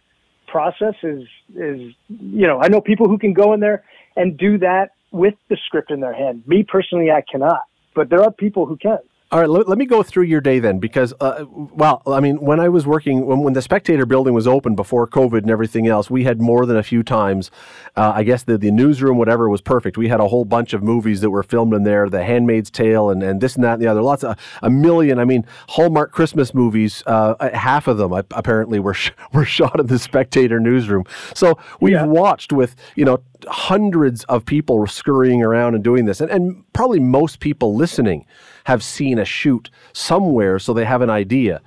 process 0.47 0.95
is, 1.03 1.23
is, 1.55 1.93
you 2.09 2.47
know, 2.47 2.59
I 2.61 2.67
know 2.67 2.81
people 2.81 3.07
who 3.07 3.17
can 3.17 3.33
go 3.33 3.53
in 3.53 3.59
there 3.59 3.83
and 4.15 4.37
do 4.37 4.57
that 4.59 4.91
with 5.11 5.35
the 5.49 5.57
script 5.65 5.91
in 5.91 5.99
their 5.99 6.13
hand. 6.13 6.43
Me 6.47 6.63
personally, 6.63 7.11
I 7.11 7.23
cannot, 7.29 7.61
but 7.95 8.09
there 8.09 8.21
are 8.21 8.31
people 8.31 8.65
who 8.65 8.77
can. 8.77 8.99
All 9.29 9.41
right, 9.41 9.49
let, 9.49 9.67
let 9.67 9.77
me 9.77 9.85
go 9.85 10.03
through 10.03 10.23
your 10.23 10.39
day 10.39 10.59
then, 10.59 10.79
because, 10.79 11.13
uh, 11.19 11.43
well, 11.49 12.01
I 12.07 12.21
mean, 12.21 12.37
when 12.37 12.61
I 12.61 12.69
was 12.69 12.87
working, 12.87 13.25
when, 13.25 13.39
when 13.39 13.51
the 13.51 13.61
Spectator 13.61 14.05
building 14.05 14.33
was 14.33 14.47
open 14.47 14.73
before 14.73 15.05
COVID 15.05 15.39
and 15.39 15.51
everything 15.51 15.85
else, 15.85 16.09
we 16.09 16.23
had 16.23 16.39
more 16.39 16.65
than 16.65 16.77
a 16.77 16.83
few 16.83 17.03
times. 17.03 17.51
Uh, 17.97 18.13
I 18.15 18.23
guess 18.23 18.43
the, 18.43 18.57
the 18.57 18.71
newsroom, 18.71 19.17
whatever, 19.17 19.49
was 19.49 19.59
perfect. 19.59 19.97
We 19.97 20.07
had 20.07 20.21
a 20.21 20.29
whole 20.29 20.45
bunch 20.45 20.71
of 20.71 20.81
movies 20.81 21.19
that 21.19 21.29
were 21.29 21.43
filmed 21.43 21.73
in 21.73 21.83
there, 21.83 22.09
The 22.09 22.23
Handmaid's 22.23 22.71
Tale, 22.71 23.09
and, 23.09 23.21
and 23.21 23.41
this 23.41 23.55
and 23.55 23.65
that 23.65 23.73
and 23.73 23.81
the 23.81 23.87
other. 23.87 24.01
Lots 24.01 24.23
of, 24.23 24.37
a 24.63 24.69
million, 24.69 25.19
I 25.19 25.25
mean, 25.25 25.45
Hallmark 25.67 26.13
Christmas 26.13 26.53
movies, 26.53 27.03
uh, 27.05 27.49
half 27.53 27.89
of 27.89 27.97
them 27.97 28.13
apparently 28.13 28.79
were, 28.79 28.93
sh- 28.93 29.11
were 29.33 29.43
shot 29.43 29.77
in 29.77 29.87
the 29.87 29.99
Spectator 29.99 30.57
newsroom. 30.61 31.03
So 31.35 31.59
we've 31.81 31.91
yeah. 31.91 32.05
watched 32.05 32.53
with, 32.53 32.77
you 32.95 33.03
know, 33.03 33.21
hundreds 33.47 34.23
of 34.25 34.45
people 34.45 34.87
scurrying 34.87 35.43
around 35.43 35.75
and 35.75 35.83
doing 35.83 36.05
this, 36.05 36.21
and, 36.21 36.31
and 36.31 36.63
probably 36.71 37.01
most 37.01 37.41
people 37.41 37.75
listening 37.75 38.25
have 38.67 38.83
seen 38.83 39.17
a 39.17 39.23
shoot 39.23 39.69
somewhere, 39.93 40.59
so 40.59 40.73
they 40.73 40.83
have 40.83 41.01
an 41.01 41.09
idea. 41.09 41.61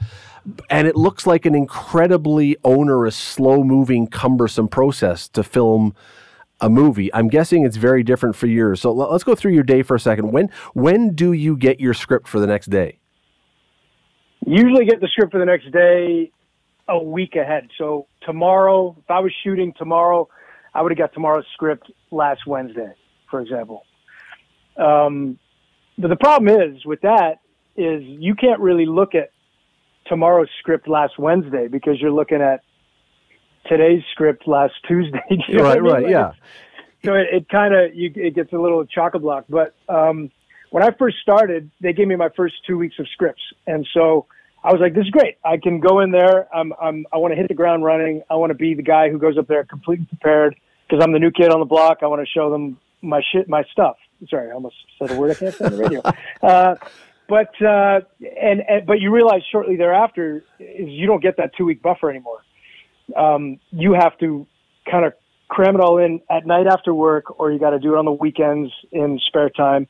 And 0.68 0.86
it 0.86 0.96
looks 0.96 1.26
like 1.26 1.46
an 1.46 1.54
incredibly 1.54 2.58
onerous, 2.62 3.16
slow 3.16 3.64
moving, 3.64 4.06
cumbersome 4.06 4.68
process 4.68 5.26
to 5.30 5.42
film 5.42 5.94
a 6.60 6.68
movie. 6.68 7.12
I'm 7.14 7.28
guessing 7.28 7.64
it's 7.64 7.78
very 7.78 8.02
different 8.02 8.36
for 8.36 8.48
yours. 8.48 8.82
So 8.82 8.92
let's 8.92 9.24
go 9.24 9.34
through 9.34 9.52
your 9.52 9.62
day 9.62 9.82
for 9.82 9.94
a 9.94 10.00
second. 10.00 10.30
When 10.30 10.50
when 10.74 11.14
do 11.14 11.32
you 11.32 11.56
get 11.56 11.80
your 11.80 11.94
script 11.94 12.28
for 12.28 12.38
the 12.38 12.46
next 12.46 12.66
day? 12.66 12.98
Usually 14.46 14.84
get 14.84 15.00
the 15.00 15.08
script 15.08 15.32
for 15.32 15.38
the 15.38 15.46
next 15.46 15.72
day 15.72 16.30
a 16.86 17.02
week 17.02 17.34
ahead. 17.34 17.68
So 17.78 18.08
tomorrow, 18.26 18.94
if 19.02 19.10
I 19.10 19.20
was 19.20 19.32
shooting 19.42 19.72
tomorrow, 19.78 20.28
I 20.74 20.82
would 20.82 20.92
have 20.92 20.98
got 20.98 21.14
tomorrow's 21.14 21.46
script 21.54 21.90
last 22.10 22.46
Wednesday, 22.46 22.92
for 23.30 23.40
example. 23.40 23.86
Um, 24.76 25.38
but 26.00 26.08
the 26.08 26.16
problem 26.16 26.48
is 26.48 26.84
with 26.84 27.02
that 27.02 27.40
is 27.76 28.02
you 28.02 28.34
can't 28.34 28.60
really 28.60 28.86
look 28.86 29.14
at 29.14 29.30
tomorrow's 30.06 30.48
script 30.58 30.88
last 30.88 31.18
Wednesday 31.18 31.68
because 31.68 32.00
you're 32.00 32.12
looking 32.12 32.40
at 32.40 32.62
today's 33.66 34.02
script 34.12 34.46
last 34.48 34.74
Tuesday. 34.88 35.20
right, 35.30 35.38
I 35.50 35.74
mean? 35.74 35.84
right, 35.84 36.02
like 36.02 36.10
yeah. 36.10 36.32
So 37.04 37.14
it, 37.14 37.28
it 37.32 37.48
kind 37.48 37.74
of 37.74 37.90
it 37.94 38.34
gets 38.34 38.52
a 38.52 38.58
little 38.58 38.84
chock 38.84 39.14
a 39.14 39.18
block. 39.18 39.44
But 39.48 39.74
um, 39.88 40.30
when 40.70 40.82
I 40.82 40.90
first 40.98 41.16
started, 41.22 41.70
they 41.80 41.92
gave 41.92 42.08
me 42.08 42.16
my 42.16 42.28
first 42.36 42.54
two 42.66 42.76
weeks 42.76 42.96
of 42.98 43.06
scripts, 43.12 43.42
and 43.66 43.86
so 43.94 44.26
I 44.62 44.72
was 44.72 44.80
like, 44.80 44.94
"This 44.94 45.04
is 45.04 45.10
great. 45.10 45.36
I 45.44 45.56
can 45.56 45.80
go 45.80 46.00
in 46.00 46.10
there. 46.10 46.54
I'm, 46.54 46.72
I'm 46.80 47.06
I 47.12 47.16
want 47.16 47.32
to 47.32 47.36
hit 47.36 47.48
the 47.48 47.54
ground 47.54 47.84
running. 47.84 48.22
I 48.28 48.34
want 48.34 48.50
to 48.50 48.54
be 48.54 48.74
the 48.74 48.82
guy 48.82 49.08
who 49.08 49.18
goes 49.18 49.38
up 49.38 49.48
there 49.48 49.64
completely 49.64 50.06
prepared 50.06 50.56
because 50.88 51.02
I'm 51.02 51.12
the 51.12 51.18
new 51.18 51.30
kid 51.30 51.50
on 51.50 51.60
the 51.60 51.66
block. 51.66 51.98
I 52.02 52.06
want 52.06 52.20
to 52.20 52.30
show 52.30 52.50
them 52.50 52.78
my 53.00 53.22
shit, 53.32 53.48
my 53.48 53.64
stuff." 53.72 53.96
Sorry, 54.28 54.50
I 54.50 54.54
almost 54.54 54.76
said 54.98 55.10
a 55.10 55.16
word 55.16 55.30
I 55.30 55.34
can't 55.34 55.54
say 55.54 55.64
on 55.64 55.72
the 55.72 55.78
radio. 55.78 56.02
Uh, 56.42 56.74
but 57.28 57.50
uh, 57.62 58.00
and, 58.20 58.60
and 58.68 58.86
but 58.86 59.00
you 59.00 59.12
realize 59.14 59.42
shortly 59.52 59.76
thereafter 59.76 60.42
is 60.58 60.88
you 60.88 61.06
don't 61.06 61.22
get 61.22 61.36
that 61.36 61.52
two 61.56 61.64
week 61.64 61.80
buffer 61.80 62.10
anymore. 62.10 62.42
Um, 63.16 63.60
you 63.70 63.92
have 63.92 64.18
to 64.18 64.46
kind 64.90 65.04
of 65.04 65.12
cram 65.48 65.76
it 65.76 65.80
all 65.80 65.98
in 65.98 66.20
at 66.28 66.46
night 66.46 66.66
after 66.66 66.92
work, 66.92 67.38
or 67.38 67.52
you 67.52 67.58
got 67.58 67.70
to 67.70 67.78
do 67.78 67.94
it 67.94 67.98
on 67.98 68.04
the 68.04 68.12
weekends 68.12 68.72
in 68.90 69.20
spare 69.26 69.50
time. 69.50 69.86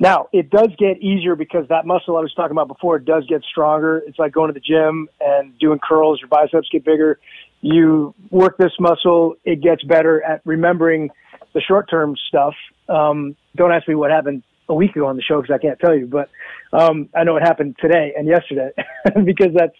Now 0.00 0.28
it 0.32 0.50
does 0.50 0.70
get 0.78 0.98
easier 1.00 1.36
because 1.36 1.68
that 1.68 1.86
muscle 1.86 2.16
I 2.16 2.20
was 2.20 2.34
talking 2.34 2.50
about 2.50 2.66
before 2.66 2.96
it 2.96 3.04
does 3.04 3.24
get 3.28 3.42
stronger. 3.44 4.02
It's 4.06 4.18
like 4.18 4.32
going 4.32 4.52
to 4.52 4.54
the 4.54 4.60
gym 4.60 5.08
and 5.20 5.56
doing 5.58 5.78
curls. 5.78 6.20
Your 6.20 6.28
biceps 6.28 6.68
get 6.70 6.84
bigger. 6.84 7.20
You 7.60 8.12
work 8.30 8.58
this 8.58 8.72
muscle, 8.80 9.36
it 9.44 9.62
gets 9.62 9.84
better 9.84 10.20
at 10.20 10.40
remembering 10.44 11.10
the 11.54 11.60
short 11.60 11.88
term 11.90 12.16
stuff. 12.28 12.54
Um, 12.88 13.36
don't 13.56 13.72
ask 13.72 13.86
me 13.88 13.94
what 13.94 14.10
happened 14.10 14.42
a 14.68 14.74
week 14.74 14.96
ago 14.96 15.06
on 15.06 15.16
the 15.16 15.22
show 15.22 15.40
because 15.40 15.54
I 15.54 15.58
can't 15.58 15.78
tell 15.78 15.96
you, 15.96 16.06
but 16.06 16.30
um, 16.72 17.08
I 17.14 17.24
know 17.24 17.34
what 17.34 17.42
happened 17.42 17.76
today 17.80 18.12
and 18.16 18.26
yesterday 18.26 18.70
because 19.24 19.52
that's 19.54 19.76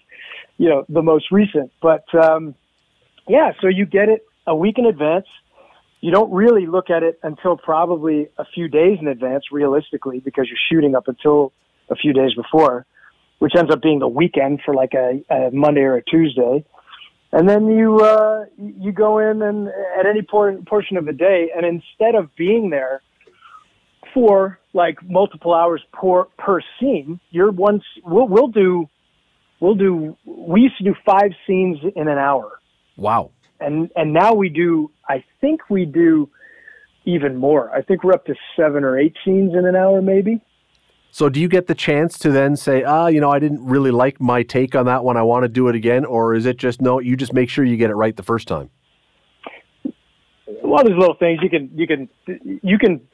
you 0.58 0.68
know 0.68 0.84
the 0.88 1.02
most 1.02 1.30
recent. 1.30 1.72
But 1.80 2.04
um, 2.14 2.54
yeah, 3.28 3.52
so 3.60 3.68
you 3.68 3.86
get 3.86 4.08
it 4.08 4.24
a 4.46 4.54
week 4.54 4.78
in 4.78 4.86
advance. 4.86 5.26
You 6.00 6.10
don't 6.10 6.32
really 6.32 6.66
look 6.66 6.90
at 6.90 7.04
it 7.04 7.20
until 7.22 7.56
probably 7.56 8.28
a 8.36 8.44
few 8.44 8.68
days 8.68 8.98
in 9.00 9.06
advance, 9.06 9.44
realistically, 9.52 10.18
because 10.18 10.48
you're 10.48 10.58
shooting 10.68 10.96
up 10.96 11.06
until 11.06 11.52
a 11.90 11.94
few 11.94 12.12
days 12.12 12.34
before, 12.34 12.86
which 13.38 13.52
ends 13.56 13.70
up 13.72 13.80
being 13.80 14.00
the 14.00 14.08
weekend 14.08 14.60
for 14.64 14.74
like 14.74 14.94
a, 14.94 15.22
a 15.32 15.50
Monday 15.52 15.82
or 15.82 15.96
a 15.96 16.02
Tuesday 16.02 16.64
and 17.32 17.48
then 17.48 17.66
you 17.66 17.98
uh, 17.98 18.44
you 18.58 18.92
go 18.92 19.18
in 19.18 19.42
and 19.42 19.68
at 19.98 20.06
any 20.06 20.22
por- 20.22 20.58
portion 20.66 20.96
of 20.96 21.06
the 21.06 21.12
day, 21.12 21.50
and 21.54 21.64
instead 21.64 22.14
of 22.14 22.34
being 22.36 22.70
there 22.70 23.02
for 24.12 24.58
like 24.74 24.98
multiple 25.02 25.54
hours 25.54 25.82
per 25.92 26.24
per 26.38 26.60
scene, 26.78 27.18
you're 27.30 27.50
once 27.50 27.82
we'll 28.04 28.28
we'll 28.28 28.48
do 28.48 28.86
we'll 29.60 29.74
do 29.74 30.16
we 30.26 30.60
used 30.60 30.76
to 30.78 30.84
do 30.84 30.94
five 31.06 31.32
scenes 31.46 31.78
in 31.96 32.08
an 32.08 32.18
hour. 32.18 32.60
Wow. 32.96 33.30
And 33.60 33.90
and 33.96 34.12
now 34.12 34.34
we 34.34 34.50
do 34.50 34.90
I 35.08 35.24
think 35.40 35.70
we 35.70 35.86
do 35.86 36.28
even 37.04 37.36
more. 37.36 37.70
I 37.70 37.82
think 37.82 38.04
we're 38.04 38.12
up 38.12 38.26
to 38.26 38.34
seven 38.56 38.84
or 38.84 38.98
eight 38.98 39.16
scenes 39.24 39.54
in 39.54 39.66
an 39.66 39.74
hour, 39.74 40.02
maybe. 40.02 40.40
So 41.14 41.28
do 41.28 41.38
you 41.40 41.46
get 41.46 41.66
the 41.66 41.74
chance 41.74 42.18
to 42.20 42.30
then 42.30 42.56
say, 42.56 42.84
ah, 42.84 43.06
you 43.06 43.20
know, 43.20 43.30
I 43.30 43.38
didn't 43.38 43.62
really 43.62 43.90
like 43.90 44.18
my 44.18 44.42
take 44.42 44.74
on 44.74 44.86
that 44.86 45.04
one. 45.04 45.18
I 45.18 45.22
want 45.22 45.42
to 45.42 45.48
do 45.48 45.68
it 45.68 45.76
again, 45.76 46.06
or 46.06 46.34
is 46.34 46.46
it 46.46 46.56
just 46.56 46.80
no? 46.80 47.00
You 47.00 47.16
just 47.18 47.34
make 47.34 47.50
sure 47.50 47.66
you 47.66 47.76
get 47.76 47.90
it 47.90 47.94
right 47.94 48.16
the 48.16 48.22
first 48.22 48.48
time. 48.48 48.70
Well, 50.64 50.82
there's 50.82 50.98
little 50.98 51.16
things 51.16 51.40
you 51.42 51.50
can 51.50 51.70
you 51.74 51.86
can 51.86 52.08
you 52.62 52.78
can 52.78 53.06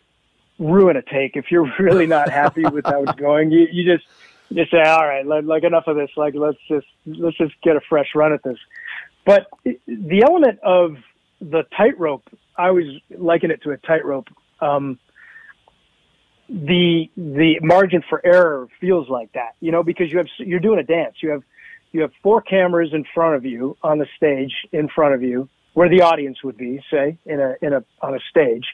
ruin 0.61 0.97
a 0.97 1.03
take 1.03 1.35
if 1.35 1.51
you're 1.51 1.69
really 1.81 2.07
not 2.07 2.31
happy 2.31 2.63
with 2.63 2.87
how 2.87 3.03
it's 3.03 3.19
going. 3.19 3.51
You 3.51 3.67
you 3.73 3.85
just 3.85 4.07
you 4.49 4.57
just 4.59 4.71
say, 4.71 4.81
all 4.81 5.05
right, 5.05 5.27
like, 5.27 5.65
enough 5.65 5.89
of 5.89 5.97
this. 5.97 6.11
Like 6.17 6.35
let's 6.37 6.59
just 6.69 6.87
let's 7.05 7.37
just 7.37 7.55
get 7.65 7.75
a 7.75 7.81
fresh 7.89 8.11
run 8.15 8.33
at 8.33 8.45
this. 8.45 8.59
But 9.27 9.49
the 9.65 10.23
element 10.25 10.61
of 10.63 10.99
the 11.41 11.65
tightrope, 11.77 12.23
I 12.57 12.69
always 12.69 13.01
liken 13.11 13.51
it 13.51 13.61
to 13.65 13.73
a 13.73 13.77
tightrope. 13.77 14.29
Um, 14.61 15.01
the 16.49 17.11
the 17.17 17.59
margin 17.63 18.03
for 18.09 18.25
error 18.25 18.69
feels 18.81 19.09
like 19.09 19.33
that, 19.33 19.55
you 19.61 19.71
know, 19.71 19.83
because 19.83 20.11
you 20.11 20.19
have 20.19 20.29
you're 20.39 20.61
doing 20.61 20.79
a 20.79 20.83
dance. 20.83 21.17
You 21.23 21.31
have 21.31 21.43
you 21.93 22.03
have 22.03 22.11
four 22.23 22.41
cameras 22.41 22.91
in 22.93 23.05
front 23.15 23.37
of 23.37 23.45
you 23.45 23.77
on 23.83 23.99
the 23.99 24.07
stage 24.17 24.53
in 24.73 24.89
front 24.89 25.15
of 25.15 25.23
you 25.23 25.49
where 25.75 25.89
the 25.89 26.03
audience 26.03 26.43
would 26.43 26.57
be, 26.57 26.83
say 26.91 27.19
in 27.27 27.41
a 27.41 27.55
in 27.61 27.73
a 27.73 27.85
on 28.01 28.15
a 28.15 28.19
stage, 28.31 28.65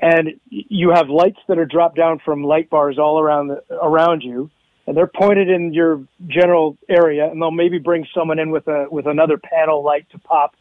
and 0.00 0.38
you 0.48 0.90
have 0.90 1.08
lights 1.08 1.38
that 1.48 1.58
are 1.58 1.66
dropped 1.66 1.96
down 1.96 2.20
from 2.24 2.44
light 2.44 2.68
bars 2.68 2.98
all 2.98 3.18
around 3.18 3.48
the, 3.48 3.62
around 3.70 4.22
you, 4.22 4.50
and 4.86 4.96
they're 4.96 5.06
pointed 5.06 5.48
in 5.48 5.72
your 5.72 6.04
general 6.28 6.76
area, 6.88 7.30
and 7.30 7.40
they'll 7.40 7.50
maybe 7.50 7.78
bring 7.78 8.06
someone 8.14 8.38
in 8.38 8.50
with 8.50 8.68
a 8.68 8.86
with 8.90 9.06
another 9.06 9.38
panel 9.38 9.82
light 9.82 10.06
to 10.10 10.18
pop 10.18 10.54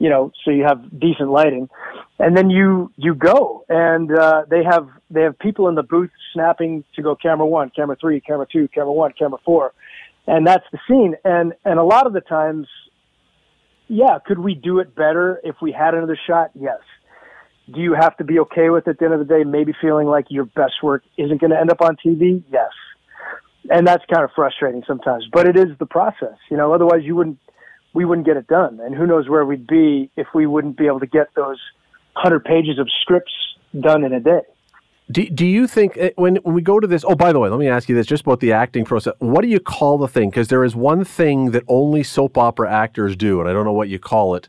you 0.00 0.08
know, 0.08 0.32
so 0.44 0.50
you 0.50 0.64
have 0.64 0.82
decent 0.98 1.30
lighting, 1.30 1.68
and 2.18 2.36
then 2.36 2.48
you 2.48 2.90
you 2.96 3.14
go, 3.14 3.64
and 3.68 4.10
uh, 4.10 4.44
they 4.50 4.64
have 4.64 4.88
they 5.10 5.20
have 5.20 5.38
people 5.38 5.68
in 5.68 5.74
the 5.74 5.82
booth 5.82 6.10
snapping 6.32 6.82
to 6.96 7.02
go 7.02 7.14
camera 7.14 7.46
one, 7.46 7.70
camera 7.76 7.96
three, 8.00 8.20
camera 8.20 8.46
two, 8.50 8.66
camera 8.68 8.92
one, 8.92 9.12
camera 9.16 9.38
four, 9.44 9.74
and 10.26 10.46
that's 10.46 10.64
the 10.72 10.78
scene. 10.88 11.14
And 11.22 11.52
and 11.66 11.78
a 11.78 11.84
lot 11.84 12.06
of 12.06 12.14
the 12.14 12.22
times, 12.22 12.66
yeah, 13.88 14.18
could 14.26 14.38
we 14.38 14.54
do 14.54 14.78
it 14.78 14.96
better 14.96 15.38
if 15.44 15.56
we 15.60 15.70
had 15.70 15.94
another 15.94 16.18
shot? 16.26 16.50
Yes. 16.58 16.80
Do 17.72 17.80
you 17.80 17.92
have 17.92 18.16
to 18.16 18.24
be 18.24 18.40
okay 18.40 18.70
with 18.70 18.88
it 18.88 18.92
at 18.92 18.98
the 18.98 19.04
end 19.04 19.14
of 19.14 19.20
the 19.20 19.26
day? 19.26 19.44
Maybe 19.44 19.74
feeling 19.82 20.06
like 20.06 20.24
your 20.30 20.46
best 20.46 20.82
work 20.82 21.04
isn't 21.18 21.40
going 21.40 21.50
to 21.50 21.60
end 21.60 21.70
up 21.70 21.82
on 21.82 21.96
TV? 22.04 22.42
Yes. 22.50 22.70
And 23.70 23.86
that's 23.86 24.02
kind 24.12 24.24
of 24.24 24.30
frustrating 24.34 24.82
sometimes, 24.88 25.28
but 25.30 25.46
it 25.46 25.56
is 25.56 25.76
the 25.78 25.86
process, 25.86 26.38
you 26.50 26.56
know. 26.56 26.72
Otherwise, 26.72 27.02
you 27.04 27.14
wouldn't 27.14 27.38
we 27.92 28.04
wouldn't 28.04 28.26
get 28.26 28.36
it 28.36 28.46
done. 28.46 28.80
And 28.80 28.94
who 28.94 29.06
knows 29.06 29.28
where 29.28 29.44
we'd 29.44 29.66
be 29.66 30.10
if 30.16 30.28
we 30.34 30.46
wouldn't 30.46 30.76
be 30.76 30.86
able 30.86 31.00
to 31.00 31.06
get 31.06 31.28
those 31.34 31.58
100 32.14 32.44
pages 32.44 32.78
of 32.78 32.88
scripts 33.02 33.32
done 33.78 34.04
in 34.04 34.12
a 34.12 34.20
day. 34.20 34.40
Do, 35.10 35.28
do 35.28 35.44
you 35.44 35.66
think 35.66 35.96
eh, 35.96 36.10
when, 36.14 36.36
when 36.36 36.54
we 36.54 36.62
go 36.62 36.78
to 36.78 36.86
this? 36.86 37.04
Oh, 37.04 37.16
by 37.16 37.32
the 37.32 37.40
way, 37.40 37.48
let 37.48 37.58
me 37.58 37.68
ask 37.68 37.88
you 37.88 37.96
this 37.96 38.06
just 38.06 38.22
about 38.22 38.40
the 38.40 38.52
acting 38.52 38.84
process. 38.84 39.14
What 39.18 39.42
do 39.42 39.48
you 39.48 39.58
call 39.58 39.98
the 39.98 40.06
thing? 40.06 40.30
Because 40.30 40.48
there 40.48 40.62
is 40.62 40.76
one 40.76 41.04
thing 41.04 41.50
that 41.50 41.64
only 41.66 42.04
soap 42.04 42.38
opera 42.38 42.72
actors 42.72 43.16
do, 43.16 43.40
and 43.40 43.48
I 43.48 43.52
don't 43.52 43.64
know 43.64 43.72
what 43.72 43.88
you 43.88 43.98
call 43.98 44.36
it, 44.36 44.48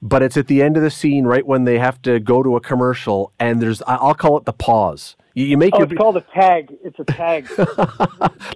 but 0.00 0.22
it's 0.22 0.36
at 0.36 0.48
the 0.48 0.60
end 0.60 0.76
of 0.76 0.82
the 0.82 0.90
scene, 0.90 1.24
right 1.24 1.46
when 1.46 1.64
they 1.64 1.78
have 1.78 2.02
to 2.02 2.18
go 2.18 2.42
to 2.42 2.56
a 2.56 2.60
commercial, 2.60 3.32
and 3.38 3.62
there's 3.62 3.80
I'll 3.86 4.14
call 4.14 4.36
it 4.38 4.44
the 4.44 4.52
pause. 4.52 5.14
You, 5.34 5.46
you 5.46 5.56
make 5.56 5.74
oh, 5.74 5.78
your, 5.78 5.86
it's 5.86 5.96
called 5.96 6.16
a 6.16 6.22
tag. 6.34 6.76
It's 6.82 6.98
a 6.98 7.04
tag. 7.04 7.46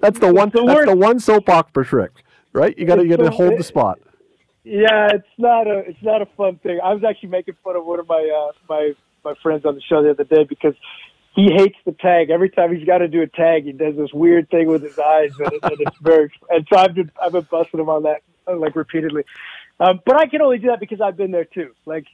that's 0.01 0.19
the 0.19 0.31
one. 0.33 0.49
The 0.49 0.65
that's 0.65 0.85
the 0.85 0.97
one 0.97 1.19
soap 1.21 1.47
opera 1.47 1.85
trick, 1.85 2.11
right? 2.51 2.77
You 2.77 2.85
got 2.85 2.95
to 2.95 3.03
you 3.03 3.15
got 3.15 3.23
to 3.23 3.31
hold 3.31 3.57
the 3.57 3.63
spot 3.63 3.99
Yeah, 4.69 5.07
it's 5.13 5.27
not 5.37 5.65
a 5.65 5.79
it's 5.79 6.03
not 6.03 6.21
a 6.21 6.25
fun 6.35 6.57
thing. 6.57 6.79
I 6.83 6.93
was 6.93 7.01
actually 7.07 7.29
making 7.29 7.55
fun 7.63 7.77
of 7.77 7.85
one 7.85 8.01
of 8.01 8.07
my 8.09 8.19
uh, 8.19 8.51
my 8.67 8.91
my 9.23 9.33
friends 9.41 9.65
on 9.65 9.75
the 9.75 9.81
show 9.81 10.03
the 10.03 10.09
other 10.09 10.25
day 10.25 10.43
because 10.43 10.73
he 11.35 11.49
hates 11.55 11.77
the 11.85 11.93
tag. 11.93 12.31
Every 12.31 12.49
time 12.49 12.75
he's 12.75 12.85
got 12.85 12.97
to 12.97 13.07
do 13.07 13.21
a 13.21 13.27
tag, 13.27 13.63
he 13.63 13.71
does 13.71 13.95
this 13.95 14.11
weird 14.11 14.49
thing 14.49 14.67
with 14.67 14.83
his 14.83 14.99
eyes, 14.99 15.31
and, 15.39 15.53
and 15.63 15.79
it's 15.79 15.97
very. 16.01 16.29
And 16.49 16.67
so 16.71 16.79
I've 16.79 16.93
been 16.93 17.09
I've 17.21 17.31
been 17.31 17.47
busting 17.49 17.79
him 17.79 17.87
on 17.87 18.03
that 18.03 18.23
uh, 18.45 18.57
like 18.57 18.75
repeatedly. 18.75 19.23
Um, 19.79 20.01
but 20.05 20.19
I 20.19 20.27
can 20.27 20.41
only 20.41 20.57
do 20.57 20.67
that 20.67 20.81
because 20.81 20.99
I've 20.99 21.15
been 21.15 21.31
there 21.31 21.45
too. 21.45 21.71
Like 21.85 22.05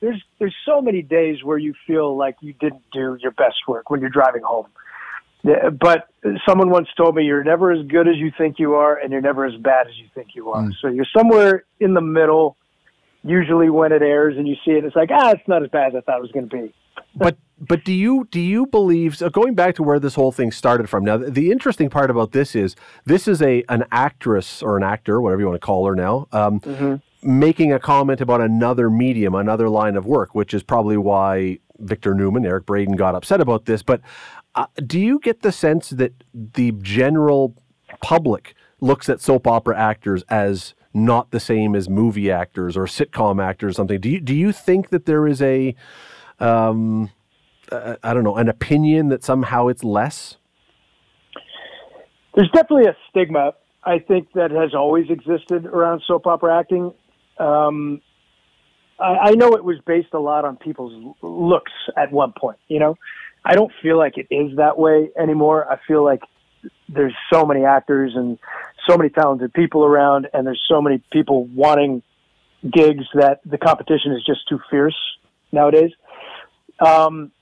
there's 0.00 0.22
there's 0.38 0.54
so 0.64 0.80
many 0.80 1.02
days 1.02 1.42
where 1.42 1.58
you 1.58 1.74
feel 1.84 2.16
like 2.16 2.36
you 2.40 2.52
didn't 2.52 2.82
do 2.92 3.18
your 3.20 3.32
best 3.32 3.56
work 3.66 3.90
when 3.90 4.00
you're 4.00 4.10
driving 4.10 4.42
home. 4.42 4.66
But 5.80 6.08
someone 6.46 6.70
once 6.70 6.88
told 6.96 7.14
me 7.14 7.24
you're 7.24 7.44
never 7.44 7.72
as 7.72 7.86
good 7.86 8.08
as 8.08 8.16
you 8.16 8.32
think 8.36 8.58
you 8.58 8.74
are, 8.74 8.96
and 8.96 9.12
you're 9.12 9.20
never 9.20 9.44
as 9.44 9.54
bad 9.60 9.86
as 9.86 9.96
you 9.96 10.06
think 10.14 10.28
you 10.34 10.50
are. 10.50 10.62
Mm. 10.62 10.72
So 10.80 10.88
you're 10.88 11.06
somewhere 11.16 11.64
in 11.80 11.94
the 11.94 12.00
middle. 12.00 12.56
Usually, 13.24 13.68
when 13.68 13.92
it 13.92 14.02
airs 14.02 14.36
and 14.36 14.46
you 14.46 14.54
see 14.64 14.72
it, 14.72 14.84
it's 14.84 14.96
like 14.96 15.10
ah, 15.12 15.30
it's 15.30 15.48
not 15.48 15.62
as 15.62 15.70
bad 15.70 15.94
as 15.94 15.96
I 15.96 16.00
thought 16.02 16.18
it 16.18 16.22
was 16.22 16.32
going 16.32 16.48
to 16.48 16.56
be. 16.56 16.74
but 17.14 17.36
but 17.60 17.84
do 17.84 17.92
you 17.92 18.28
do 18.30 18.40
you 18.40 18.66
believe 18.66 19.16
so 19.16 19.28
going 19.28 19.54
back 19.54 19.74
to 19.74 19.82
where 19.82 19.98
this 19.98 20.14
whole 20.14 20.32
thing 20.32 20.50
started 20.50 20.88
from 20.88 21.04
now 21.04 21.16
the, 21.16 21.30
the, 21.30 21.50
interesting 21.50 21.90
part 21.90 22.10
about 22.10 22.32
this 22.32 22.54
is 22.54 22.76
this 23.04 23.26
is 23.26 23.42
a 23.42 23.64
an 23.68 23.84
actress 23.90 24.62
or 24.62 24.76
an 24.76 24.82
actor 24.82 25.20
whatever 25.20 25.40
you 25.40 25.46
want 25.46 25.60
to 25.60 25.64
call 25.64 25.86
her 25.86 25.94
now 25.94 26.28
um, 26.32 26.60
mm-hmm. 26.60 26.94
making 27.38 27.72
a 27.72 27.78
comment 27.78 28.20
about 28.20 28.40
another 28.40 28.90
medium 28.90 29.34
another 29.34 29.68
line 29.68 29.96
of 29.96 30.06
work 30.06 30.34
which 30.34 30.54
is 30.54 30.62
probably 30.62 30.96
why 30.96 31.58
victor 31.80 32.14
newman 32.14 32.46
eric 32.46 32.66
Braeden 32.66 32.96
got 32.96 33.14
upset 33.14 33.40
about 33.40 33.64
this 33.64 33.82
but 33.82 34.00
uh, 34.54 34.66
do 34.86 34.98
you 34.98 35.18
get 35.20 35.42
the 35.42 35.52
sense 35.52 35.90
that 35.90 36.12
the 36.34 36.72
general 36.82 37.54
public 38.02 38.54
looks 38.80 39.08
at 39.08 39.20
soap 39.20 39.46
opera 39.46 39.78
actors 39.78 40.22
as 40.28 40.74
not 40.94 41.30
the 41.30 41.40
same 41.40 41.74
as 41.74 41.88
movie 41.88 42.30
actors 42.30 42.76
or 42.76 42.84
sitcom 42.84 43.42
actors 43.42 43.70
or 43.70 43.74
something 43.74 44.00
do 44.00 44.08
you 44.08 44.20
do 44.20 44.34
you 44.34 44.52
think 44.52 44.88
that 44.88 45.06
there 45.06 45.26
is 45.26 45.42
a 45.42 45.74
um, 46.40 47.10
uh, 47.70 47.96
I 48.02 48.14
don't 48.14 48.24
know, 48.24 48.36
an 48.36 48.48
opinion 48.48 49.08
that 49.08 49.24
somehow 49.24 49.68
it's 49.68 49.84
less? 49.84 50.36
There's 52.34 52.50
definitely 52.50 52.86
a 52.86 52.96
stigma, 53.10 53.54
I 53.84 53.98
think, 53.98 54.32
that 54.34 54.50
has 54.50 54.74
always 54.74 55.10
existed 55.10 55.66
around 55.66 56.02
soap 56.06 56.26
opera 56.26 56.58
acting. 56.58 56.92
Um, 57.38 58.00
I, 59.00 59.30
I 59.30 59.30
know 59.32 59.54
it 59.54 59.64
was 59.64 59.78
based 59.86 60.14
a 60.14 60.18
lot 60.20 60.44
on 60.44 60.56
people's 60.56 61.14
looks 61.22 61.72
at 61.96 62.12
one 62.12 62.32
point. 62.38 62.58
You 62.68 62.80
know, 62.80 62.98
I 63.44 63.54
don't 63.54 63.72
feel 63.82 63.96
like 63.96 64.18
it 64.18 64.26
is 64.30 64.56
that 64.56 64.78
way 64.78 65.10
anymore. 65.18 65.70
I 65.70 65.78
feel 65.86 66.04
like 66.04 66.20
there's 66.88 67.14
so 67.32 67.44
many 67.44 67.64
actors 67.64 68.12
and 68.14 68.38
so 68.88 68.96
many 68.96 69.10
talented 69.10 69.52
people 69.52 69.84
around, 69.84 70.28
and 70.32 70.46
there's 70.46 70.62
so 70.68 70.80
many 70.80 71.02
people 71.12 71.46
wanting 71.46 72.02
gigs 72.62 73.04
that 73.14 73.40
the 73.44 73.58
competition 73.58 74.12
is 74.12 74.24
just 74.26 74.48
too 74.48 74.58
fierce 74.70 74.96
nowadays. 75.52 75.90
Um, 76.84 77.32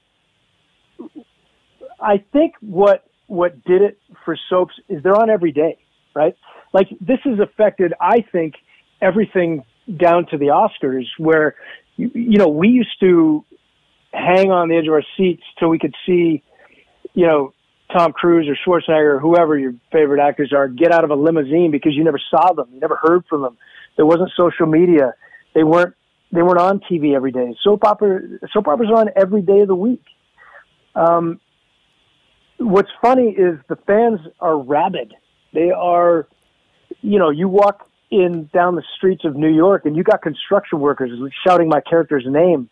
I 2.01 2.24
think 2.32 2.55
what 2.61 3.05
what 3.26 3.64
did 3.64 3.82
it 3.82 3.99
for 4.24 4.38
soaps 4.49 4.74
is 4.88 5.03
they're 5.03 5.16
on 5.16 5.30
every 5.30 5.53
day, 5.53 5.78
right? 6.14 6.36
Like 6.72 6.88
this 7.01 7.18
has 7.24 7.38
affected, 7.40 7.92
I 8.01 8.24
think, 8.32 8.55
everything 9.01 9.64
down 9.97 10.26
to 10.30 10.38
the 10.38 10.47
Oscars, 10.47 11.07
where 11.18 11.55
you, 11.97 12.11
you 12.14 12.38
know 12.38 12.49
we 12.49 12.68
used 12.68 13.01
to 13.01 13.44
hang 14.16 14.50
on 14.50 14.68
the 14.68 14.76
edge 14.76 14.86
of 14.86 14.92
our 14.92 15.04
seats 15.16 15.42
till 15.58 15.68
we 15.68 15.78
could 15.78 15.94
see, 16.06 16.42
you 17.14 17.26
know, 17.26 17.52
Tom 17.94 18.12
Cruise 18.12 18.48
or 18.48 18.56
Schwarzenegger 18.56 19.16
or 19.16 19.20
whoever 19.20 19.56
your 19.58 19.74
favorite 19.92 20.20
actors 20.20 20.52
are 20.52 20.68
get 20.68 20.92
out 20.92 21.04
of 21.04 21.10
a 21.10 21.14
limousine 21.14 21.70
because 21.70 21.94
you 21.94 22.02
never 22.02 22.20
saw 22.30 22.52
them, 22.52 22.68
you 22.72 22.80
never 22.80 22.96
heard 22.96 23.24
from 23.28 23.42
them. 23.42 23.56
There 23.96 24.06
wasn't 24.06 24.30
social 24.36 24.66
media. 24.66 25.14
They 25.54 25.62
weren't 25.62 25.94
they 26.32 26.42
weren't 26.42 26.58
on 26.58 26.80
TV 26.80 27.14
every 27.14 27.30
day. 27.30 27.56
Soap 27.62 27.84
opera 27.84 28.20
soap 28.52 28.66
operas 28.68 28.90
are 28.90 29.00
on 29.00 29.10
every 29.14 29.42
day 29.42 29.60
of 29.60 29.68
the 29.68 29.76
week. 29.76 30.02
Um, 30.94 31.40
what's 32.58 32.90
funny 33.00 33.28
is 33.30 33.58
the 33.68 33.76
fans 33.86 34.20
are 34.40 34.58
rabid. 34.58 35.14
They 35.52 35.70
are, 35.70 36.26
you 37.00 37.18
know, 37.18 37.30
you 37.30 37.48
walk 37.48 37.88
in 38.10 38.50
down 38.52 38.74
the 38.74 38.82
streets 38.96 39.24
of 39.24 39.36
New 39.36 39.52
York 39.54 39.86
and 39.86 39.96
you 39.96 40.02
got 40.02 40.22
construction 40.22 40.80
workers 40.80 41.10
shouting 41.46 41.68
my 41.68 41.80
character's 41.80 42.24
name 42.26 42.68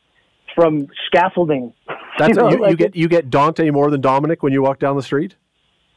from 0.55 0.89
scaffolding. 1.07 1.73
That's 2.19 2.31
you, 2.31 2.35
know, 2.35 2.51
you, 2.51 2.59
like 2.59 2.71
you 2.71 2.77
get 2.77 2.97
you 2.97 3.09
get 3.09 3.29
Dante 3.31 3.71
more 3.71 3.91
than 3.91 4.01
Dominic 4.01 4.43
when 4.43 4.53
you 4.53 4.63
walk 4.63 4.79
down 4.79 4.95
the 4.95 5.03
street. 5.03 5.35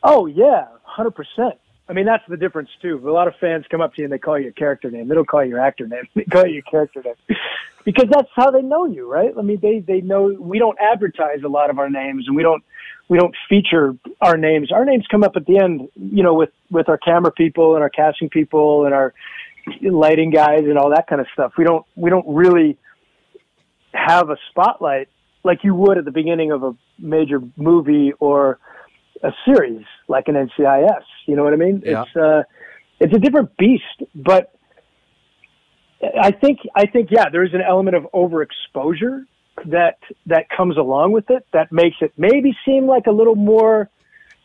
Oh 0.04 0.26
yeah, 0.26 0.66
hundred 0.84 1.12
percent. 1.12 1.60
I 1.90 1.94
mean, 1.94 2.06
that's 2.06 2.24
the 2.28 2.38
difference 2.38 2.70
too. 2.82 3.00
A 3.08 3.12
lot 3.12 3.28
of 3.28 3.36
fans 3.40 3.66
come 3.72 3.82
up 3.82 3.94
to 3.94 4.02
you 4.02 4.06
and 4.06 4.12
they 4.12 4.18
call 4.18 4.38
you 4.38 4.50
a 4.50 4.52
character 4.52 4.92
name. 4.92 5.08
They 5.08 5.16
don't 5.16 5.28
call 5.28 5.44
you 5.44 5.52
your 5.52 5.60
actor 5.60 5.88
name. 5.88 6.04
They 6.16 6.24
call 6.24 6.46
you 6.46 6.56
your 6.56 6.64
character 6.64 7.02
name 7.04 7.16
because 7.86 8.08
that's 8.12 8.28
how 8.36 8.52
they 8.52 8.62
know 8.62 8.86
you, 8.86 9.10
right? 9.10 9.32
I 9.38 9.42
mean, 9.42 9.60
they 9.62 9.80
they 9.80 10.02
know 10.02 10.36
we 10.40 10.60
don't 10.60 10.78
advertise 10.80 11.44
a 11.46 11.48
lot 11.48 11.70
of 11.70 11.80
our 11.80 11.90
names 11.90 12.26
and 12.28 12.36
we 12.36 12.44
don't 12.44 12.64
we 13.10 13.18
don't 13.18 13.34
feature 13.48 13.96
our 14.22 14.38
names. 14.38 14.72
Our 14.72 14.86
names 14.86 15.06
come 15.10 15.24
up 15.24 15.36
at 15.36 15.46
the 15.46 15.60
end, 15.60 15.88
you 15.96 16.24
know, 16.24 16.34
with 16.34 16.50
with 16.70 16.90
our 16.90 16.98
camera 16.98 17.32
people 17.32 17.76
and 17.76 17.84
our 17.84 17.90
casting 17.90 18.30
people 18.30 18.86
and 18.86 18.94
our 18.94 19.14
lighting 19.82 20.32
guys 20.32 20.64
and 20.64 20.78
all 20.78 20.90
that 20.90 21.08
kind 21.08 21.22
of 21.22 21.28
stuff. 21.34 21.54
We 21.58 21.64
don't 21.64 21.86
we 21.96 22.10
don't 22.10 22.28
really 22.28 22.78
have 23.98 24.30
a 24.30 24.38
spotlight 24.50 25.10
like 25.44 25.64
you 25.64 25.74
would 25.74 25.98
at 25.98 26.06
the 26.06 26.12
beginning 26.12 26.52
of 26.52 26.64
a 26.64 26.76
major 27.00 27.42
movie 27.56 28.14
or 28.20 28.60
a 29.24 29.32
series 29.46 29.86
like 30.08 30.28
an 30.28 30.36
NCIS. 30.36 31.04
You 31.26 31.36
know 31.36 31.44
what 31.44 31.54
I 31.54 31.58
mean? 31.58 31.82
Yeah. 31.86 32.04
It's 32.04 32.16
uh, 32.16 32.44
it's 33.00 33.16
a 33.16 33.20
different 33.20 33.56
beast, 33.58 33.84
but 34.16 34.54
I 36.22 36.32
think 36.32 36.60
I 36.76 36.86
think 36.86 37.10
yeah, 37.12 37.30
there 37.30 37.44
is 37.44 37.54
an 37.54 37.62
element 37.62 37.96
of 37.96 38.08
overexposure 38.14 39.26
that 39.66 39.98
that 40.28 40.50
comes 40.56 40.78
along 40.78 41.12
with 41.14 41.30
it 41.30 41.46
that 41.54 41.72
makes 41.72 41.98
it 42.02 42.14
maybe 42.18 42.56
seem 42.66 42.86
like 42.86 43.08
a 43.08 43.12
little 43.12 43.36
more 43.36 43.90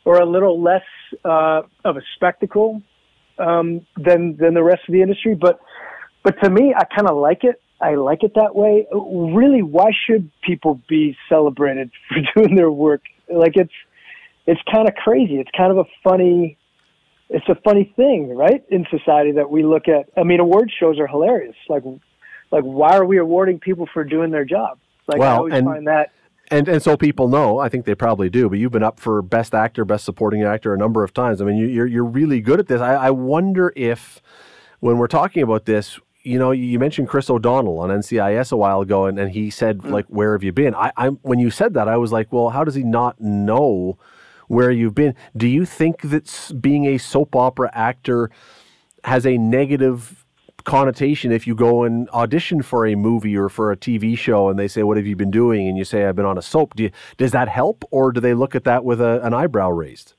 or 0.05 0.21
a 0.21 0.27
little 0.27 0.61
less 0.61 0.83
uh, 1.25 1.63
of 1.85 1.97
a 1.97 2.03
spectacle 2.17 2.83
um, 3.39 3.87
than 3.97 4.37
than 4.37 4.55
the 4.55 4.63
rest 4.63 4.83
of 4.89 4.93
the 4.93 5.03
industry. 5.03 5.35
But 5.35 5.61
but 6.23 6.41
to 6.43 6.51
me, 6.51 6.75
I 6.77 6.85
kind 6.85 7.09
of 7.09 7.17
like 7.17 7.45
it. 7.45 7.61
I 7.83 7.97
like 7.97 8.23
it 8.23 8.33
that 8.37 8.55
way. 8.55 8.87
Really, 8.93 9.61
why 9.61 9.91
should 10.07 10.31
people 10.43 10.81
be 10.89 11.17
celebrated 11.29 11.91
for 12.09 12.43
doing 12.43 12.55
their 12.55 12.71
work? 12.71 13.03
Like 13.29 13.57
it's 13.57 13.73
it's 14.47 14.61
kind 14.73 14.89
of 14.89 14.95
crazy. 14.95 15.37
It's 15.37 15.51
kind 15.57 15.71
of 15.71 15.79
a 15.79 15.85
funny, 16.03 16.57
it's 17.29 17.49
a 17.49 17.55
funny 17.63 17.93
thing, 17.97 18.35
right? 18.37 18.65
In 18.71 18.87
society 18.91 19.33
that 19.33 19.51
we 19.51 19.65
look 19.65 19.89
at. 19.89 20.09
I 20.17 20.25
mean, 20.25 20.41
award 20.41 20.71
shows 20.79 20.99
are 20.99 21.07
hilarious. 21.07 21.57
Like, 21.69 21.83
like 22.51 22.65
why 22.65 22.97
are 22.97 23.05
we 23.05 23.19
awarding 23.19 23.59
people 23.59 23.89
for 23.93 24.05
doing 24.05 24.31
their 24.31 24.45
job? 24.45 24.79
Like 25.09 25.21
I 25.21 25.33
always 25.33 25.55
and, 25.55 25.67
find 25.67 25.87
that. 25.87 26.13
And 26.51 26.69
and 26.69 26.83
so 26.83 26.97
people 26.97 27.29
know. 27.29 27.59
I 27.59 27.69
think 27.69 27.85
they 27.85 27.95
probably 27.95 28.31
do. 28.31 28.49
But 28.49 28.59
you've 28.59 28.73
been 28.73 28.83
up 28.83 29.01
for 29.01 29.23
best 29.23 29.55
actor, 29.55 29.85
best 29.85 30.05
supporting 30.05 30.43
actor 30.43 30.73
a 30.73 30.79
number 30.79 31.03
of 31.03 31.13
times. 31.13 31.41
I 31.41 31.45
mean, 31.45 31.57
you, 31.57 31.67
you're 31.67 31.87
you're 31.87 32.05
really 32.05 32.41
good 32.41 32.61
at 32.61 32.69
this. 32.69 32.81
I, 32.81 32.95
I 32.95 33.11
wonder 33.11 33.73
if 33.75 34.21
when 34.81 34.99
we're 34.99 35.07
talking 35.07 35.43
about 35.43 35.65
this, 35.65 35.99
you 36.23 36.39
know, 36.39 36.51
you 36.53 36.79
mentioned 36.79 37.09
Chris 37.09 37.29
O'Donnell 37.29 37.81
on 37.81 37.91
NCIS 37.91 38.53
a 38.53 38.57
while 38.57 38.81
ago, 38.81 39.07
and, 39.07 39.19
and 39.19 39.31
he 39.33 39.51
said, 39.51 39.79
mm. 39.79 39.91
like, 39.91 40.07
where 40.07 40.33
have 40.33 40.43
you 40.43 40.53
been? 40.53 40.75
I, 40.75 40.93
I, 40.97 41.09
when 41.09 41.39
you 41.39 41.51
said 41.51 41.75
that, 41.75 41.89
I 41.89 41.97
was 41.97 42.13
like, 42.13 42.33
well, 42.33 42.51
how 42.51 42.65
does 42.65 42.75
he 42.75 42.85
not 42.85 43.21
know 43.21 43.99
where 44.53 44.71
you've 44.71 44.95
been. 44.95 45.15
Do 45.35 45.49
you 45.49 45.65
think 45.65 46.03
that 46.03 46.53
being 46.61 46.85
a 46.85 46.99
soap 46.99 47.35
opera 47.35 47.71
actor 47.73 48.31
has 49.05 49.27
a 49.27 49.39
negative 49.39 50.27
connotation 50.65 51.33
if 51.33 51.47
you 51.47 51.55
go 51.55 51.85
and 51.85 52.09
audition 52.11 52.61
for 52.61 52.87
a 52.87 52.95
movie 52.95 53.35
or 53.35 53.49
for 53.49 53.73
a 53.73 53.77
TV 53.77 54.17
show 54.17 54.51
and 54.51 54.59
they 54.59 54.69
say, 54.69 54.83
What 54.83 54.99
have 54.99 55.07
you 55.07 55.17
been 55.17 55.31
doing? 55.31 55.67
And 55.69 55.79
you 55.79 55.85
say, 55.85 56.05
I've 56.05 56.17
been 56.17 56.27
on 56.27 56.37
a 56.37 56.43
soap. 56.43 56.77
Do 56.77 56.83
you, 56.85 56.91
does 57.17 57.33
that 57.33 57.49
help 57.49 57.83
or 57.91 58.13
do 58.13 58.21
they 58.21 58.35
look 58.35 58.55
at 58.55 58.65
that 58.65 58.85
with 58.85 59.01
a, 59.01 59.25
an 59.25 59.33
eyebrow 59.33 59.71
raised? 59.71 60.13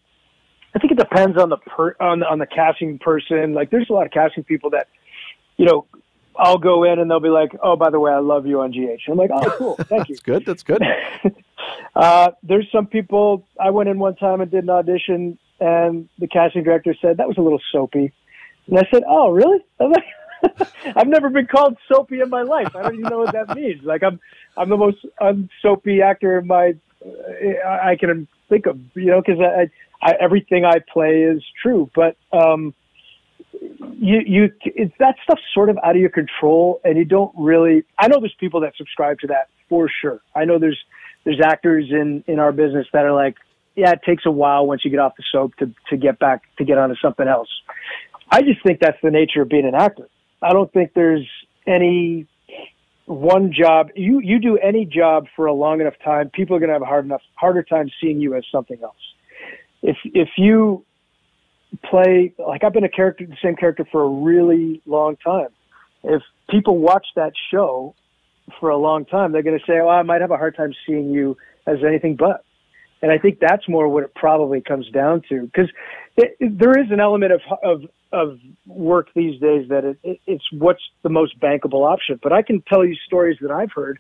I 0.75 0.79
think 0.79 0.91
it 0.93 0.97
depends 0.97 1.37
on 1.37 1.49
the 1.49 1.57
per, 1.57 1.95
on 1.99 2.19
the, 2.21 2.25
on 2.27 2.39
the 2.39 2.47
casting 2.47 2.97
person. 2.97 3.53
Like, 3.53 3.69
there's 3.69 3.91
a 3.91 3.93
lot 3.93 4.07
of 4.07 4.11
casting 4.11 4.43
people 4.43 4.71
that, 4.71 4.87
you 5.57 5.65
know, 5.65 5.85
I'll 6.37 6.57
go 6.57 6.83
in 6.83 6.99
and 6.99 7.09
they'll 7.09 7.19
be 7.19 7.29
like, 7.29 7.51
"Oh, 7.61 7.75
by 7.75 7.89
the 7.89 7.99
way, 7.99 8.11
I 8.11 8.19
love 8.19 8.45
you 8.45 8.61
on 8.61 8.71
GH." 8.71 9.09
I'm 9.09 9.17
like, 9.17 9.29
"Oh, 9.33 9.55
cool, 9.57 9.75
thank 9.75 10.09
you." 10.09 10.15
That's 10.15 10.23
good. 10.23 10.45
That's 10.45 10.63
good. 10.63 10.81
uh, 11.95 12.31
there's 12.41 12.67
some 12.71 12.87
people. 12.87 13.45
I 13.59 13.69
went 13.69 13.89
in 13.89 13.99
one 13.99 14.15
time 14.15 14.41
and 14.41 14.49
did 14.49 14.63
an 14.63 14.69
audition, 14.69 15.37
and 15.59 16.09
the 16.19 16.27
casting 16.27 16.63
director 16.63 16.95
said 17.01 17.17
that 17.17 17.27
was 17.27 17.37
a 17.37 17.41
little 17.41 17.61
soapy, 17.71 18.11
and 18.67 18.79
I 18.79 18.83
said, 18.91 19.03
"Oh, 19.07 19.29
really?" 19.31 19.59
Like, 20.45 20.67
I've 20.97 21.07
never 21.07 21.29
been 21.29 21.47
called 21.47 21.77
soapy 21.87 22.19
in 22.19 22.29
my 22.29 22.41
life. 22.41 22.75
I 22.75 22.81
don't 22.81 22.95
even 22.95 23.09
know 23.09 23.19
what 23.19 23.31
that 23.31 23.55
means. 23.55 23.81
Like 23.81 24.03
I'm, 24.03 24.19
I'm 24.57 24.67
the 24.67 24.75
most 24.75 24.97
unsoapy 25.21 26.03
actor 26.03 26.37
in 26.39 26.47
my 26.47 26.75
uh, 27.05 27.65
I 27.65 27.95
can 27.97 28.27
think 28.49 28.65
of. 28.65 28.77
You 28.93 29.05
know, 29.05 29.21
because 29.25 29.39
I, 29.39 29.71
I, 30.05 30.15
everything 30.19 30.65
I 30.65 30.79
play 30.79 31.21
is 31.21 31.41
true, 31.61 31.89
but. 31.95 32.17
um 32.33 32.73
you 33.99 34.21
you 34.25 34.51
it's 34.61 34.93
that 34.99 35.15
stuff's 35.23 35.41
sort 35.53 35.69
of 35.69 35.77
out 35.83 35.95
of 35.95 36.01
your 36.01 36.09
control 36.09 36.81
and 36.83 36.97
you 36.97 37.05
don't 37.05 37.33
really 37.37 37.83
I 37.97 38.07
know 38.07 38.19
there's 38.19 38.35
people 38.39 38.61
that 38.61 38.73
subscribe 38.77 39.19
to 39.19 39.27
that 39.27 39.49
for 39.69 39.89
sure. 40.01 40.21
I 40.35 40.45
know 40.45 40.59
there's 40.59 40.79
there's 41.23 41.41
actors 41.43 41.85
in 41.89 42.23
in 42.27 42.39
our 42.39 42.51
business 42.51 42.87
that 42.93 43.05
are 43.05 43.13
like 43.13 43.35
yeah, 43.75 43.91
it 43.91 44.01
takes 44.05 44.25
a 44.25 44.31
while 44.31 44.67
once 44.67 44.85
you 44.85 44.91
get 44.91 44.99
off 44.99 45.13
the 45.17 45.23
soap 45.31 45.55
to 45.57 45.73
to 45.89 45.97
get 45.97 46.19
back 46.19 46.43
to 46.57 46.65
get 46.65 46.77
onto 46.77 46.95
something 47.01 47.27
else. 47.27 47.49
I 48.29 48.41
just 48.41 48.63
think 48.65 48.79
that's 48.79 48.97
the 49.01 49.11
nature 49.11 49.41
of 49.41 49.49
being 49.49 49.65
an 49.65 49.75
actor. 49.75 50.07
I 50.41 50.53
don't 50.53 50.71
think 50.71 50.93
there's 50.93 51.27
any 51.65 52.27
one 53.05 53.53
job. 53.53 53.89
You 53.95 54.19
you 54.19 54.39
do 54.39 54.57
any 54.57 54.85
job 54.85 55.27
for 55.35 55.45
a 55.45 55.53
long 55.53 55.81
enough 55.81 55.95
time, 56.03 56.29
people 56.29 56.55
are 56.55 56.59
going 56.59 56.69
to 56.69 56.73
have 56.73 56.81
a 56.81 56.85
hard 56.85 57.05
enough 57.05 57.21
harder 57.35 57.63
time 57.63 57.89
seeing 58.01 58.19
you 58.19 58.35
as 58.35 58.43
something 58.51 58.77
else. 58.83 58.95
If 59.81 59.97
if 60.05 60.29
you 60.37 60.85
play 61.81 62.33
like 62.37 62.63
I've 62.63 62.73
been 62.73 62.83
a 62.83 62.89
character, 62.89 63.25
the 63.25 63.37
same 63.43 63.55
character 63.55 63.85
for 63.91 64.03
a 64.03 64.09
really 64.09 64.81
long 64.85 65.15
time. 65.17 65.49
If 66.03 66.21
people 66.49 66.77
watch 66.77 67.07
that 67.15 67.33
show 67.51 67.95
for 68.59 68.69
a 68.69 68.77
long 68.77 69.05
time, 69.05 69.31
they're 69.31 69.43
going 69.43 69.57
to 69.57 69.65
say, 69.65 69.79
"Oh, 69.79 69.87
I 69.87 70.01
might 70.03 70.21
have 70.21 70.31
a 70.31 70.37
hard 70.37 70.55
time 70.55 70.73
seeing 70.85 71.11
you 71.11 71.37
as 71.65 71.77
anything 71.85 72.15
but." 72.15 72.43
And 73.01 73.11
I 73.11 73.17
think 73.17 73.39
that's 73.39 73.67
more 73.67 73.87
what 73.89 74.03
it 74.03 74.15
probably 74.15 74.61
comes 74.61 74.89
down 74.89 75.23
to, 75.29 75.41
because 75.41 75.69
there 76.39 76.77
is 76.79 76.91
an 76.91 76.99
element 76.99 77.33
of 77.33 77.41
of 77.63 77.83
of 78.11 78.39
work 78.67 79.07
these 79.15 79.39
days 79.41 79.67
that 79.69 79.83
it, 79.83 79.97
it, 80.03 80.19
it's 80.27 80.43
what's 80.51 80.83
the 81.01 81.09
most 81.09 81.39
bankable 81.39 81.85
option. 81.85 82.19
But 82.21 82.31
I 82.31 82.41
can 82.43 82.61
tell 82.61 82.85
you 82.85 82.95
stories 83.05 83.37
that 83.41 83.51
I've 83.51 83.71
heard, 83.71 83.97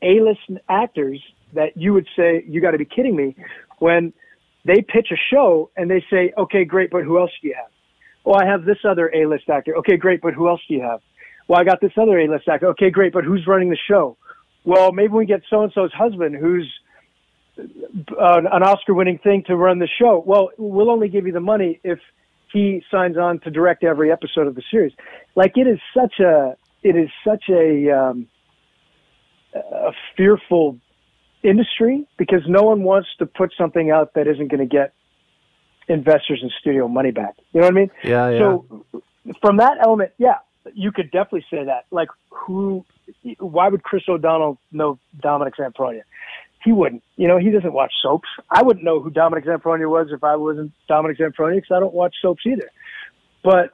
A-list 0.00 0.40
actors 0.68 1.20
that 1.54 1.76
you 1.76 1.92
would 1.92 2.06
say, 2.16 2.44
"You 2.46 2.60
got 2.60 2.70
to 2.70 2.78
be 2.78 2.84
kidding 2.84 3.16
me," 3.16 3.36
when 3.78 4.12
they 4.64 4.82
pitch 4.82 5.08
a 5.12 5.16
show 5.32 5.70
and 5.76 5.90
they 5.90 6.04
say, 6.10 6.32
"Okay, 6.36 6.64
great, 6.64 6.90
but 6.90 7.04
who 7.04 7.18
else 7.18 7.30
do 7.40 7.48
you 7.48 7.54
have?" 7.54 7.70
Well, 8.24 8.40
I 8.40 8.46
have 8.46 8.64
this 8.64 8.78
other 8.84 9.10
A-list 9.14 9.48
actor. 9.48 9.76
Okay, 9.78 9.96
great, 9.96 10.20
but 10.20 10.34
who 10.34 10.48
else 10.48 10.60
do 10.68 10.74
you 10.74 10.82
have? 10.82 11.00
Well, 11.48 11.60
I 11.60 11.64
got 11.64 11.80
this 11.80 11.92
other 12.00 12.18
A-list 12.18 12.48
actor. 12.48 12.68
Okay, 12.68 12.90
great, 12.90 13.12
but 13.12 13.24
who's 13.24 13.46
running 13.46 13.70
the 13.70 13.78
show? 13.88 14.16
Well, 14.64 14.92
maybe 14.92 15.12
we 15.12 15.26
get 15.26 15.42
so 15.50 15.64
and 15.64 15.72
so's 15.72 15.92
husband, 15.92 16.36
who's 16.36 16.72
uh, 17.58 18.40
an 18.50 18.62
Oscar-winning 18.62 19.18
thing 19.18 19.42
to 19.48 19.56
run 19.56 19.78
the 19.78 19.88
show. 20.00 20.22
Well, 20.24 20.50
we'll 20.56 20.90
only 20.90 21.08
give 21.08 21.26
you 21.26 21.32
the 21.32 21.40
money 21.40 21.80
if 21.82 21.98
he 22.52 22.82
signs 22.90 23.16
on 23.16 23.40
to 23.40 23.50
direct 23.50 23.82
every 23.82 24.12
episode 24.12 24.46
of 24.46 24.54
the 24.54 24.62
series. 24.70 24.92
Like 25.34 25.56
it 25.56 25.66
is 25.66 25.78
such 25.96 26.20
a 26.20 26.56
it 26.82 26.96
is 26.96 27.08
such 27.26 27.44
a 27.48 27.90
um, 27.90 28.28
a 29.54 29.92
fearful 30.16 30.78
industry 31.42 32.06
because 32.18 32.40
no 32.46 32.62
one 32.62 32.82
wants 32.82 33.08
to 33.18 33.26
put 33.26 33.52
something 33.56 33.90
out 33.90 34.14
that 34.14 34.26
isn't 34.26 34.48
going 34.48 34.60
to 34.60 34.66
get 34.66 34.92
investors 35.88 36.40
and 36.42 36.50
studio 36.60 36.88
money 36.88 37.10
back. 37.10 37.34
You 37.52 37.60
know 37.60 37.66
what 37.66 37.72
I 37.72 37.76
mean? 37.76 37.90
Yeah, 38.04 38.28
yeah. 38.30 38.38
So 38.38 38.86
from 39.40 39.56
that 39.58 39.78
element, 39.82 40.12
yeah, 40.18 40.36
you 40.74 40.92
could 40.92 41.10
definitely 41.10 41.44
say 41.50 41.64
that. 41.64 41.86
Like 41.90 42.08
who? 42.30 42.84
Why 43.38 43.68
would 43.68 43.82
Chris 43.82 44.04
O'Donnell 44.08 44.58
know 44.70 44.98
Dominic 45.20 45.54
Zamprogna? 45.56 46.02
he 46.64 46.72
wouldn't. 46.72 47.02
You 47.16 47.28
know, 47.28 47.38
he 47.38 47.50
doesn't 47.50 47.72
watch 47.72 47.92
soaps. 48.02 48.28
I 48.50 48.62
wouldn't 48.62 48.84
know 48.84 49.00
who 49.00 49.10
Dominic 49.10 49.44
Zamprogna 49.44 49.88
was 49.88 50.08
if 50.12 50.22
I 50.22 50.36
wasn't 50.36 50.72
Dominic 50.88 51.18
Zamprogna 51.18 51.56
because 51.56 51.74
I 51.74 51.80
don't 51.80 51.94
watch 51.94 52.14
soaps 52.22 52.42
either. 52.46 52.70
But 53.42 53.70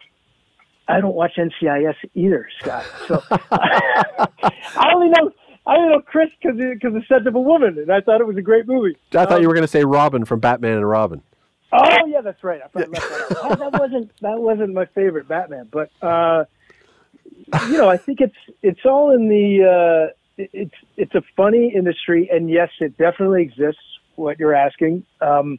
I 0.87 1.01
don't 1.01 1.15
watch 1.15 1.33
NCIS 1.37 1.97
either, 2.15 2.49
Scott. 2.61 2.85
So 3.07 3.23
I 3.31 4.93
only 4.95 5.09
know 5.09 5.31
I 5.69 5.77
only 5.77 5.91
know 5.91 6.01
Chris 6.01 6.31
because 6.41 6.57
because 6.57 6.95
the 6.95 7.03
Scent 7.07 7.27
of 7.27 7.35
a 7.35 7.41
Woman, 7.41 7.77
and 7.79 7.93
I 7.93 8.01
thought 8.01 8.23
it 8.23 8.27
was 8.27 8.39
a 8.39 8.43
great 8.43 8.67
movie. 8.67 8.97
I 9.13 9.27
thought 9.27 9.33
um, 9.33 9.43
you 9.43 9.49
were 9.49 9.55
going 9.55 9.65
to 9.65 9.69
say 9.69 9.85
Robin 9.85 10.25
from 10.25 10.41
Batman 10.41 10.79
and 10.79 10.89
Robin. 10.89 11.21
Oh 11.71 12.07
yeah, 12.07 12.23
that's 12.23 12.43
right. 12.43 12.63
I 12.63 12.79
left 12.79 12.93
that, 12.93 13.59
that 13.59 13.79
wasn't 13.79 14.11
that 14.23 14.39
wasn't 14.39 14.73
my 14.73 14.87
favorite 14.87 15.29
Batman, 15.29 15.69
but 15.71 15.91
uh, 16.01 16.47
you 17.67 17.77
know, 17.77 17.91
I 17.91 17.99
think 17.99 18.23
it's 18.23 18.57
it's 18.63 18.81
all 18.87 19.15
in 19.15 19.29
the. 19.29 20.09
Uh, 20.09 20.15
it's 20.39 20.75
it's 20.97 21.15
a 21.15 21.23
funny 21.37 21.73
industry, 21.75 22.31
and 22.33 22.49
yes, 22.49 22.71
it 22.81 22.97
definitely 22.97 23.43
exists. 23.43 23.83
What 24.15 24.39
you're 24.39 24.55
asking, 24.55 25.05
um, 25.21 25.59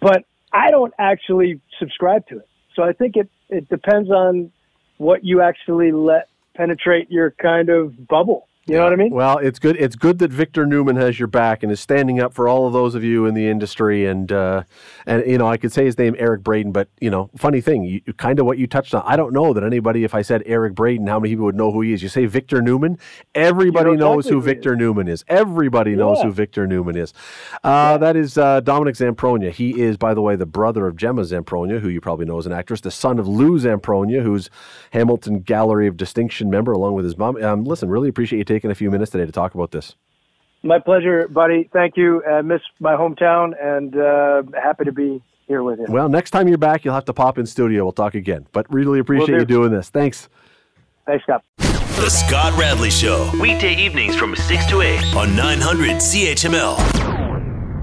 but 0.00 0.24
I 0.52 0.70
don't 0.70 0.94
actually 0.98 1.60
subscribe 1.78 2.26
to 2.28 2.38
it. 2.38 2.48
So 2.74 2.82
I 2.82 2.94
think 2.94 3.16
it 3.16 3.28
it 3.50 3.68
depends 3.68 4.10
on 4.10 4.50
what 4.96 5.24
you 5.24 5.42
actually 5.42 5.92
let 5.92 6.28
penetrate 6.54 7.10
your 7.10 7.32
kind 7.32 7.68
of 7.68 8.08
bubble. 8.08 8.48
You 8.70 8.76
know 8.76 8.84
what 8.84 8.92
I 8.92 8.96
mean? 8.96 9.12
Well, 9.12 9.38
it's 9.38 9.58
good. 9.58 9.76
It's 9.76 9.96
good 9.96 10.18
that 10.20 10.30
Victor 10.30 10.64
Newman 10.64 10.96
has 10.96 11.18
your 11.18 11.28
back 11.28 11.62
and 11.62 11.72
is 11.72 11.80
standing 11.80 12.20
up 12.20 12.32
for 12.32 12.48
all 12.48 12.66
of 12.66 12.72
those 12.72 12.94
of 12.94 13.02
you 13.02 13.26
in 13.26 13.34
the 13.34 13.48
industry. 13.48 14.06
And 14.06 14.30
uh, 14.30 14.62
and 15.06 15.26
you 15.26 15.38
know, 15.38 15.48
I 15.48 15.56
could 15.56 15.72
say 15.72 15.84
his 15.84 15.98
name 15.98 16.14
Eric 16.18 16.42
Braeden, 16.42 16.70
but 16.70 16.88
you 17.00 17.10
know, 17.10 17.30
funny 17.36 17.60
thing, 17.60 17.84
you, 17.84 18.00
kind 18.14 18.38
of 18.38 18.46
what 18.46 18.58
you 18.58 18.66
touched 18.66 18.94
on. 18.94 19.02
I 19.04 19.16
don't 19.16 19.32
know 19.32 19.52
that 19.52 19.64
anybody, 19.64 20.04
if 20.04 20.14
I 20.14 20.22
said 20.22 20.42
Eric 20.46 20.74
Braeden, 20.74 21.06
how 21.06 21.18
many 21.18 21.32
people 21.32 21.46
would 21.46 21.56
know 21.56 21.72
who 21.72 21.80
he 21.80 21.92
is? 21.92 22.02
You 22.02 22.08
say 22.08 22.26
Victor 22.26 22.62
Newman, 22.62 22.98
everybody 23.34 23.90
you 23.90 23.96
know 23.96 24.14
knows 24.14 24.28
who 24.28 24.40
Victor 24.40 24.76
Newman 24.76 25.08
is. 25.08 25.24
Everybody 25.26 25.92
yeah. 25.92 25.98
knows 25.98 26.22
who 26.22 26.30
Victor 26.30 26.66
Newman 26.66 26.96
is. 26.96 27.12
Uh, 27.64 27.68
yeah. 27.92 27.96
That 27.98 28.16
is 28.16 28.38
uh, 28.38 28.60
Dominic 28.60 28.94
Zamprogna. 28.94 29.50
He 29.50 29.80
is, 29.80 29.96
by 29.96 30.14
the 30.14 30.22
way, 30.22 30.36
the 30.36 30.46
brother 30.46 30.86
of 30.86 30.96
Gemma 30.96 31.22
Zamprogna, 31.22 31.80
who 31.80 31.88
you 31.88 32.00
probably 32.00 32.26
know 32.26 32.38
as 32.38 32.46
an 32.46 32.52
actress, 32.52 32.80
the 32.80 32.90
son 32.90 33.18
of 33.18 33.26
Lou 33.26 33.58
Zamprogna, 33.58 34.22
who's 34.22 34.48
Hamilton 34.92 35.40
Gallery 35.40 35.86
of 35.86 35.96
Distinction 35.96 36.50
member, 36.50 36.72
along 36.72 36.94
with 36.94 37.04
his 37.04 37.16
mom. 37.16 37.42
Um, 37.42 37.64
listen, 37.64 37.88
really 37.88 38.08
appreciate 38.08 38.38
you 38.38 38.44
taking 38.44 38.59
a 38.68 38.74
few 38.74 38.90
minutes 38.90 39.12
today 39.12 39.24
to 39.24 39.32
talk 39.32 39.54
about 39.54 39.70
this. 39.70 39.94
My 40.64 40.80
pleasure, 40.80 41.28
buddy. 41.28 41.70
Thank 41.72 41.96
you. 41.96 42.24
I 42.24 42.42
miss 42.42 42.60
my 42.80 42.94
hometown 42.94 43.52
and 43.62 43.96
uh, 43.96 44.42
happy 44.60 44.84
to 44.84 44.92
be 44.92 45.22
here 45.46 45.62
with 45.62 45.78
you. 45.78 45.86
Well, 45.88 46.08
next 46.08 46.32
time 46.32 46.48
you're 46.48 46.58
back, 46.58 46.84
you'll 46.84 46.94
have 46.94 47.06
to 47.06 47.14
pop 47.14 47.38
in 47.38 47.46
studio. 47.46 47.84
We'll 47.84 47.92
talk 47.92 48.14
again. 48.14 48.46
But 48.52 48.70
really 48.72 48.98
appreciate 48.98 49.38
you 49.38 49.44
doing 49.46 49.70
this. 49.70 49.88
Thanks. 49.88 50.28
Thanks, 51.06 51.24
Scott. 51.24 51.44
The 51.56 52.08
Scott 52.08 52.58
Radley 52.58 52.90
Show, 52.90 53.30
weekday 53.40 53.74
evenings 53.76 54.16
from 54.16 54.34
6 54.36 54.66
to 54.66 54.80
8 54.82 55.16
on 55.16 55.36
900 55.36 55.96
CHML. 55.96 57.09